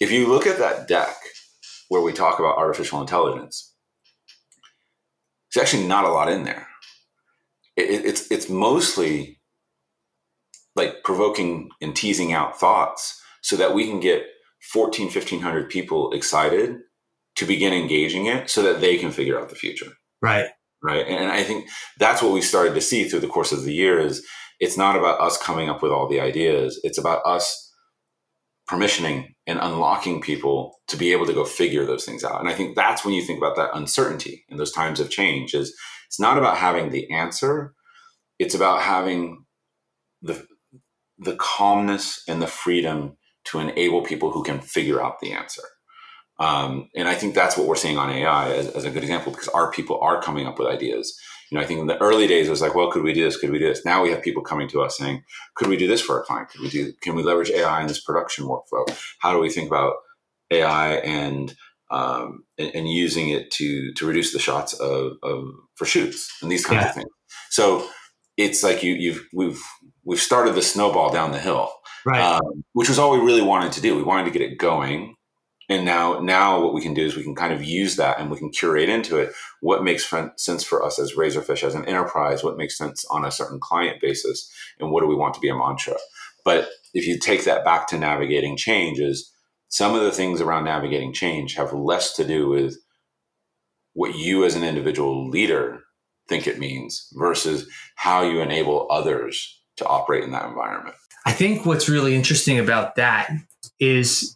If 0.00 0.10
you 0.10 0.26
look 0.28 0.46
at 0.46 0.58
that 0.58 0.88
deck 0.88 1.16
where 1.88 2.02
we 2.02 2.12
talk 2.12 2.38
about 2.38 2.58
artificial 2.58 3.00
intelligence, 3.00 3.74
there's 5.54 5.64
actually 5.64 5.86
not 5.86 6.04
a 6.04 6.10
lot 6.10 6.30
in 6.30 6.44
there. 6.44 6.66
It, 7.76 8.04
it's 8.04 8.30
it's 8.30 8.48
mostly 8.48 9.40
like 10.74 11.02
provoking 11.04 11.70
and 11.80 11.96
teasing 11.96 12.32
out 12.32 12.58
thoughts 12.58 13.20
so 13.42 13.56
that 13.56 13.74
we 13.74 13.86
can 13.86 14.00
get 14.00 14.24
14 14.72 15.06
1500 15.06 15.70
people 15.70 16.12
excited 16.12 16.76
to 17.36 17.44
begin 17.44 17.72
engaging 17.72 18.26
it 18.26 18.50
so 18.50 18.62
that 18.62 18.80
they 18.80 18.96
can 18.96 19.10
figure 19.10 19.40
out 19.40 19.48
the 19.48 19.54
future 19.54 19.92
right 20.22 20.46
right 20.82 21.06
and 21.06 21.30
i 21.30 21.42
think 21.42 21.68
that's 21.98 22.22
what 22.22 22.32
we 22.32 22.40
started 22.40 22.74
to 22.74 22.80
see 22.80 23.04
through 23.04 23.20
the 23.20 23.28
course 23.28 23.52
of 23.52 23.64
the 23.64 23.74
year 23.74 23.98
is 23.98 24.26
it's 24.60 24.76
not 24.76 24.96
about 24.96 25.20
us 25.20 25.36
coming 25.38 25.68
up 25.68 25.82
with 25.82 25.92
all 25.92 26.08
the 26.08 26.20
ideas 26.20 26.80
it's 26.82 26.98
about 26.98 27.22
us 27.24 27.72
permissioning 28.68 29.34
and 29.46 29.60
unlocking 29.60 30.20
people 30.20 30.76
to 30.88 30.96
be 30.96 31.12
able 31.12 31.26
to 31.26 31.32
go 31.32 31.44
figure 31.44 31.84
those 31.84 32.04
things 32.04 32.24
out 32.24 32.40
and 32.40 32.48
i 32.48 32.54
think 32.54 32.74
that's 32.74 33.04
when 33.04 33.14
you 33.14 33.22
think 33.22 33.38
about 33.38 33.56
that 33.56 33.70
uncertainty 33.74 34.44
in 34.48 34.56
those 34.56 34.72
times 34.72 35.00
of 35.00 35.10
change 35.10 35.54
is 35.54 35.74
it's 36.06 36.20
not 36.20 36.38
about 36.38 36.56
having 36.56 36.90
the 36.90 37.10
answer 37.12 37.74
it's 38.38 38.54
about 38.54 38.82
having 38.82 39.44
the 40.22 40.46
the 41.18 41.36
calmness 41.36 42.22
and 42.28 42.42
the 42.42 42.46
freedom 42.46 43.16
to 43.44 43.58
enable 43.58 44.02
people 44.02 44.30
who 44.30 44.42
can 44.42 44.60
figure 44.60 45.02
out 45.02 45.20
the 45.20 45.32
answer. 45.32 45.62
Um, 46.38 46.90
and 46.94 47.08
I 47.08 47.14
think 47.14 47.34
that's 47.34 47.56
what 47.56 47.66
we're 47.66 47.76
seeing 47.76 47.96
on 47.96 48.10
AI 48.10 48.52
as, 48.52 48.68
as, 48.68 48.84
a 48.84 48.90
good 48.90 49.02
example 49.02 49.32
because 49.32 49.48
our 49.48 49.70
people 49.70 49.98
are 50.02 50.20
coming 50.20 50.46
up 50.46 50.58
with 50.58 50.68
ideas. 50.68 51.18
You 51.50 51.58
know, 51.58 51.64
I 51.64 51.66
think 51.66 51.80
in 51.80 51.86
the 51.86 51.98
early 51.98 52.26
days 52.26 52.48
it 52.48 52.50
was 52.50 52.60
like, 52.60 52.74
well, 52.74 52.90
could 52.90 53.02
we 53.02 53.12
do 53.12 53.24
this? 53.24 53.36
Could 53.36 53.50
we 53.50 53.58
do 53.58 53.68
this? 53.68 53.84
Now 53.84 54.02
we 54.02 54.10
have 54.10 54.22
people 54.22 54.42
coming 54.42 54.68
to 54.68 54.82
us 54.82 54.98
saying, 54.98 55.22
could 55.54 55.68
we 55.68 55.76
do 55.76 55.86
this 55.86 56.00
for 56.00 56.18
our 56.18 56.24
client? 56.24 56.50
Could 56.50 56.60
we 56.62 56.70
do? 56.70 56.92
Can 57.02 57.14
we 57.14 57.22
leverage 57.22 57.50
AI 57.50 57.80
in 57.80 57.86
this 57.86 58.00
production 58.00 58.46
workflow? 58.46 58.86
How 59.20 59.32
do 59.32 59.38
we 59.38 59.50
think 59.50 59.68
about 59.68 59.94
AI 60.50 60.94
and 60.96 61.54
um, 61.90 62.44
and, 62.58 62.74
and, 62.74 62.88
using 62.88 63.28
it 63.28 63.50
to 63.52 63.92
to 63.92 64.06
reduce 64.06 64.32
the 64.32 64.40
shots 64.40 64.72
of, 64.74 65.12
of 65.22 65.44
for 65.76 65.84
shoots 65.84 66.36
and 66.42 66.50
these 66.50 66.66
kinds 66.66 66.82
yeah. 66.82 66.88
of 66.88 66.94
things? 66.94 67.10
So 67.50 67.88
it's 68.36 68.62
like 68.62 68.82
you 68.82 68.94
you've 68.94 69.26
we've 69.32 69.62
we've 70.04 70.20
started 70.20 70.54
the 70.54 70.62
snowball 70.62 71.12
down 71.12 71.32
the 71.32 71.38
hill, 71.38 71.70
right? 72.04 72.20
Um, 72.20 72.64
which 72.72 72.88
was 72.88 72.98
all 72.98 73.12
we 73.12 73.24
really 73.24 73.42
wanted 73.42 73.72
to 73.72 73.80
do. 73.80 73.96
We 73.96 74.02
wanted 74.02 74.24
to 74.24 74.30
get 74.30 74.42
it 74.42 74.58
going, 74.58 75.15
and 75.68 75.84
now 75.84 76.20
now 76.20 76.60
what 76.60 76.74
we 76.74 76.80
can 76.80 76.94
do 76.94 77.04
is 77.04 77.16
we 77.16 77.24
can 77.24 77.34
kind 77.34 77.52
of 77.52 77.64
use 77.64 77.96
that 77.96 78.18
and 78.18 78.30
we 78.30 78.38
can 78.38 78.50
curate 78.50 78.88
into 78.88 79.18
it 79.18 79.32
what 79.60 79.82
makes 79.82 80.12
sense 80.36 80.62
for 80.62 80.84
us 80.84 80.98
as 80.98 81.14
Razorfish 81.14 81.64
as 81.64 81.74
an 81.74 81.84
enterprise, 81.86 82.44
what 82.44 82.56
makes 82.56 82.78
sense 82.78 83.04
on 83.10 83.24
a 83.24 83.30
certain 83.30 83.58
client 83.58 84.00
basis, 84.00 84.50
and 84.78 84.90
what 84.90 85.00
do 85.00 85.06
we 85.06 85.16
want 85.16 85.34
to 85.34 85.40
be 85.40 85.48
a 85.48 85.54
mantra. 85.54 85.96
But 86.44 86.68
if 86.94 87.06
you 87.06 87.18
take 87.18 87.44
that 87.44 87.64
back 87.64 87.88
to 87.88 87.98
navigating 87.98 88.56
change, 88.56 89.00
is 89.00 89.32
some 89.68 89.94
of 89.94 90.02
the 90.02 90.12
things 90.12 90.40
around 90.40 90.64
navigating 90.64 91.12
change 91.12 91.54
have 91.54 91.72
less 91.72 92.14
to 92.14 92.24
do 92.24 92.48
with 92.48 92.76
what 93.94 94.14
you 94.14 94.44
as 94.44 94.54
an 94.54 94.62
individual 94.62 95.28
leader 95.28 95.80
think 96.28 96.46
it 96.46 96.58
means 96.58 97.08
versus 97.14 97.68
how 97.96 98.22
you 98.22 98.40
enable 98.40 98.86
others 98.90 99.60
to 99.76 99.86
operate 99.86 100.22
in 100.22 100.32
that 100.32 100.44
environment. 100.44 100.94
I 101.24 101.32
think 101.32 101.66
what's 101.66 101.88
really 101.88 102.14
interesting 102.14 102.58
about 102.58 102.94
that 102.96 103.30
is, 103.80 104.35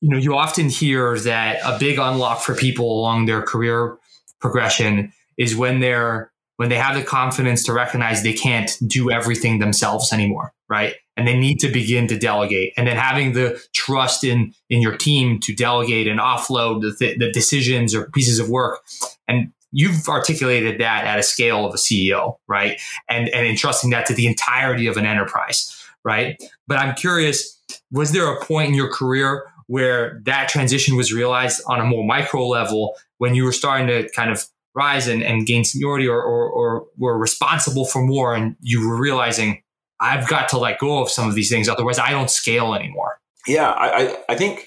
you 0.00 0.08
know, 0.08 0.16
you 0.16 0.34
often 0.34 0.68
hear 0.68 1.18
that 1.20 1.60
a 1.64 1.78
big 1.78 1.98
unlock 1.98 2.40
for 2.40 2.54
people 2.54 2.90
along 2.90 3.26
their 3.26 3.42
career 3.42 3.98
progression 4.40 5.12
is 5.36 5.54
when 5.54 5.80
they're 5.80 6.30
when 6.56 6.68
they 6.68 6.76
have 6.76 6.94
the 6.94 7.02
confidence 7.02 7.64
to 7.64 7.72
recognize 7.72 8.22
they 8.22 8.34
can't 8.34 8.76
do 8.86 9.10
everything 9.10 9.60
themselves 9.60 10.12
anymore, 10.12 10.52
right? 10.68 10.94
And 11.16 11.26
they 11.26 11.38
need 11.38 11.58
to 11.60 11.68
begin 11.68 12.06
to 12.08 12.18
delegate, 12.18 12.74
and 12.76 12.86
then 12.86 12.96
having 12.96 13.32
the 13.32 13.60
trust 13.72 14.24
in 14.24 14.54
in 14.68 14.82
your 14.82 14.96
team 14.96 15.40
to 15.40 15.54
delegate 15.54 16.06
and 16.06 16.20
offload 16.20 16.82
the, 16.82 16.94
th- 16.94 17.18
the 17.18 17.30
decisions 17.32 17.94
or 17.94 18.10
pieces 18.10 18.38
of 18.38 18.48
work, 18.48 18.80
and 19.28 19.52
you've 19.72 20.08
articulated 20.08 20.80
that 20.80 21.04
at 21.04 21.18
a 21.18 21.22
scale 21.22 21.64
of 21.66 21.74
a 21.74 21.78
CEO, 21.78 22.36
right? 22.48 22.80
And 23.08 23.28
and 23.30 23.46
entrusting 23.46 23.90
that 23.90 24.06
to 24.06 24.14
the 24.14 24.26
entirety 24.26 24.86
of 24.86 24.96
an 24.96 25.06
enterprise, 25.06 25.82
right? 26.04 26.42
But 26.66 26.78
I'm 26.78 26.94
curious, 26.94 27.58
was 27.90 28.12
there 28.12 28.30
a 28.30 28.44
point 28.44 28.68
in 28.68 28.74
your 28.74 28.90
career 28.90 29.49
where 29.70 30.20
that 30.24 30.48
transition 30.48 30.96
was 30.96 31.12
realized 31.12 31.62
on 31.68 31.78
a 31.78 31.84
more 31.84 32.04
micro 32.04 32.44
level 32.44 32.96
when 33.18 33.36
you 33.36 33.44
were 33.44 33.52
starting 33.52 33.86
to 33.86 34.10
kind 34.16 34.28
of 34.28 34.44
rise 34.74 35.06
and, 35.06 35.22
and 35.22 35.46
gain 35.46 35.62
seniority 35.62 36.08
or, 36.08 36.20
or, 36.20 36.50
or 36.50 36.86
were 36.98 37.16
responsible 37.16 37.84
for 37.84 38.02
more 38.02 38.34
and 38.34 38.56
you 38.60 38.88
were 38.88 39.00
realizing 39.00 39.62
I've 40.00 40.26
got 40.26 40.48
to 40.48 40.58
let 40.58 40.80
go 40.80 41.00
of 41.00 41.08
some 41.08 41.28
of 41.28 41.36
these 41.36 41.48
things, 41.48 41.68
otherwise 41.68 42.00
I 42.00 42.10
don't 42.10 42.28
scale 42.28 42.74
anymore. 42.74 43.20
Yeah, 43.46 43.70
I, 43.70 44.16
I 44.28 44.34
think 44.34 44.66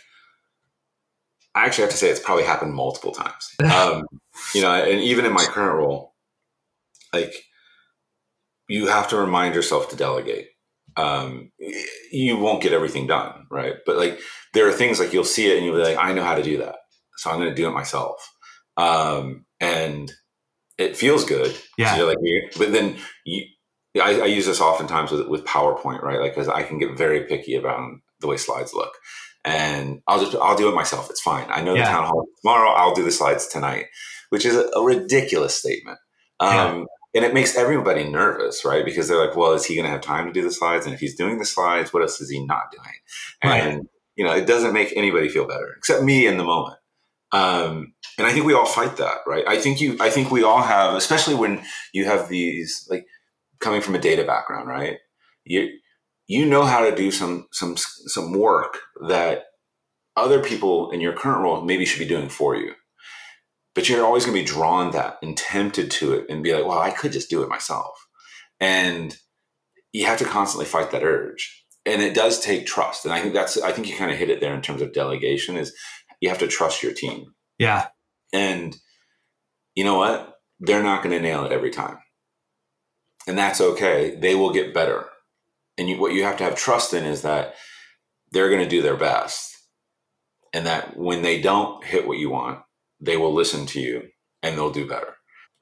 I 1.54 1.66
actually 1.66 1.82
have 1.82 1.91
to 1.91 1.97
say 1.97 2.10
it's 2.10 2.22
probably 2.22 2.45
happened 2.45 2.74
multiple 2.74 3.12
times. 3.12 3.54
Um, 3.62 4.06
you 4.56 4.62
know, 4.62 4.72
and 4.72 5.01
even 5.01 5.26
in 5.26 5.34
my 5.34 5.43
current 5.43 5.76
role, 5.76 6.14
like 7.12 7.34
you 8.70 8.88
have 8.88 9.10
to 9.10 9.18
remind 9.18 9.54
yourself 9.54 9.89
to 9.89 9.97
delegate. 9.97 10.47
Um, 10.96 11.52
you 12.12 12.38
won't 12.38 12.62
get 12.62 12.74
everything 12.74 13.08
done, 13.08 13.46
right? 13.50 13.76
But 13.86 13.98
like 13.98 14.20
there 14.54 14.68
are 14.68 14.74
things 14.74 15.00
like 15.00 15.14
you'll 15.14 15.24
see 15.24 15.52
it 15.52 15.58
and 15.58 15.66
you'll 15.66 15.76
be 15.76 15.84
like, 15.84 15.98
I 15.98 16.14
know 16.14 16.24
how 16.24 16.36
to 16.36 16.44
do 16.44 16.58
that, 16.60 16.76
so 17.18 17.30
I'm 17.30 17.39
going 17.39 17.50
to 17.50 17.56
do 17.56 17.68
it 17.68 17.74
myself. 17.74 18.30
Um, 18.78 19.46
and 19.60 20.12
it 20.78 20.98
feels 20.98 21.26
good. 21.26 21.56
Yeah. 21.78 21.91
So 21.91 21.98
you're 21.98 22.08
like, 22.08 22.56
but 22.58 22.72
then 22.72 22.98
you, 23.26 23.46
I, 24.02 24.22
I, 24.22 24.26
use 24.26 24.46
this 24.46 24.62
oftentimes 24.62 25.12
with 25.12 25.28
with 25.28 25.46
PowerPoint, 25.46 26.02
right? 26.02 26.20
Like, 26.20 26.34
because 26.34 26.48
I 26.48 26.64
can 26.64 26.80
get 26.80 26.98
very 26.98 27.26
picky 27.26 27.56
about 27.56 27.80
the 28.20 28.28
way 28.28 28.38
slides 28.38 28.74
look, 28.74 28.94
and 29.46 30.02
I'll 30.08 30.20
just 30.20 30.36
I'll 30.36 30.56
do 30.56 30.70
it 30.70 30.76
myself. 30.76 31.10
It's 31.10 31.22
fine. 31.22 31.46
I 31.50 31.62
know 31.62 31.76
yeah. 31.76 31.86
the 31.86 31.91
town 31.91 32.06
hall 32.06 32.26
tomorrow. 32.41 32.72
I'll 32.72 32.96
do 32.96 33.04
the 33.04 33.12
slides 33.12 33.48
tonight, 33.48 33.86
which 34.30 34.46
is 34.46 34.56
a, 34.56 34.68
a 34.76 34.84
ridiculous 34.84 35.56
statement. 35.56 36.00
Um, 36.39 36.52
yeah. 36.52 36.86
And 37.16 37.24
it 37.24 37.34
makes 37.34 37.55
everybody 37.55 38.09
nervous, 38.09 38.66
right? 38.66 38.84
Because 38.84 39.07
they're 39.07 39.24
like, 39.24 39.36
well, 39.36 39.53
is 39.53 39.66
he 39.66 39.76
going 39.76 39.86
to 39.86 39.91
have 39.91 40.01
time 40.01 40.26
to 40.26 40.34
do 40.34 40.41
the 40.41 40.51
slides? 40.51 40.86
And 40.86 40.95
if 40.95 40.99
he's 40.99 41.16
doing 41.16 41.38
the 41.38 41.45
slides, 41.45 41.93
what 41.93 42.01
else 42.01 42.20
is 42.20 42.30
he 42.30 42.43
not 42.43 42.72
doing? 42.72 42.95
And, 43.43 43.78
right. 43.78 43.86
you 44.16 44.26
know, 44.26 44.34
it 44.34 44.47
doesn't 44.47 44.74
make 44.74 44.93
anybody 44.95 45.30
feel 45.30 45.47
better 45.47 45.76
except 45.78 46.03
me 46.03 46.26
in 46.26 46.38
the 46.38 46.43
moment. 46.43 46.78
Um, 47.32 47.93
and 48.18 48.28
I 48.28 48.32
think 48.32 48.45
we 48.45 48.53
all 48.53 48.66
fight 48.66 48.97
that, 48.97 49.18
right? 49.28 49.43
I 49.47 49.57
think 49.59 49.82
you, 49.82 49.97
I 49.99 50.09
think 50.09 50.32
we 50.32 50.43
all 50.43 50.61
have, 50.61 50.95
especially 50.95 51.36
when 51.36 51.64
you 51.93 52.05
have 52.05 52.30
these, 52.30 52.88
like 52.89 53.05
coming 53.59 53.82
from 53.82 53.95
a 53.95 53.99
data 53.99 54.24
background, 54.24 54.68
right? 54.68 54.97
You, 55.43 55.70
you 56.28 56.45
know 56.45 56.64
how 56.64 56.88
to 56.88 56.95
do 56.95 57.11
some, 57.11 57.47
some, 57.51 57.76
some 57.78 58.34
work 58.34 58.80
that 59.07 59.45
other 60.16 60.41
people 60.41 60.91
in 60.91 61.01
your 61.01 61.14
current 61.14 61.41
role 61.41 61.61
maybe 61.61 61.86
should 61.86 61.99
be 61.99 62.07
doing 62.07 62.30
for 62.30 62.55
you 62.55 62.74
but 63.76 63.89
you're 63.89 64.05
always 64.05 64.26
going 64.26 64.36
to 64.38 64.41
be 64.41 64.47
drawn 64.47 64.91
that 64.91 65.17
and 65.21 65.36
tempted 65.36 65.89
to 65.91 66.13
it 66.13 66.26
and 66.30 66.43
be 66.43 66.53
like, 66.53 66.65
well, 66.65 66.80
I 66.80 66.91
could 66.91 67.11
just 67.11 67.30
do 67.30 67.41
it 67.43 67.49
myself. 67.49 68.07
And 68.59 69.15
you 69.91 70.05
have 70.05 70.19
to 70.19 70.26
constantly 70.26 70.65
fight 70.65 70.91
that 70.91 71.03
urge. 71.03 71.65
And 71.86 72.01
it 72.01 72.13
does 72.13 72.39
take 72.39 72.65
trust. 72.65 73.05
And 73.05 73.13
I 73.13 73.21
think 73.21 73.34
that's, 73.34 73.59
I 73.61 73.71
think 73.71 73.88
you 73.88 73.95
kind 73.95 74.11
of 74.11 74.17
hit 74.17 74.30
it 74.30 74.39
there 74.39 74.53
in 74.53 74.61
terms 74.61 74.82
of 74.82 74.93
delegation 74.93 75.57
is 75.57 75.76
you 76.21 76.30
have 76.30 76.38
to 76.39 76.47
trust 76.47 76.82
your 76.82 76.93
team. 76.93 77.34
Yeah. 77.57 77.88
And 78.32 78.76
you 79.76 79.84
know 79.84 79.97
what? 79.97 80.36
They're 80.59 80.84
not 80.84 81.03
going 81.03 81.15
to 81.15 81.21
nail 81.21 81.45
it 81.45 81.51
every 81.51 81.71
time. 81.71 81.97
And 83.28 83.38
that's 83.38 83.59
okay. 83.59 84.15
They 84.15 84.36
will 84.36 84.51
get 84.51 84.74
better. 84.74 85.05
And 85.78 85.89
you, 85.89 85.99
what 85.99 86.13
you 86.13 86.24
have 86.24 86.38
to 86.38 86.43
have 86.43 86.55
trust 86.55 86.93
in 86.93 87.03
is 87.05 87.24
that 87.24 87.55
they're 88.32 88.49
going 88.49 88.63
to 88.63 88.69
do 88.69 88.82
their 88.82 88.97
best. 88.97 89.49
And 90.53 90.65
that 90.67 90.95
when 90.95 91.24
they 91.24 91.41
don't 91.41 91.84
hit 91.84 92.07
what 92.07 92.19
you 92.19 92.30
want, 92.30 92.59
they 93.04 93.18
will 93.18 93.34
listen 93.34 93.66
to 93.68 93.80
you 93.80 94.04
and 94.41 94.58
they'll 94.58 94.72
do 94.72 94.88
better. 94.88 95.16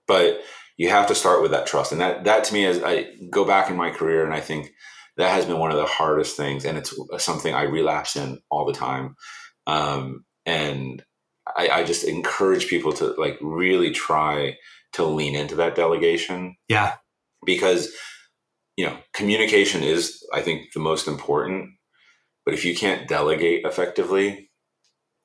But 0.07 0.41
you 0.77 0.89
have 0.89 1.07
to 1.07 1.15
start 1.15 1.41
with 1.41 1.51
that 1.51 1.67
trust. 1.67 1.91
And 1.91 2.01
that, 2.01 2.23
that 2.23 2.43
to 2.45 2.53
me 2.53 2.65
is, 2.65 2.81
I 2.83 3.07
go 3.29 3.45
back 3.45 3.69
in 3.69 3.75
my 3.75 3.91
career 3.91 4.23
and 4.23 4.33
I 4.33 4.39
think 4.39 4.71
that 5.17 5.31
has 5.31 5.45
been 5.45 5.59
one 5.59 5.71
of 5.71 5.77
the 5.77 5.85
hardest 5.85 6.37
things. 6.37 6.65
And 6.65 6.77
it's 6.77 6.93
something 7.17 7.53
I 7.53 7.63
relapse 7.63 8.15
in 8.15 8.39
all 8.49 8.65
the 8.65 8.73
time. 8.73 9.15
Um, 9.67 10.25
and 10.45 11.03
I, 11.55 11.69
I 11.69 11.83
just 11.83 12.03
encourage 12.03 12.67
people 12.67 12.93
to 12.93 13.13
like 13.17 13.37
really 13.41 13.91
try 13.91 14.57
to 14.93 15.05
lean 15.05 15.35
into 15.35 15.55
that 15.55 15.75
delegation. 15.75 16.55
Yeah. 16.67 16.95
Because, 17.45 17.91
you 18.77 18.85
know, 18.85 18.97
communication 19.13 19.83
is, 19.83 20.25
I 20.33 20.41
think, 20.41 20.73
the 20.73 20.79
most 20.79 21.07
important. 21.07 21.71
But 22.45 22.53
if 22.53 22.65
you 22.65 22.75
can't 22.75 23.07
delegate 23.07 23.65
effectively, 23.65 24.49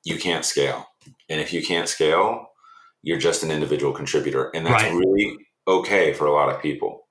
you 0.03 0.17
can't 0.17 0.45
scale. 0.45 0.86
And 1.29 1.41
if 1.41 1.53
you 1.53 1.61
can't 1.61 1.89
scale, 1.89 2.47
you're 3.03 3.17
just 3.17 3.43
an 3.43 3.51
individual 3.51 3.93
contributor. 3.93 4.49
And 4.53 4.65
that's 4.65 4.83
right. 4.83 4.93
really 4.93 5.37
okay 5.67 6.13
for 6.13 6.25
a 6.25 6.33
lot 6.33 6.49
of 6.49 6.61
people. 6.61 7.07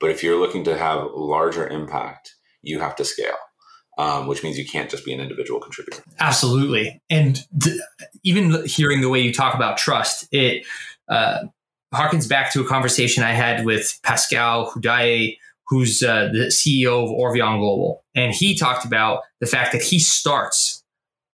But 0.00 0.10
if 0.10 0.22
you're 0.22 0.38
looking 0.38 0.64
to 0.64 0.76
have 0.76 1.08
larger 1.14 1.66
impact, 1.66 2.34
you 2.62 2.80
have 2.80 2.96
to 2.96 3.04
scale. 3.04 3.36
Um, 3.96 4.28
which 4.28 4.44
means 4.44 4.56
you 4.56 4.64
can't 4.64 4.88
just 4.88 5.04
be 5.04 5.12
an 5.12 5.18
individual 5.18 5.58
contributor. 5.58 6.04
Absolutely, 6.20 7.02
and 7.10 7.40
th- 7.60 7.80
even 8.22 8.64
hearing 8.64 9.00
the 9.00 9.08
way 9.08 9.18
you 9.18 9.34
talk 9.34 9.56
about 9.56 9.76
trust, 9.76 10.28
it 10.30 10.64
uh, 11.08 11.38
harkens 11.92 12.28
back 12.28 12.52
to 12.52 12.60
a 12.60 12.64
conversation 12.64 13.24
I 13.24 13.32
had 13.32 13.64
with 13.64 13.98
Pascal 14.04 14.70
Houdaille, 14.70 15.36
who's 15.66 16.00
uh, 16.00 16.28
the 16.32 16.46
CEO 16.46 17.02
of 17.02 17.10
Orvion 17.10 17.58
Global, 17.58 18.04
and 18.14 18.32
he 18.32 18.54
talked 18.54 18.84
about 18.84 19.22
the 19.40 19.46
fact 19.46 19.72
that 19.72 19.82
he 19.82 19.98
starts 19.98 20.84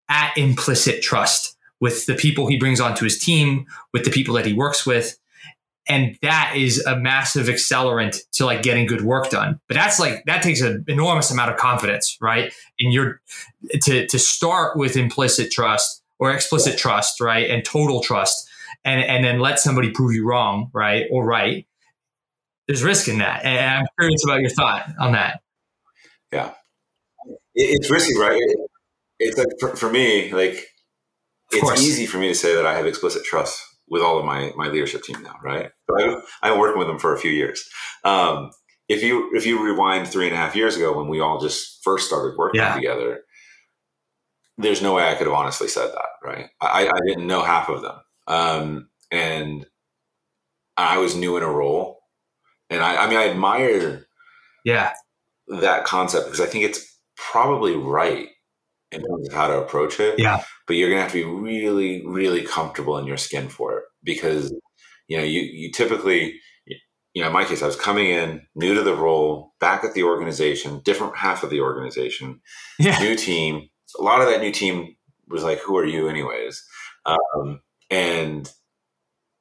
at 0.08 0.32
implicit 0.38 1.02
trust 1.02 1.53
with 1.84 2.06
the 2.06 2.14
people 2.14 2.46
he 2.46 2.56
brings 2.56 2.80
onto 2.80 3.04
his 3.04 3.18
team, 3.18 3.66
with 3.92 4.06
the 4.06 4.10
people 4.10 4.34
that 4.34 4.46
he 4.46 4.54
works 4.54 4.86
with. 4.86 5.18
And 5.86 6.16
that 6.22 6.54
is 6.56 6.82
a 6.86 6.96
massive 6.96 7.46
accelerant 7.48 8.16
to 8.32 8.46
like 8.46 8.62
getting 8.62 8.86
good 8.86 9.02
work 9.02 9.28
done. 9.28 9.60
But 9.68 9.74
that's 9.74 10.00
like 10.00 10.24
that 10.24 10.42
takes 10.42 10.62
an 10.62 10.86
enormous 10.88 11.30
amount 11.30 11.50
of 11.50 11.58
confidence, 11.58 12.16
right? 12.22 12.54
And 12.80 12.90
you're 12.90 13.20
to 13.82 14.06
to 14.06 14.18
start 14.18 14.78
with 14.78 14.96
implicit 14.96 15.52
trust 15.52 16.02
or 16.18 16.32
explicit 16.32 16.78
trust, 16.78 17.20
right? 17.20 17.50
And 17.50 17.62
total 17.62 18.00
trust. 18.00 18.48
And 18.82 19.04
and 19.04 19.22
then 19.22 19.40
let 19.40 19.60
somebody 19.60 19.90
prove 19.90 20.14
you 20.14 20.26
wrong, 20.26 20.70
right? 20.72 21.04
Or 21.10 21.22
right. 21.22 21.66
There's 22.66 22.82
risk 22.82 23.08
in 23.08 23.18
that. 23.18 23.44
And 23.44 23.60
I'm 23.60 23.86
curious 23.98 24.24
about 24.24 24.40
your 24.40 24.48
thought 24.48 24.88
on 24.98 25.12
that. 25.12 25.42
Yeah. 26.32 26.52
It's 27.54 27.90
risky, 27.90 28.18
right? 28.18 28.40
It's 29.18 29.36
like 29.36 29.48
for, 29.60 29.76
for 29.76 29.90
me, 29.90 30.32
like 30.32 30.73
it's 31.56 31.82
easy 31.82 32.06
for 32.06 32.18
me 32.18 32.28
to 32.28 32.34
say 32.34 32.54
that 32.54 32.66
I 32.66 32.76
have 32.76 32.86
explicit 32.86 33.24
trust 33.24 33.60
with 33.88 34.02
all 34.02 34.18
of 34.18 34.24
my 34.24 34.52
my 34.56 34.68
leadership 34.68 35.02
team 35.02 35.22
now, 35.22 35.36
right? 35.42 35.70
But 35.86 36.02
I, 36.02 36.16
I've 36.42 36.52
been 36.52 36.60
working 36.60 36.78
with 36.78 36.88
them 36.88 36.98
for 36.98 37.14
a 37.14 37.18
few 37.18 37.30
years. 37.30 37.68
Um, 38.04 38.50
if 38.88 39.02
you 39.02 39.30
if 39.34 39.46
you 39.46 39.64
rewind 39.64 40.08
three 40.08 40.26
and 40.26 40.34
a 40.34 40.38
half 40.38 40.56
years 40.56 40.76
ago 40.76 40.96
when 40.96 41.08
we 41.08 41.20
all 41.20 41.40
just 41.40 41.82
first 41.82 42.06
started 42.06 42.36
working 42.36 42.60
yeah. 42.60 42.74
together, 42.74 43.20
there's 44.58 44.82
no 44.82 44.94
way 44.94 45.08
I 45.08 45.14
could 45.14 45.26
have 45.26 45.36
honestly 45.36 45.68
said 45.68 45.88
that, 45.88 46.08
right? 46.22 46.46
I, 46.60 46.88
I 46.88 47.00
didn't 47.06 47.26
know 47.26 47.42
half 47.42 47.68
of 47.68 47.82
them, 47.82 47.96
um, 48.26 48.88
and 49.10 49.66
I 50.76 50.98
was 50.98 51.16
new 51.16 51.36
in 51.36 51.42
a 51.42 51.50
role, 51.50 52.00
and 52.70 52.82
I, 52.82 53.04
I 53.04 53.08
mean 53.08 53.18
I 53.18 53.28
admire, 53.28 54.06
yeah, 54.64 54.92
that 55.48 55.84
concept 55.84 56.26
because 56.26 56.40
I 56.40 56.46
think 56.46 56.64
it's 56.64 56.98
probably 57.16 57.76
right 57.76 58.28
in 58.94 59.02
terms 59.02 59.28
of 59.28 59.34
how 59.34 59.48
to 59.48 59.58
approach 59.58 60.00
it. 60.00 60.18
Yeah. 60.18 60.42
But 60.66 60.76
you're 60.76 60.90
gonna 60.90 61.02
have 61.02 61.12
to 61.12 61.24
be 61.24 61.24
really, 61.24 62.04
really 62.06 62.42
comfortable 62.42 62.98
in 62.98 63.06
your 63.06 63.16
skin 63.16 63.48
for 63.48 63.78
it 63.78 63.84
because 64.02 64.52
you 65.08 65.16
know 65.16 65.24
you 65.24 65.40
you 65.40 65.72
typically 65.72 66.40
you 66.66 67.22
know 67.22 67.26
in 67.28 67.32
my 67.32 67.44
case 67.44 67.62
I 67.62 67.66
was 67.66 67.76
coming 67.76 68.10
in 68.10 68.42
new 68.54 68.74
to 68.74 68.82
the 68.82 68.94
role, 68.94 69.54
back 69.60 69.84
at 69.84 69.94
the 69.94 70.04
organization, 70.04 70.80
different 70.84 71.16
half 71.16 71.42
of 71.42 71.50
the 71.50 71.60
organization, 71.60 72.40
yeah. 72.78 72.98
new 72.98 73.16
team. 73.16 73.68
A 73.98 74.02
lot 74.02 74.20
of 74.20 74.28
that 74.28 74.40
new 74.40 74.52
team 74.52 74.96
was 75.28 75.44
like, 75.44 75.58
"Who 75.60 75.76
are 75.76 75.86
you, 75.86 76.08
anyways?" 76.08 76.62
Um, 77.06 77.60
and 77.90 78.50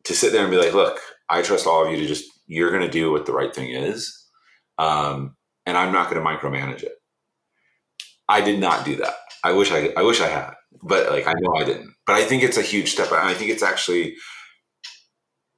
to 0.05 0.13
sit 0.13 0.31
there 0.31 0.41
and 0.43 0.51
be 0.51 0.57
like, 0.57 0.73
"Look, 0.73 0.99
I 1.29 1.41
trust 1.41 1.67
all 1.67 1.85
of 1.85 1.91
you 1.91 1.97
to 1.97 2.07
just 2.07 2.25
you're 2.45 2.71
going 2.71 2.83
to 2.83 2.89
do 2.89 3.11
what 3.11 3.25
the 3.25 3.33
right 3.33 3.53
thing 3.55 3.71
is, 3.71 4.27
um, 4.77 5.35
and 5.65 5.77
I'm 5.77 5.93
not 5.93 6.09
going 6.09 6.21
to 6.21 6.29
micromanage 6.29 6.83
it." 6.83 6.93
I 8.27 8.41
did 8.41 8.59
not 8.59 8.85
do 8.85 8.95
that. 8.97 9.15
I 9.43 9.51
wish 9.51 9.71
I 9.71 9.93
I 9.97 10.03
wish 10.03 10.21
I 10.21 10.27
had, 10.27 10.53
but 10.81 11.09
like 11.09 11.27
I 11.27 11.33
know 11.35 11.55
I 11.57 11.65
didn't. 11.65 11.93
But 12.05 12.15
I 12.15 12.23
think 12.23 12.43
it's 12.43 12.57
a 12.57 12.61
huge 12.61 12.91
step. 12.91 13.11
And 13.11 13.19
I 13.19 13.33
think 13.33 13.51
it's 13.51 13.63
actually 13.63 14.15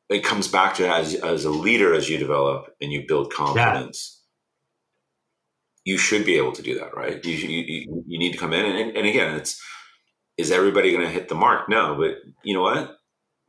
it 0.10 0.24
comes 0.24 0.48
back 0.48 0.76
to 0.76 0.88
as 0.88 1.16
as 1.16 1.46
a 1.46 1.50
leader 1.50 1.94
as 1.94 2.10
you 2.10 2.18
develop 2.18 2.68
and 2.82 2.92
you 2.92 3.06
build 3.08 3.32
confidence. 3.32 4.22
Yeah. 5.86 5.94
You 5.94 5.98
should 6.00 6.26
be 6.26 6.38
able 6.38 6.52
to 6.54 6.64
do 6.64 6.80
that, 6.80 6.96
right? 6.96 7.24
You 7.24 7.34
you, 7.34 8.04
you 8.08 8.20
need 8.20 8.32
to 8.32 8.40
come 8.40 8.54
in 8.54 8.66
and, 8.66 8.98
and 8.98 9.08
again, 9.08 9.36
it's 9.36 9.62
is 10.38 10.52
everybody 10.52 10.92
going 10.92 11.06
to 11.06 11.12
hit 11.12 11.30
the 11.30 11.36
mark? 11.36 11.70
No, 11.70 11.96
but 11.96 12.18
you 12.44 12.54
know 12.56 12.64
what? 12.64 12.98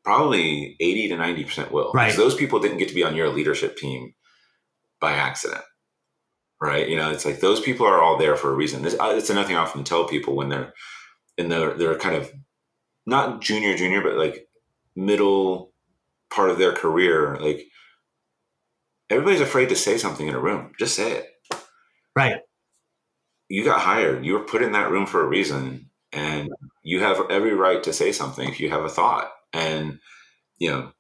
Probably 0.04 0.76
eighty 0.80 1.08
to 1.08 1.16
ninety 1.16 1.44
percent 1.44 1.72
will. 1.72 1.92
Right. 1.94 2.04
Because 2.04 2.18
those 2.18 2.34
people 2.34 2.60
didn't 2.60 2.78
get 2.78 2.88
to 2.88 2.94
be 2.94 3.04
on 3.04 3.16
your 3.16 3.30
leadership 3.30 3.76
team 3.76 4.14
by 5.00 5.12
accident 5.12 5.64
right? 6.60 6.88
You 6.88 6.96
know, 6.96 7.10
it's 7.10 7.24
like 7.24 7.40
those 7.40 7.60
people 7.60 7.86
are 7.86 8.00
all 8.00 8.18
there 8.18 8.36
for 8.36 8.50
a 8.50 8.54
reason. 8.54 8.82
This, 8.82 8.96
it's 9.00 9.30
another 9.30 9.46
thing 9.46 9.56
I 9.56 9.60
often 9.60 9.84
tell 9.84 10.06
people 10.06 10.36
when 10.36 10.48
they're 10.48 10.72
in 11.38 11.48
their 11.48 11.74
they're 11.74 11.98
kind 11.98 12.16
of 12.16 12.32
not 13.06 13.40
junior 13.40 13.76
junior, 13.76 14.02
but 14.02 14.16
like 14.16 14.48
middle 14.94 15.72
part 16.30 16.50
of 16.50 16.58
their 16.58 16.72
career. 16.72 17.36
Like 17.40 17.66
everybody's 19.10 19.40
afraid 19.40 19.68
to 19.68 19.76
say 19.76 19.98
something 19.98 20.26
in 20.26 20.34
a 20.34 20.40
room. 20.40 20.72
Just 20.78 20.96
say 20.96 21.12
it. 21.12 21.30
Right. 22.14 22.38
You 23.48 23.64
got 23.64 23.80
hired. 23.80 24.24
You 24.24 24.34
were 24.34 24.40
put 24.44 24.62
in 24.62 24.72
that 24.72 24.90
room 24.90 25.06
for 25.06 25.22
a 25.22 25.28
reason, 25.28 25.90
and 26.12 26.48
you 26.82 27.00
have 27.00 27.30
every 27.30 27.54
right 27.54 27.82
to 27.84 27.92
say 27.92 28.10
something 28.12 28.48
if 28.48 28.58
you 28.58 28.70
have 28.70 28.84
a 28.84 28.88
thought. 28.88 29.30
And 29.52 30.00
you 30.58 30.70
know 30.70 30.92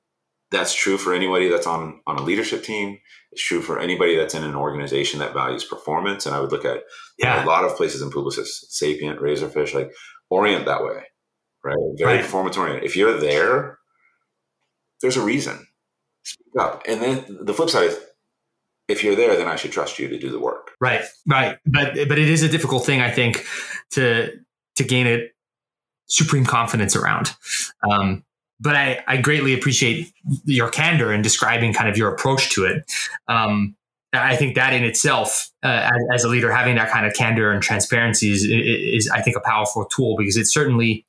that's 0.50 0.74
true 0.74 0.96
for 0.96 1.14
anybody 1.14 1.48
that's 1.48 1.66
on 1.66 2.00
on 2.06 2.16
a 2.16 2.22
leadership 2.22 2.62
team. 2.62 2.98
It's 3.32 3.42
true 3.42 3.60
for 3.60 3.78
anybody 3.78 4.16
that's 4.16 4.34
in 4.34 4.44
an 4.44 4.54
organization 4.54 5.20
that 5.20 5.34
values 5.34 5.64
performance. 5.64 6.26
And 6.26 6.34
I 6.34 6.40
would 6.40 6.52
look 6.52 6.64
at 6.64 6.84
yeah. 7.18 7.44
a 7.44 7.46
lot 7.46 7.64
of 7.64 7.76
places 7.76 8.00
in 8.00 8.10
Publicis, 8.10 8.48
Sapient, 8.68 9.20
Razorfish, 9.20 9.74
like 9.74 9.92
orient 10.30 10.66
that 10.66 10.82
way. 10.82 11.02
right? 11.64 11.76
Very 11.98 12.16
right. 12.16 12.22
performance 12.22 12.56
oriented. 12.56 12.84
If 12.84 12.96
you're 12.96 13.18
there, 13.18 13.78
there's 15.00 15.16
a 15.16 15.22
reason. 15.22 15.66
Speak 16.24 16.60
up. 16.60 16.82
And 16.88 17.02
then 17.02 17.38
the 17.42 17.52
flip 17.52 17.70
side 17.70 17.88
is 17.88 17.98
if 18.88 19.02
you're 19.02 19.16
there, 19.16 19.36
then 19.36 19.48
I 19.48 19.56
should 19.56 19.72
trust 19.72 19.98
you 19.98 20.08
to 20.08 20.18
do 20.18 20.30
the 20.30 20.38
work. 20.40 20.72
Right, 20.80 21.02
right. 21.26 21.58
But 21.66 21.94
but 22.08 22.18
it 22.18 22.28
is 22.28 22.42
a 22.42 22.48
difficult 22.48 22.86
thing, 22.86 23.00
I 23.00 23.10
think, 23.10 23.44
to 23.92 24.30
to 24.76 24.84
gain 24.84 25.06
it 25.06 25.32
supreme 26.06 26.44
confidence 26.44 26.94
around. 26.94 27.34
Um, 27.90 28.24
but 28.60 28.74
I, 28.74 29.02
I 29.06 29.16
greatly 29.18 29.54
appreciate 29.54 30.12
your 30.44 30.70
candor 30.70 31.12
in 31.12 31.22
describing 31.22 31.72
kind 31.72 31.88
of 31.88 31.96
your 31.96 32.12
approach 32.12 32.50
to 32.54 32.64
it. 32.64 32.90
Um, 33.28 33.76
I 34.12 34.36
think 34.36 34.54
that 34.54 34.72
in 34.72 34.84
itself, 34.84 35.50
uh, 35.62 35.90
as, 35.92 36.02
as, 36.14 36.24
a 36.24 36.28
leader, 36.28 36.50
having 36.50 36.76
that 36.76 36.90
kind 36.90 37.06
of 37.06 37.12
candor 37.14 37.50
and 37.50 37.62
transparency 37.62 38.30
is, 38.30 38.44
is, 38.44 39.10
I 39.10 39.20
think, 39.20 39.36
a 39.36 39.40
powerful 39.40 39.84
tool 39.84 40.16
because 40.16 40.36
it 40.36 40.46
certainly 40.46 41.04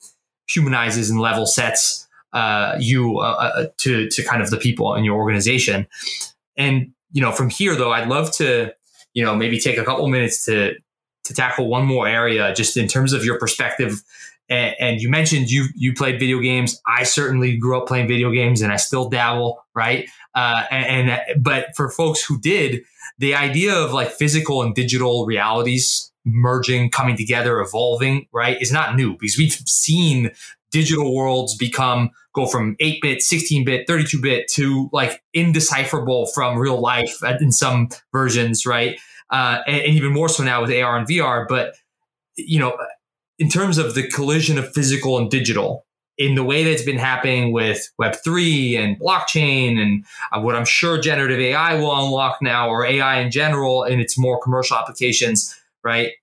humanizes 0.49 1.09
and 1.09 1.19
level 1.19 1.45
sets 1.45 2.07
uh, 2.33 2.75
you 2.79 3.19
uh, 3.19 3.23
uh 3.23 3.65
to 3.77 4.09
to 4.09 4.23
kind 4.23 4.41
of 4.41 4.49
the 4.49 4.57
people 4.57 4.93
in 4.95 5.05
your 5.05 5.15
organization. 5.15 5.87
And 6.57 6.91
you 7.11 7.21
know, 7.21 7.31
from 7.31 7.49
here 7.49 7.75
though, 7.75 7.91
I'd 7.91 8.09
love 8.09 8.31
to, 8.33 8.73
you 9.13 9.23
know, 9.23 9.35
maybe 9.35 9.59
take 9.59 9.77
a 9.77 9.85
couple 9.85 10.07
minutes 10.07 10.43
to 10.45 10.75
to 11.23 11.33
tackle 11.33 11.67
one 11.67 11.85
more 11.85 12.07
area, 12.07 12.53
just 12.53 12.77
in 12.77 12.87
terms 12.87 13.13
of 13.13 13.23
your 13.23 13.39
perspective. 13.39 14.01
And, 14.49 15.01
you 15.01 15.09
mentioned 15.09 15.49
you 15.49 15.65
you 15.75 15.93
played 15.93 16.19
video 16.19 16.39
games. 16.39 16.81
I 16.87 17.03
certainly 17.03 17.57
grew 17.57 17.77
up 17.77 17.87
playing 17.87 18.07
video 18.07 18.31
games, 18.31 18.61
and 18.61 18.71
I 18.71 18.77
still 18.77 19.09
dabble, 19.09 19.65
right? 19.75 20.09
Uh, 20.33 20.63
and, 20.71 21.09
and 21.09 21.43
but 21.43 21.75
for 21.75 21.89
folks 21.89 22.23
who 22.23 22.39
did, 22.39 22.83
the 23.17 23.35
idea 23.35 23.75
of 23.75 23.91
like 23.91 24.09
physical 24.09 24.61
and 24.61 24.73
digital 24.73 25.25
realities 25.25 26.11
merging, 26.27 26.89
coming 26.89 27.15
together, 27.15 27.59
evolving, 27.59 28.27
right, 28.33 28.61
is 28.61 28.71
not 28.71 28.95
new 28.95 29.13
because 29.17 29.37
we've 29.37 29.53
seen 29.65 30.31
digital 30.71 31.15
worlds 31.15 31.55
become 31.55 32.11
go 32.33 32.45
from 32.45 32.75
8 32.79 33.01
bit, 33.01 33.21
16 33.21 33.65
bit, 33.65 33.87
32 33.87 34.21
bit 34.21 34.47
to 34.49 34.89
like 34.91 35.23
indecipherable 35.33 36.27
from 36.27 36.57
real 36.57 36.79
life 36.79 37.23
in 37.39 37.51
some 37.51 37.89
versions, 38.11 38.65
right? 38.65 38.99
Uh, 39.29 39.59
and, 39.65 39.81
and, 39.81 39.95
even 39.95 40.13
more 40.13 40.29
so 40.29 40.43
now 40.43 40.61
with 40.61 40.71
AR 40.71 40.97
and 40.97 41.07
VR. 41.07 41.47
But, 41.47 41.75
you 42.35 42.59
know, 42.59 42.77
in 43.39 43.49
terms 43.49 43.77
of 43.77 43.95
the 43.95 44.07
collision 44.07 44.57
of 44.57 44.73
physical 44.73 45.17
and 45.17 45.29
digital, 45.29 45.85
in 46.17 46.33
the 46.33 46.43
way 46.43 46.63
that's 46.63 46.83
been 46.83 46.97
happening 46.97 47.51
with 47.51 47.91
Web3 48.01 48.77
and 48.79 48.99
blockchain 48.99 49.77
and 49.77 50.03
uh, 50.31 50.41
what 50.41 50.55
I'm 50.55 50.65
sure 50.65 50.99
generative 50.99 51.39
AI 51.39 51.75
will 51.75 51.95
unlock 51.95 52.41
now, 52.41 52.69
or 52.69 52.85
AI 52.85 53.19
in 53.19 53.29
general 53.29 53.83
in 53.83 53.99
its 53.99 54.17
more 54.17 54.41
commercial 54.41 54.77
applications, 54.77 55.55
right? 55.83 56.13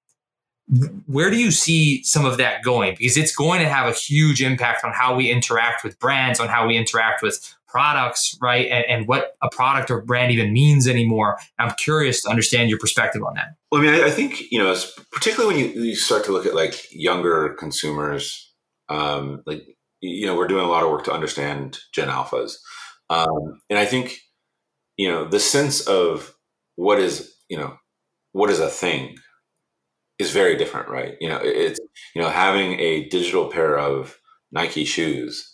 where 1.06 1.30
do 1.30 1.36
you 1.36 1.50
see 1.50 2.02
some 2.04 2.24
of 2.24 2.38
that 2.38 2.62
going? 2.62 2.94
Because 2.96 3.16
it's 3.16 3.34
going 3.34 3.60
to 3.60 3.68
have 3.68 3.86
a 3.86 3.92
huge 3.92 4.42
impact 4.42 4.84
on 4.84 4.92
how 4.92 5.14
we 5.14 5.30
interact 5.30 5.84
with 5.84 5.98
brands, 5.98 6.40
on 6.40 6.48
how 6.48 6.66
we 6.66 6.76
interact 6.76 7.22
with 7.22 7.54
products, 7.74 8.38
right? 8.40 8.68
And, 8.70 8.84
and 8.88 9.08
what 9.08 9.36
a 9.42 9.50
product 9.50 9.90
or 9.90 10.00
brand 10.00 10.30
even 10.30 10.52
means 10.52 10.86
anymore. 10.86 11.38
I'm 11.58 11.74
curious 11.76 12.22
to 12.22 12.30
understand 12.30 12.70
your 12.70 12.78
perspective 12.78 13.24
on 13.24 13.34
that. 13.34 13.56
Well, 13.72 13.80
I 13.80 13.84
mean, 13.84 13.94
I, 13.94 14.06
I 14.06 14.10
think, 14.10 14.42
you 14.52 14.60
know, 14.60 14.76
particularly 15.10 15.52
when 15.52 15.64
you, 15.64 15.82
you, 15.82 15.96
start 15.96 16.24
to 16.26 16.32
look 16.32 16.46
at 16.46 16.54
like 16.54 16.86
younger 16.92 17.56
consumers, 17.58 18.52
um, 18.88 19.42
like, 19.44 19.64
you 20.00 20.24
know, 20.24 20.36
we're 20.36 20.46
doing 20.46 20.64
a 20.64 20.68
lot 20.68 20.84
of 20.84 20.90
work 20.90 21.02
to 21.04 21.12
understand 21.12 21.78
Gen 21.92 22.08
Alphas. 22.08 22.54
Um, 23.10 23.60
and 23.68 23.76
I 23.76 23.86
think, 23.86 24.18
you 24.96 25.10
know, 25.10 25.24
the 25.24 25.40
sense 25.40 25.84
of 25.88 26.32
what 26.76 27.00
is, 27.00 27.34
you 27.48 27.56
know, 27.56 27.76
what 28.30 28.50
is 28.50 28.60
a 28.60 28.68
thing 28.68 29.16
is 30.20 30.30
very 30.30 30.56
different, 30.56 30.88
right? 30.88 31.16
You 31.20 31.28
know, 31.28 31.40
it's 31.42 31.80
you 32.14 32.22
know 32.22 32.28
having 32.28 32.78
a 32.78 33.08
digital 33.08 33.50
pair 33.50 33.76
of 33.76 34.16
Nike 34.52 34.84
shoes 34.84 35.53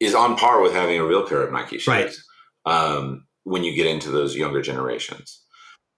is 0.00 0.14
on 0.14 0.36
par 0.36 0.62
with 0.62 0.72
having 0.72 0.98
a 0.98 1.04
real 1.04 1.26
pair 1.26 1.42
of 1.42 1.52
Nike 1.52 1.78
shoes. 1.78 1.88
Right. 1.88 2.14
Um, 2.64 3.26
when 3.44 3.64
you 3.64 3.74
get 3.74 3.86
into 3.86 4.10
those 4.10 4.36
younger 4.36 4.60
generations, 4.60 5.42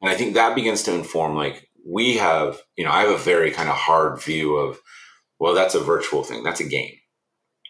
and 0.02 0.10
I 0.10 0.14
think 0.14 0.34
that 0.34 0.54
begins 0.54 0.82
to 0.84 0.94
inform 0.94 1.34
like 1.34 1.68
we 1.86 2.18
have, 2.18 2.60
you 2.76 2.84
know, 2.84 2.90
I 2.90 3.02
have 3.02 3.10
a 3.10 3.18
very 3.18 3.50
kind 3.50 3.68
of 3.68 3.74
hard 3.74 4.22
view 4.22 4.56
of, 4.56 4.78
well, 5.40 5.54
that's 5.54 5.74
a 5.74 5.80
virtual 5.80 6.22
thing, 6.22 6.42
that's 6.42 6.60
a 6.60 6.68
game, 6.68 6.94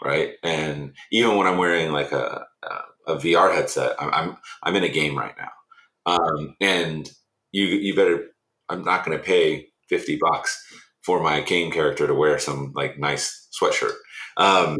right? 0.02 0.32
And 0.42 0.94
even 1.12 1.36
when 1.36 1.46
I'm 1.46 1.58
wearing 1.58 1.92
like 1.92 2.12
a 2.12 2.44
a, 2.62 3.12
a 3.12 3.16
VR 3.16 3.54
headset, 3.54 3.94
I'm, 3.98 4.12
I'm 4.12 4.36
I'm 4.62 4.76
in 4.76 4.84
a 4.84 4.88
game 4.88 5.16
right 5.16 5.34
now, 5.38 6.14
um, 6.14 6.56
and 6.60 7.08
you 7.52 7.66
you 7.66 7.94
better 7.94 8.26
I'm 8.68 8.84
not 8.84 9.04
going 9.04 9.16
to 9.16 9.24
pay 9.24 9.68
50 9.88 10.18
bucks 10.20 10.62
for 11.02 11.22
my 11.22 11.40
game 11.40 11.70
character 11.70 12.06
to 12.06 12.14
wear 12.14 12.38
some 12.38 12.72
like 12.74 12.98
nice 12.98 13.48
sweatshirt. 13.60 13.94
Um, 14.36 14.78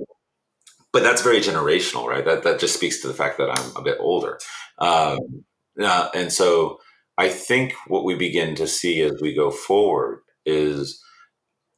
but 0.93 1.03
that's 1.03 1.23
very 1.23 1.41
generational, 1.41 2.07
right? 2.07 2.25
That 2.25 2.43
that 2.45 2.61
just 2.61 2.75
speaks 2.75 3.01
to 3.03 3.09
the 3.09 3.15
fact 3.15 3.39
that 3.39 3.51
I'm 3.51 3.77
a 3.77 3.83
bit 3.83 3.99
older. 4.01 4.39
Um, 4.79 5.45
uh, 5.81 6.09
and 6.15 6.33
so 6.33 6.79
I 7.17 7.29
think 7.29 7.75
what 7.87 8.05
we 8.05 8.15
begin 8.15 8.55
to 8.57 8.67
see 8.67 9.01
as 9.03 9.21
we 9.21 9.35
go 9.35 9.51
forward 9.51 10.21
is 10.47 11.03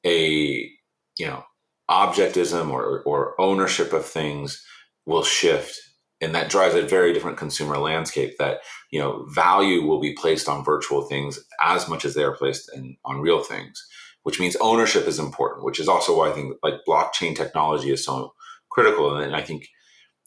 a 0.05 0.71
you 1.19 1.27
know 1.27 1.45
objectism 1.91 2.71
or, 2.71 3.03
or 3.03 3.41
ownership 3.41 3.93
of 3.93 4.07
things 4.07 4.65
will 5.07 5.25
shift 5.25 5.79
and 6.21 6.35
that 6.35 6.51
drives 6.51 6.75
a 6.75 6.83
very 6.83 7.13
different 7.13 7.39
consumer 7.39 7.79
landscape 7.79 8.37
that 8.39 8.61
you 8.91 9.01
know 9.01 9.27
value 9.31 9.83
will 9.83 10.01
be 10.01 10.15
placed 10.15 10.49
on 10.49 10.65
virtual 10.65 11.03
things 11.03 11.41
as 11.61 11.89
much 11.89 12.05
as 12.05 12.15
they 12.15 12.23
are 12.23 12.37
placed 12.37 12.71
in, 12.75 12.97
on 13.05 13.21
real 13.21 13.43
things 13.43 13.85
which 14.23 14.39
means 14.39 14.57
ownership 14.57 15.07
is 15.09 15.19
important 15.19 15.65
which 15.65 15.81
is 15.81 15.89
also 15.89 16.17
why 16.17 16.31
i 16.31 16.33
think 16.33 16.55
like 16.63 16.75
blockchain 16.89 17.35
technology 17.35 17.91
is 17.91 18.05
so 18.05 18.33
critical 18.71 19.17
and 19.17 19.35
i 19.35 19.43
think 19.43 19.67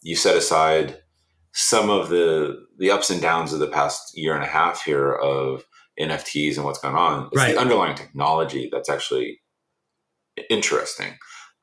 you 0.01 0.15
set 0.15 0.35
aside 0.35 0.99
some 1.53 1.89
of 1.89 2.09
the 2.09 2.65
the 2.77 2.91
ups 2.91 3.09
and 3.09 3.21
downs 3.21 3.53
of 3.53 3.59
the 3.59 3.67
past 3.67 4.11
year 4.15 4.33
and 4.35 4.43
a 4.43 4.47
half 4.47 4.83
here 4.83 5.11
of 5.13 5.65
nfts 5.99 6.55
and 6.55 6.65
what's 6.65 6.79
going 6.79 6.95
on 6.95 7.27
it's 7.31 7.37
right. 7.37 7.55
the 7.55 7.61
underlying 7.61 7.95
technology 7.95 8.69
that's 8.71 8.89
actually 8.89 9.39
interesting 10.49 11.17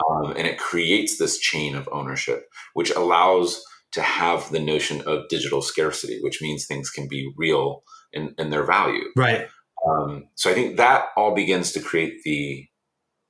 um, 0.09 0.31
and 0.37 0.47
it 0.47 0.59
creates 0.59 1.19
this 1.19 1.39
chain 1.39 1.75
of 1.75 1.89
ownership 1.93 2.45
which 2.75 2.91
allows 2.91 3.63
to 3.93 4.03
have 4.03 4.51
the 4.51 4.61
notion 4.61 5.03
of 5.03 5.29
digital 5.29 5.63
scarcity, 5.63 6.21
which 6.23 6.41
means 6.41 6.67
things 6.67 6.91
can 6.91 7.09
be 7.09 7.33
real 7.37 7.83
in, 8.13 8.35
in 8.39 8.51
their 8.51 8.65
value. 8.65 9.05
Right. 9.17 9.49
Um, 9.89 10.29
so 10.35 10.51
I 10.51 10.55
think 10.55 10.77
that 10.77 11.07
all 11.17 11.35
begins 11.35 11.73
to 11.73 11.81
create 11.81 12.23
the 12.25 12.67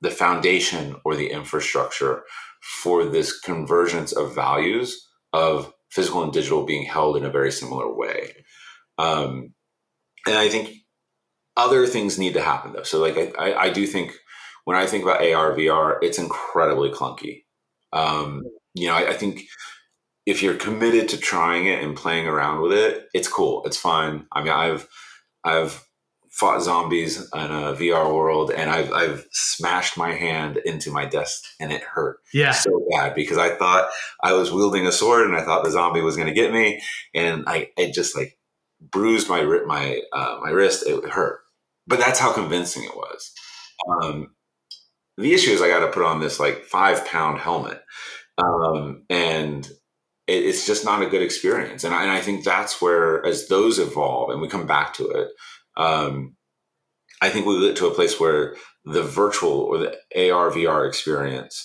the 0.01 0.09
foundation 0.09 0.95
or 1.05 1.15
the 1.15 1.29
infrastructure 1.29 2.23
for 2.61 3.05
this 3.05 3.39
convergence 3.39 4.11
of 4.11 4.35
values 4.35 5.07
of 5.33 5.73
physical 5.89 6.23
and 6.23 6.31
digital 6.31 6.65
being 6.65 6.85
held 6.85 7.17
in 7.17 7.25
a 7.25 7.29
very 7.29 7.51
similar 7.51 7.93
way. 7.93 8.33
Um, 8.97 9.53
and 10.25 10.37
I 10.37 10.49
think 10.49 10.75
other 11.57 11.85
things 11.85 12.17
need 12.17 12.33
to 12.33 12.41
happen 12.41 12.73
though. 12.73 12.83
So 12.83 12.99
like 12.99 13.35
I, 13.37 13.53
I, 13.53 13.69
do 13.69 13.85
think 13.85 14.13
when 14.65 14.77
I 14.77 14.85
think 14.85 15.03
about 15.03 15.21
AR 15.21 15.53
VR, 15.53 15.97
it's 16.01 16.19
incredibly 16.19 16.89
clunky. 16.89 17.43
Um, 17.91 18.43
you 18.73 18.87
know, 18.87 18.95
I, 18.95 19.09
I 19.09 19.13
think 19.13 19.43
if 20.25 20.41
you're 20.41 20.55
committed 20.55 21.09
to 21.09 21.17
trying 21.17 21.65
it 21.65 21.83
and 21.83 21.95
playing 21.95 22.27
around 22.27 22.61
with 22.61 22.73
it, 22.73 23.07
it's 23.13 23.27
cool. 23.27 23.63
It's 23.65 23.77
fun. 23.77 24.27
I 24.31 24.43
mean, 24.43 24.53
I've 24.53 24.87
I've 25.43 25.83
fought 26.31 26.61
zombies 26.61 27.17
in 27.17 27.39
a 27.39 27.73
VR 27.73 28.13
world, 28.13 28.51
and 28.51 28.69
I've 28.69 28.91
I've 28.91 29.27
smashed 29.31 29.97
my 29.97 30.13
hand 30.13 30.57
into 30.57 30.91
my 30.91 31.05
desk, 31.05 31.43
and 31.59 31.71
it 31.71 31.83
hurt 31.83 32.19
yeah 32.33 32.51
so 32.51 32.85
bad 32.91 33.13
because 33.13 33.37
I 33.37 33.49
thought 33.55 33.89
I 34.23 34.33
was 34.33 34.51
wielding 34.51 34.87
a 34.87 34.91
sword, 34.91 35.27
and 35.27 35.35
I 35.35 35.43
thought 35.43 35.63
the 35.63 35.71
zombie 35.71 36.01
was 36.01 36.15
going 36.15 36.29
to 36.29 36.33
get 36.33 36.53
me, 36.53 36.81
and 37.13 37.43
I 37.47 37.69
it 37.77 37.93
just 37.93 38.15
like 38.15 38.37
bruised 38.81 39.29
my 39.29 39.43
my 39.67 40.01
uh, 40.13 40.39
my 40.41 40.49
wrist. 40.49 40.87
It 40.87 41.09
hurt, 41.09 41.41
but 41.85 41.99
that's 41.99 42.19
how 42.19 42.33
convincing 42.33 42.83
it 42.83 42.95
was. 42.95 43.31
Um, 43.89 44.31
the 45.17 45.33
issue 45.33 45.51
is 45.51 45.61
I 45.61 45.67
got 45.67 45.85
to 45.85 45.91
put 45.91 46.03
on 46.03 46.21
this 46.21 46.39
like 46.39 46.63
five 46.63 47.05
pound 47.05 47.39
helmet, 47.39 47.83
um, 48.37 49.03
and 49.09 49.69
it, 50.27 50.45
it's 50.45 50.65
just 50.65 50.85
not 50.85 51.01
a 51.01 51.09
good 51.09 51.21
experience. 51.21 51.83
And 51.83 51.93
I, 51.93 52.03
and 52.03 52.11
I, 52.11 52.21
think 52.21 52.43
that's 52.43 52.81
where, 52.81 53.25
as 53.25 53.47
those 53.47 53.79
evolve 53.79 54.29
and 54.29 54.41
we 54.41 54.47
come 54.47 54.65
back 54.65 54.93
to 54.95 55.07
it, 55.09 55.29
um, 55.77 56.35
I 57.21 57.29
think 57.29 57.45
we 57.45 57.59
get 57.59 57.75
to 57.77 57.87
a 57.87 57.93
place 57.93 58.19
where 58.19 58.55
the 58.85 59.03
virtual 59.03 59.51
or 59.51 59.77
the 59.77 60.31
AR 60.31 60.49
VR 60.51 60.87
experience 60.87 61.63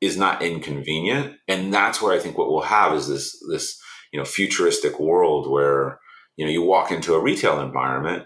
is 0.00 0.16
not 0.16 0.42
inconvenient, 0.42 1.36
and 1.46 1.72
that's 1.72 2.00
where 2.00 2.14
I 2.14 2.18
think 2.18 2.38
what 2.38 2.50
we'll 2.50 2.62
have 2.62 2.94
is 2.94 3.08
this 3.08 3.36
this 3.50 3.80
you 4.12 4.18
know 4.18 4.24
futuristic 4.24 4.98
world 4.98 5.50
where 5.50 5.98
you 6.36 6.44
know 6.44 6.50
you 6.50 6.62
walk 6.62 6.90
into 6.90 7.14
a 7.14 7.20
retail 7.20 7.60
environment. 7.60 8.24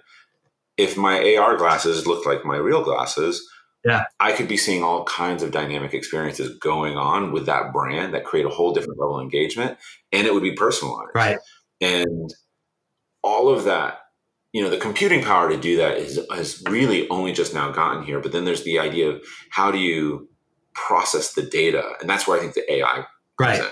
If 0.78 0.96
my 0.96 1.36
AR 1.36 1.56
glasses 1.56 2.06
look 2.06 2.24
like 2.24 2.44
my 2.44 2.56
real 2.56 2.82
glasses, 2.82 3.46
yeah. 3.84 4.04
I 4.20 4.32
could 4.32 4.48
be 4.48 4.56
seeing 4.56 4.82
all 4.82 5.04
kinds 5.04 5.42
of 5.42 5.50
dynamic 5.50 5.92
experiences 5.92 6.56
going 6.58 6.96
on 6.96 7.32
with 7.32 7.46
that 7.46 7.72
brand 7.72 8.14
that 8.14 8.24
create 8.24 8.46
a 8.46 8.50
whole 8.50 8.72
different 8.72 8.98
level 8.98 9.18
of 9.18 9.22
engagement 9.22 9.76
and 10.12 10.26
it 10.26 10.32
would 10.32 10.42
be 10.42 10.54
personalized. 10.54 11.10
Right. 11.14 11.38
And 11.80 12.32
all 13.22 13.48
of 13.48 13.64
that 13.64 14.01
you 14.52 14.62
know 14.62 14.70
the 14.70 14.76
computing 14.76 15.22
power 15.22 15.48
to 15.48 15.56
do 15.56 15.76
that 15.78 15.96
is 15.96 16.20
has 16.30 16.62
really 16.68 17.08
only 17.08 17.32
just 17.32 17.54
now 17.54 17.70
gotten 17.70 18.04
here 18.04 18.20
but 18.20 18.32
then 18.32 18.44
there's 18.44 18.64
the 18.64 18.78
idea 18.78 19.08
of 19.08 19.22
how 19.50 19.70
do 19.70 19.78
you 19.78 20.28
process 20.74 21.32
the 21.32 21.42
data, 21.42 21.94
and 22.00 22.08
that's 22.08 22.26
where 22.26 22.36
I 22.36 22.40
think 22.40 22.54
the 22.54 22.72
AI 22.72 23.04
right. 23.38 23.62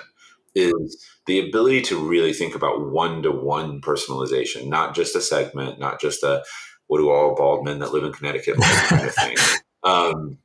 is 0.54 1.04
the 1.26 1.48
ability 1.48 1.82
to 1.82 1.98
really 1.98 2.32
think 2.32 2.54
about 2.54 2.90
one 2.90 3.22
to 3.22 3.30
one 3.30 3.80
personalization, 3.80 4.66
not 4.66 4.94
just 4.94 5.16
a 5.16 5.20
segment, 5.20 5.78
not 5.78 6.00
just 6.00 6.22
a 6.22 6.44
what 6.86 6.98
do 6.98 7.10
all 7.10 7.36
bald 7.36 7.64
men 7.64 7.78
that 7.78 7.92
live 7.92 8.04
in 8.04 8.12
Connecticut 8.12 8.58
like 8.58 8.70
kind 8.88 9.06
of 9.06 9.14
thing, 9.14 9.36
um, 9.84 10.38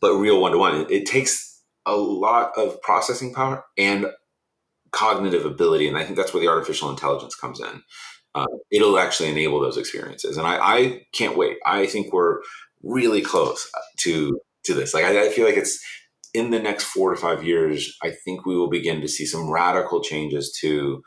but 0.00 0.14
real 0.14 0.40
one 0.40 0.52
to 0.52 0.58
one. 0.58 0.86
It 0.90 1.06
takes 1.06 1.62
a 1.84 1.96
lot 1.96 2.52
of 2.56 2.80
processing 2.82 3.34
power 3.34 3.64
and 3.76 4.06
cognitive 4.92 5.44
ability, 5.44 5.88
and 5.88 5.98
I 5.98 6.04
think 6.04 6.16
that's 6.16 6.32
where 6.32 6.40
the 6.40 6.48
artificial 6.48 6.90
intelligence 6.90 7.34
comes 7.34 7.60
in. 7.60 7.82
Uh, 8.36 8.46
it'll 8.70 8.98
actually 8.98 9.30
enable 9.30 9.60
those 9.60 9.78
experiences, 9.78 10.36
and 10.36 10.46
I, 10.46 10.58
I, 10.58 11.06
can't 11.12 11.38
wait. 11.38 11.56
I 11.64 11.86
think 11.86 12.12
we're 12.12 12.40
really 12.82 13.22
close 13.22 13.70
to 13.98 14.38
to 14.64 14.74
this. 14.74 14.92
Like 14.92 15.04
I, 15.04 15.26
I 15.26 15.28
feel 15.30 15.46
like 15.46 15.56
it's 15.56 15.82
in 16.34 16.50
the 16.50 16.58
next 16.58 16.84
four 16.84 17.10
to 17.10 17.16
five 17.16 17.44
years, 17.44 17.96
I 18.02 18.10
think 18.10 18.44
we 18.44 18.56
will 18.56 18.68
begin 18.68 19.00
to 19.00 19.08
see 19.08 19.24
some 19.24 19.50
radical 19.50 20.02
changes 20.02 20.52
to 20.60 21.02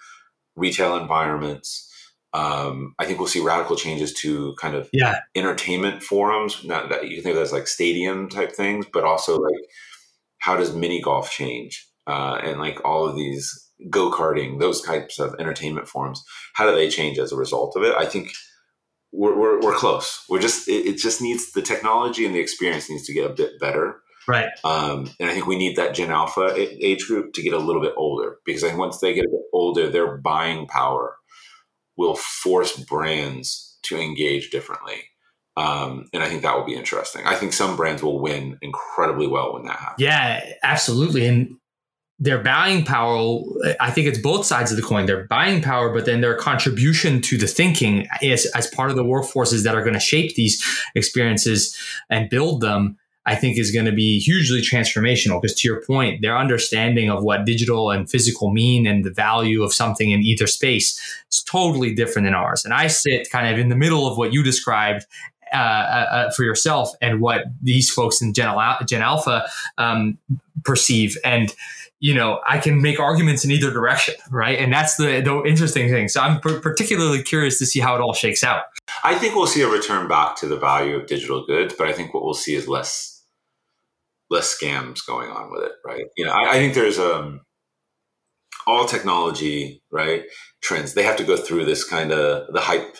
retail 0.56 0.98
environments. 0.98 1.86
Um, 2.34 2.96
I 2.98 3.06
think 3.06 3.20
we'll 3.20 3.28
see 3.28 3.40
radical 3.40 3.76
changes 3.76 4.12
to 4.22 4.56
kind 4.60 4.74
of 4.74 4.90
yeah. 4.92 5.20
entertainment 5.36 6.02
forums. 6.02 6.64
Not 6.66 6.90
that 6.90 7.08
you 7.08 7.18
can 7.18 7.24
think 7.24 7.36
of 7.36 7.44
as 7.44 7.54
like 7.54 7.68
stadium 7.68 8.28
type 8.28 8.52
things, 8.54 8.88
but 8.92 9.04
also 9.04 9.38
like 9.38 9.62
how 10.40 10.58
does 10.58 10.74
mini 10.76 11.00
golf 11.00 11.30
change 11.30 11.88
uh, 12.08 12.40
and 12.44 12.60
like 12.60 12.84
all 12.84 13.08
of 13.08 13.16
these 13.16 13.69
go 13.90 14.12
karting, 14.12 14.60
those 14.60 14.82
types 14.82 15.20
of 15.20 15.36
entertainment 15.40 15.88
forms. 15.88 16.24
How 16.54 16.70
do 16.70 16.76
they 16.76 16.90
change 16.90 17.18
as 17.18 17.32
a 17.32 17.38
result 17.38 17.76
of 17.76 17.84
it? 17.84 17.96
I 17.96 18.06
think 18.06 18.32
we're, 19.12 19.38
we're, 19.38 19.62
we're 19.62 19.76
close. 19.76 20.24
We're 20.30 20.42
just 20.42 20.68
it, 20.68 20.86
it 20.86 20.98
just 20.98 21.22
needs 21.22 21.52
the 21.52 21.62
technology 21.62 22.26
and 22.26 22.36
the 22.36 22.40
experience 22.40 22.90
needs 22.90 23.06
to 23.06 23.14
get 23.14 23.30
a 23.30 23.34
bit 23.34 23.60
better 23.60 24.02
Right. 24.30 24.50
Um, 24.64 25.10
and 25.20 25.28
I 25.28 25.34
think 25.34 25.48
we 25.48 25.58
need 25.58 25.76
that 25.78 25.96
Gen 25.96 26.12
Alpha 26.12 26.54
age 26.56 27.08
group 27.08 27.34
to 27.34 27.42
get 27.42 27.54
a 27.54 27.58
little 27.58 27.82
bit 27.82 27.96
older 27.98 28.38
because 28.46 28.64
I 28.64 28.68
think 28.68 28.80
once 28.80 29.00
they 29.00 29.16
get 29.16 29.26
a 29.26 29.30
bit 29.30 29.42
older, 29.52 29.90
their 29.90 30.18
buying 30.18 30.68
power 30.68 31.16
will 31.98 32.16
force 32.16 32.78
brands 32.78 33.80
to 33.86 33.98
engage 33.98 34.52
differently. 34.52 34.98
Um, 35.58 36.10
and 36.14 36.22
I 36.22 36.30
think 36.30 36.44
that 36.44 36.56
will 36.56 36.64
be 36.64 36.76
interesting. 36.76 37.26
I 37.26 37.34
think 37.34 37.54
some 37.54 37.76
brands 37.76 38.04
will 38.04 38.22
win 38.22 38.60
incredibly 38.62 39.26
well 39.26 39.54
when 39.54 39.66
that 39.66 39.80
happens. 39.80 40.00
Yeah, 40.06 40.48
absolutely. 40.62 41.26
And 41.26 41.56
their 42.20 42.40
buying 42.40 42.84
power, 42.84 43.42
I 43.80 43.92
think 43.92 44.08
it's 44.08 44.20
both 44.20 44.46
sides 44.46 44.72
of 44.72 44.78
the 44.78 44.84
coin. 44.84 45.06
Their 45.06 45.26
buying 45.28 45.62
power, 45.62 45.94
but 45.94 46.06
then 46.06 46.22
their 46.22 46.36
contribution 46.36 47.22
to 47.22 47.38
the 47.38 47.48
thinking 47.48 48.08
is 48.22 48.46
as 48.48 48.68
part 48.68 48.90
of 48.90 48.98
the 48.98 49.04
workforces 49.04 49.64
that 49.64 49.76
are 49.76 49.82
going 49.82 49.94
to 49.94 50.00
shape 50.00 50.36
these 50.36 50.64
experiences 50.96 51.78
and 52.10 52.30
build 52.30 52.62
them 52.62 52.98
I 53.26 53.36
think 53.36 53.60
is 53.60 53.70
going 53.70 53.86
to 53.86 53.92
be 53.92 54.20
hugely 54.20 54.60
transformational 54.60 55.40
because 55.40 55.56
to 55.60 55.68
your 55.68 55.84
point, 55.84 56.24
their 56.24 56.36
understanding 56.36 57.12
of 57.12 57.22
what 57.22 57.46
digital 57.46 57.92
and 57.92 58.10
physical 58.10 58.52
mean 58.52 58.88
and 58.88 59.04
the 59.04 59.12
value 59.12 59.62
of 59.62 59.72
something 59.72 60.10
in 60.10 60.22
either 60.22 60.48
space 60.48 61.00
is 61.32 61.44
totally 61.44 61.94
different 61.94 62.26
than 62.26 62.34
ours. 62.34 62.66
And 62.66 62.74
I 62.74 62.88
sit 62.88 63.30
kind 63.30 63.54
of 63.54 63.60
in 63.60 63.70
the 63.70 63.76
middle 63.76 64.08
of 64.08 64.18
what 64.18 64.34
you 64.34 64.42
described 64.42 65.06
uh, 65.54 65.58
uh, 65.58 66.08
uh 66.12 66.32
for 66.32 66.44
yourself 66.44 66.92
and 67.02 67.22
what 67.22 67.46
these 67.62 67.90
folks 67.90 68.22
in 68.22 68.34
Gen, 68.34 68.56
Gen 68.86 69.02
Alpha 69.02 69.46
um, 69.78 70.18
perceive. 70.64 71.18
And 71.24 71.54
you 72.02 72.14
know, 72.14 72.40
I 72.48 72.60
can 72.60 72.82
make 72.82 73.00
arguments 73.00 73.44
in 73.44 73.52
either 73.52 73.72
direction, 73.72 74.16
right? 74.32 74.58
And 74.58 74.72
that's 74.72 74.96
the, 74.96 75.22
the 75.22 75.44
interesting 75.44 75.90
thing. 75.90 76.08
So 76.08 76.22
I'm 76.22 76.40
particularly 76.40 77.22
curious 77.22 77.60
to 77.60 77.66
see 77.66 77.82
how 77.82 77.96
it 77.96 78.02
all 78.02 78.14
shakes 78.14 78.44
out. 78.44 78.64
I 79.04 79.16
think 79.16 79.36
we'll 79.36 79.48
see 79.48 79.62
a 79.62 79.68
return 79.68 80.08
back 80.08 80.38
to 80.38 80.48
the 80.48 80.58
value 80.58 80.96
of 80.96 81.08
digital 81.08 81.46
goods, 81.46 81.76
but 81.78 81.88
I 81.88 81.94
think 81.94 82.14
what 82.14 82.24
we'll 82.24 82.34
see 82.34 82.56
is 82.56 82.68
less 82.68 83.18
less 84.30 84.56
scams 84.56 85.06
going 85.06 85.30
on 85.32 85.52
with 85.52 85.64
it, 85.64 85.72
right? 85.84 86.06
You 86.16 86.26
know, 86.26 86.32
I, 86.32 86.52
I 86.52 86.54
think 86.54 86.74
there's 86.74 87.00
um 87.00 87.42
all 88.68 88.86
technology, 88.86 89.82
right? 89.92 90.24
Trends 90.62 90.94
they 90.94 91.04
have 91.04 91.18
to 91.18 91.24
go 91.24 91.36
through 91.36 91.66
this 91.66 91.84
kind 91.84 92.12
of 92.12 92.54
the 92.54 92.62
hype, 92.62 92.98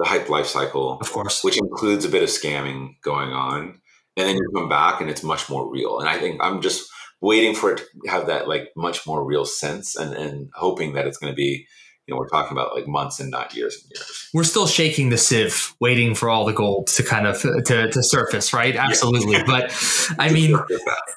the 0.00 0.08
hype 0.08 0.30
life 0.30 0.46
cycle, 0.46 0.98
of 0.98 1.12
course, 1.12 1.44
which 1.44 1.58
includes 1.58 2.04
a 2.04 2.08
bit 2.08 2.22
of 2.22 2.30
scamming 2.30 2.94
going 3.02 3.30
on, 3.32 3.80
and 4.16 4.28
then 4.28 4.36
you 4.36 4.50
come 4.54 4.68
back 4.68 5.00
and 5.00 5.10
it's 5.10 5.22
much 5.22 5.48
more 5.50 5.70
real. 5.70 6.00
And 6.00 6.08
I 6.08 6.18
think 6.18 6.42
I'm 6.42 6.62
just 6.62 6.88
waiting 7.20 7.54
for 7.54 7.72
it 7.72 7.76
to 7.78 8.10
have 8.10 8.26
that 8.26 8.48
like 8.48 8.70
much 8.76 9.06
more 9.06 9.24
real 9.24 9.44
sense, 9.44 9.96
and 9.96 10.14
and 10.14 10.48
hoping 10.54 10.94
that 10.94 11.06
it's 11.06 11.18
going 11.18 11.32
to 11.32 11.36
be 11.36 11.66
you 12.10 12.16
know, 12.16 12.18
we're 12.18 12.28
talking 12.28 12.56
about 12.56 12.74
like 12.74 12.88
months 12.88 13.20
and 13.20 13.30
not 13.30 13.54
years 13.54 13.80
and 13.80 13.92
years. 13.92 14.28
We're 14.34 14.42
still 14.42 14.66
shaking 14.66 15.10
the 15.10 15.16
sieve, 15.16 15.76
waiting 15.78 16.16
for 16.16 16.28
all 16.28 16.44
the 16.44 16.52
gold 16.52 16.88
to 16.88 17.04
kind 17.04 17.24
of 17.24 17.40
to, 17.40 17.88
to 17.88 18.02
surface, 18.02 18.52
right? 18.52 18.74
Absolutely. 18.74 19.34
Yeah. 19.34 19.44
but 19.46 20.16
I 20.18 20.32
mean, 20.32 20.56
uh, 20.56 20.64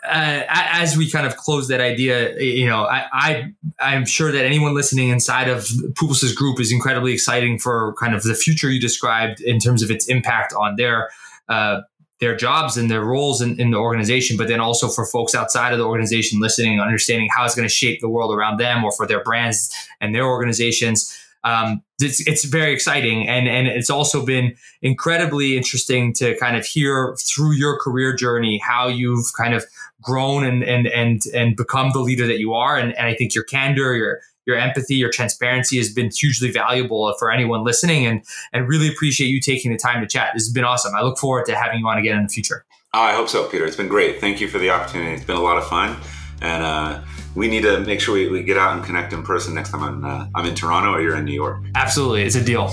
as 0.03 0.95
we 0.95 1.09
kind 1.09 1.25
of 1.25 1.35
close 1.35 1.67
that 1.69 1.81
idea, 1.81 2.39
you 2.39 2.67
know, 2.67 2.83
I, 2.83 3.53
I 3.79 3.95
am 3.95 4.05
sure 4.05 4.31
that 4.31 4.45
anyone 4.45 4.75
listening 4.75 5.09
inside 5.09 5.49
of 5.49 5.63
Publicis 5.93 6.35
Groupe 6.35 6.59
is 6.59 6.71
incredibly 6.71 7.11
exciting 7.11 7.57
for 7.57 7.95
kind 7.99 8.13
of 8.13 8.21
the 8.21 8.35
future 8.35 8.69
you 8.69 8.79
described 8.79 9.41
in 9.41 9.57
terms 9.57 9.81
of 9.81 9.89
its 9.89 10.07
impact 10.07 10.53
on 10.53 10.75
their 10.75 11.09
uh, 11.49 11.81
their 12.19 12.35
jobs 12.35 12.77
and 12.77 12.89
their 12.89 13.03
roles 13.03 13.41
in, 13.41 13.59
in, 13.59 13.71
the 13.71 13.77
organization, 13.77 14.37
but 14.37 14.47
then 14.47 14.59
also 14.59 14.87
for 14.87 15.05
folks 15.05 15.35
outside 15.35 15.73
of 15.73 15.79
the 15.79 15.85
organization 15.85 16.39
listening, 16.39 16.79
understanding 16.79 17.29
how 17.35 17.43
it's 17.43 17.55
going 17.55 17.67
to 17.67 17.73
shape 17.73 17.99
the 18.01 18.09
world 18.09 18.33
around 18.33 18.57
them 18.57 18.83
or 18.83 18.91
for 18.91 19.05
their 19.05 19.23
brands 19.23 19.73
and 19.99 20.15
their 20.15 20.25
organizations. 20.25 21.19
Um, 21.43 21.83
it's, 21.99 22.25
it's 22.25 22.45
very 22.45 22.71
exciting. 22.71 23.27
And, 23.27 23.47
and 23.47 23.67
it's 23.67 23.89
also 23.89 24.25
been 24.25 24.55
incredibly 24.81 25.57
interesting 25.57 26.13
to 26.13 26.37
kind 26.37 26.55
of 26.55 26.65
hear 26.65 27.15
through 27.19 27.53
your 27.53 27.77
career 27.79 28.15
journey 28.15 28.59
how 28.59 28.87
you've 28.87 29.33
kind 29.37 29.53
of 29.53 29.65
grown 30.01 30.45
and, 30.45 30.63
and, 30.63 30.87
and, 30.87 31.21
and 31.33 31.55
become 31.55 31.91
the 31.93 31.99
leader 31.99 32.27
that 32.27 32.39
you 32.39 32.53
are. 32.53 32.77
And, 32.77 32.95
and 32.97 33.07
I 33.07 33.15
think 33.15 33.35
your 33.35 33.43
candor, 33.43 33.95
your, 33.95 34.21
your 34.45 34.57
empathy, 34.57 34.95
your 34.95 35.09
transparency 35.09 35.77
has 35.77 35.91
been 35.91 36.09
hugely 36.11 36.51
valuable 36.51 37.13
for 37.17 37.31
anyone 37.31 37.63
listening 37.63 38.05
and, 38.05 38.23
and 38.51 38.67
really 38.67 38.87
appreciate 38.87 39.27
you 39.27 39.39
taking 39.39 39.71
the 39.71 39.77
time 39.77 40.01
to 40.01 40.07
chat. 40.07 40.31
This 40.33 40.45
has 40.45 40.53
been 40.53 40.63
awesome. 40.63 40.93
I 40.95 41.01
look 41.01 41.17
forward 41.17 41.45
to 41.45 41.55
having 41.55 41.79
you 41.79 41.87
on 41.87 41.97
again 41.97 42.17
in 42.17 42.23
the 42.23 42.29
future. 42.29 42.65
Oh, 42.93 43.01
I 43.01 43.13
hope 43.13 43.29
so, 43.29 43.47
Peter. 43.47 43.65
It's 43.65 43.75
been 43.75 43.87
great. 43.87 44.19
Thank 44.19 44.39
you 44.39 44.47
for 44.47 44.59
the 44.59 44.69
opportunity. 44.69 45.13
It's 45.13 45.25
been 45.25 45.35
a 45.35 45.41
lot 45.41 45.57
of 45.57 45.65
fun. 45.67 45.97
And 46.41 46.63
uh, 46.63 47.01
we 47.35 47.47
need 47.47 47.63
to 47.63 47.79
make 47.79 48.01
sure 48.01 48.13
we, 48.13 48.27
we, 48.27 48.43
get 48.43 48.57
out 48.57 48.75
and 48.75 48.85
connect 48.85 49.13
in 49.13 49.23
person 49.23 49.55
next 49.55 49.71
time 49.71 49.81
I'm, 49.81 50.05
uh, 50.05 50.27
I'm 50.35 50.45
in 50.45 50.55
Toronto 50.55 50.91
or 50.91 51.01
you're 51.01 51.15
in 51.15 51.25
New 51.25 51.33
York. 51.33 51.63
Absolutely. 51.73 52.23
It's 52.23 52.35
a 52.35 52.43
deal. 52.43 52.71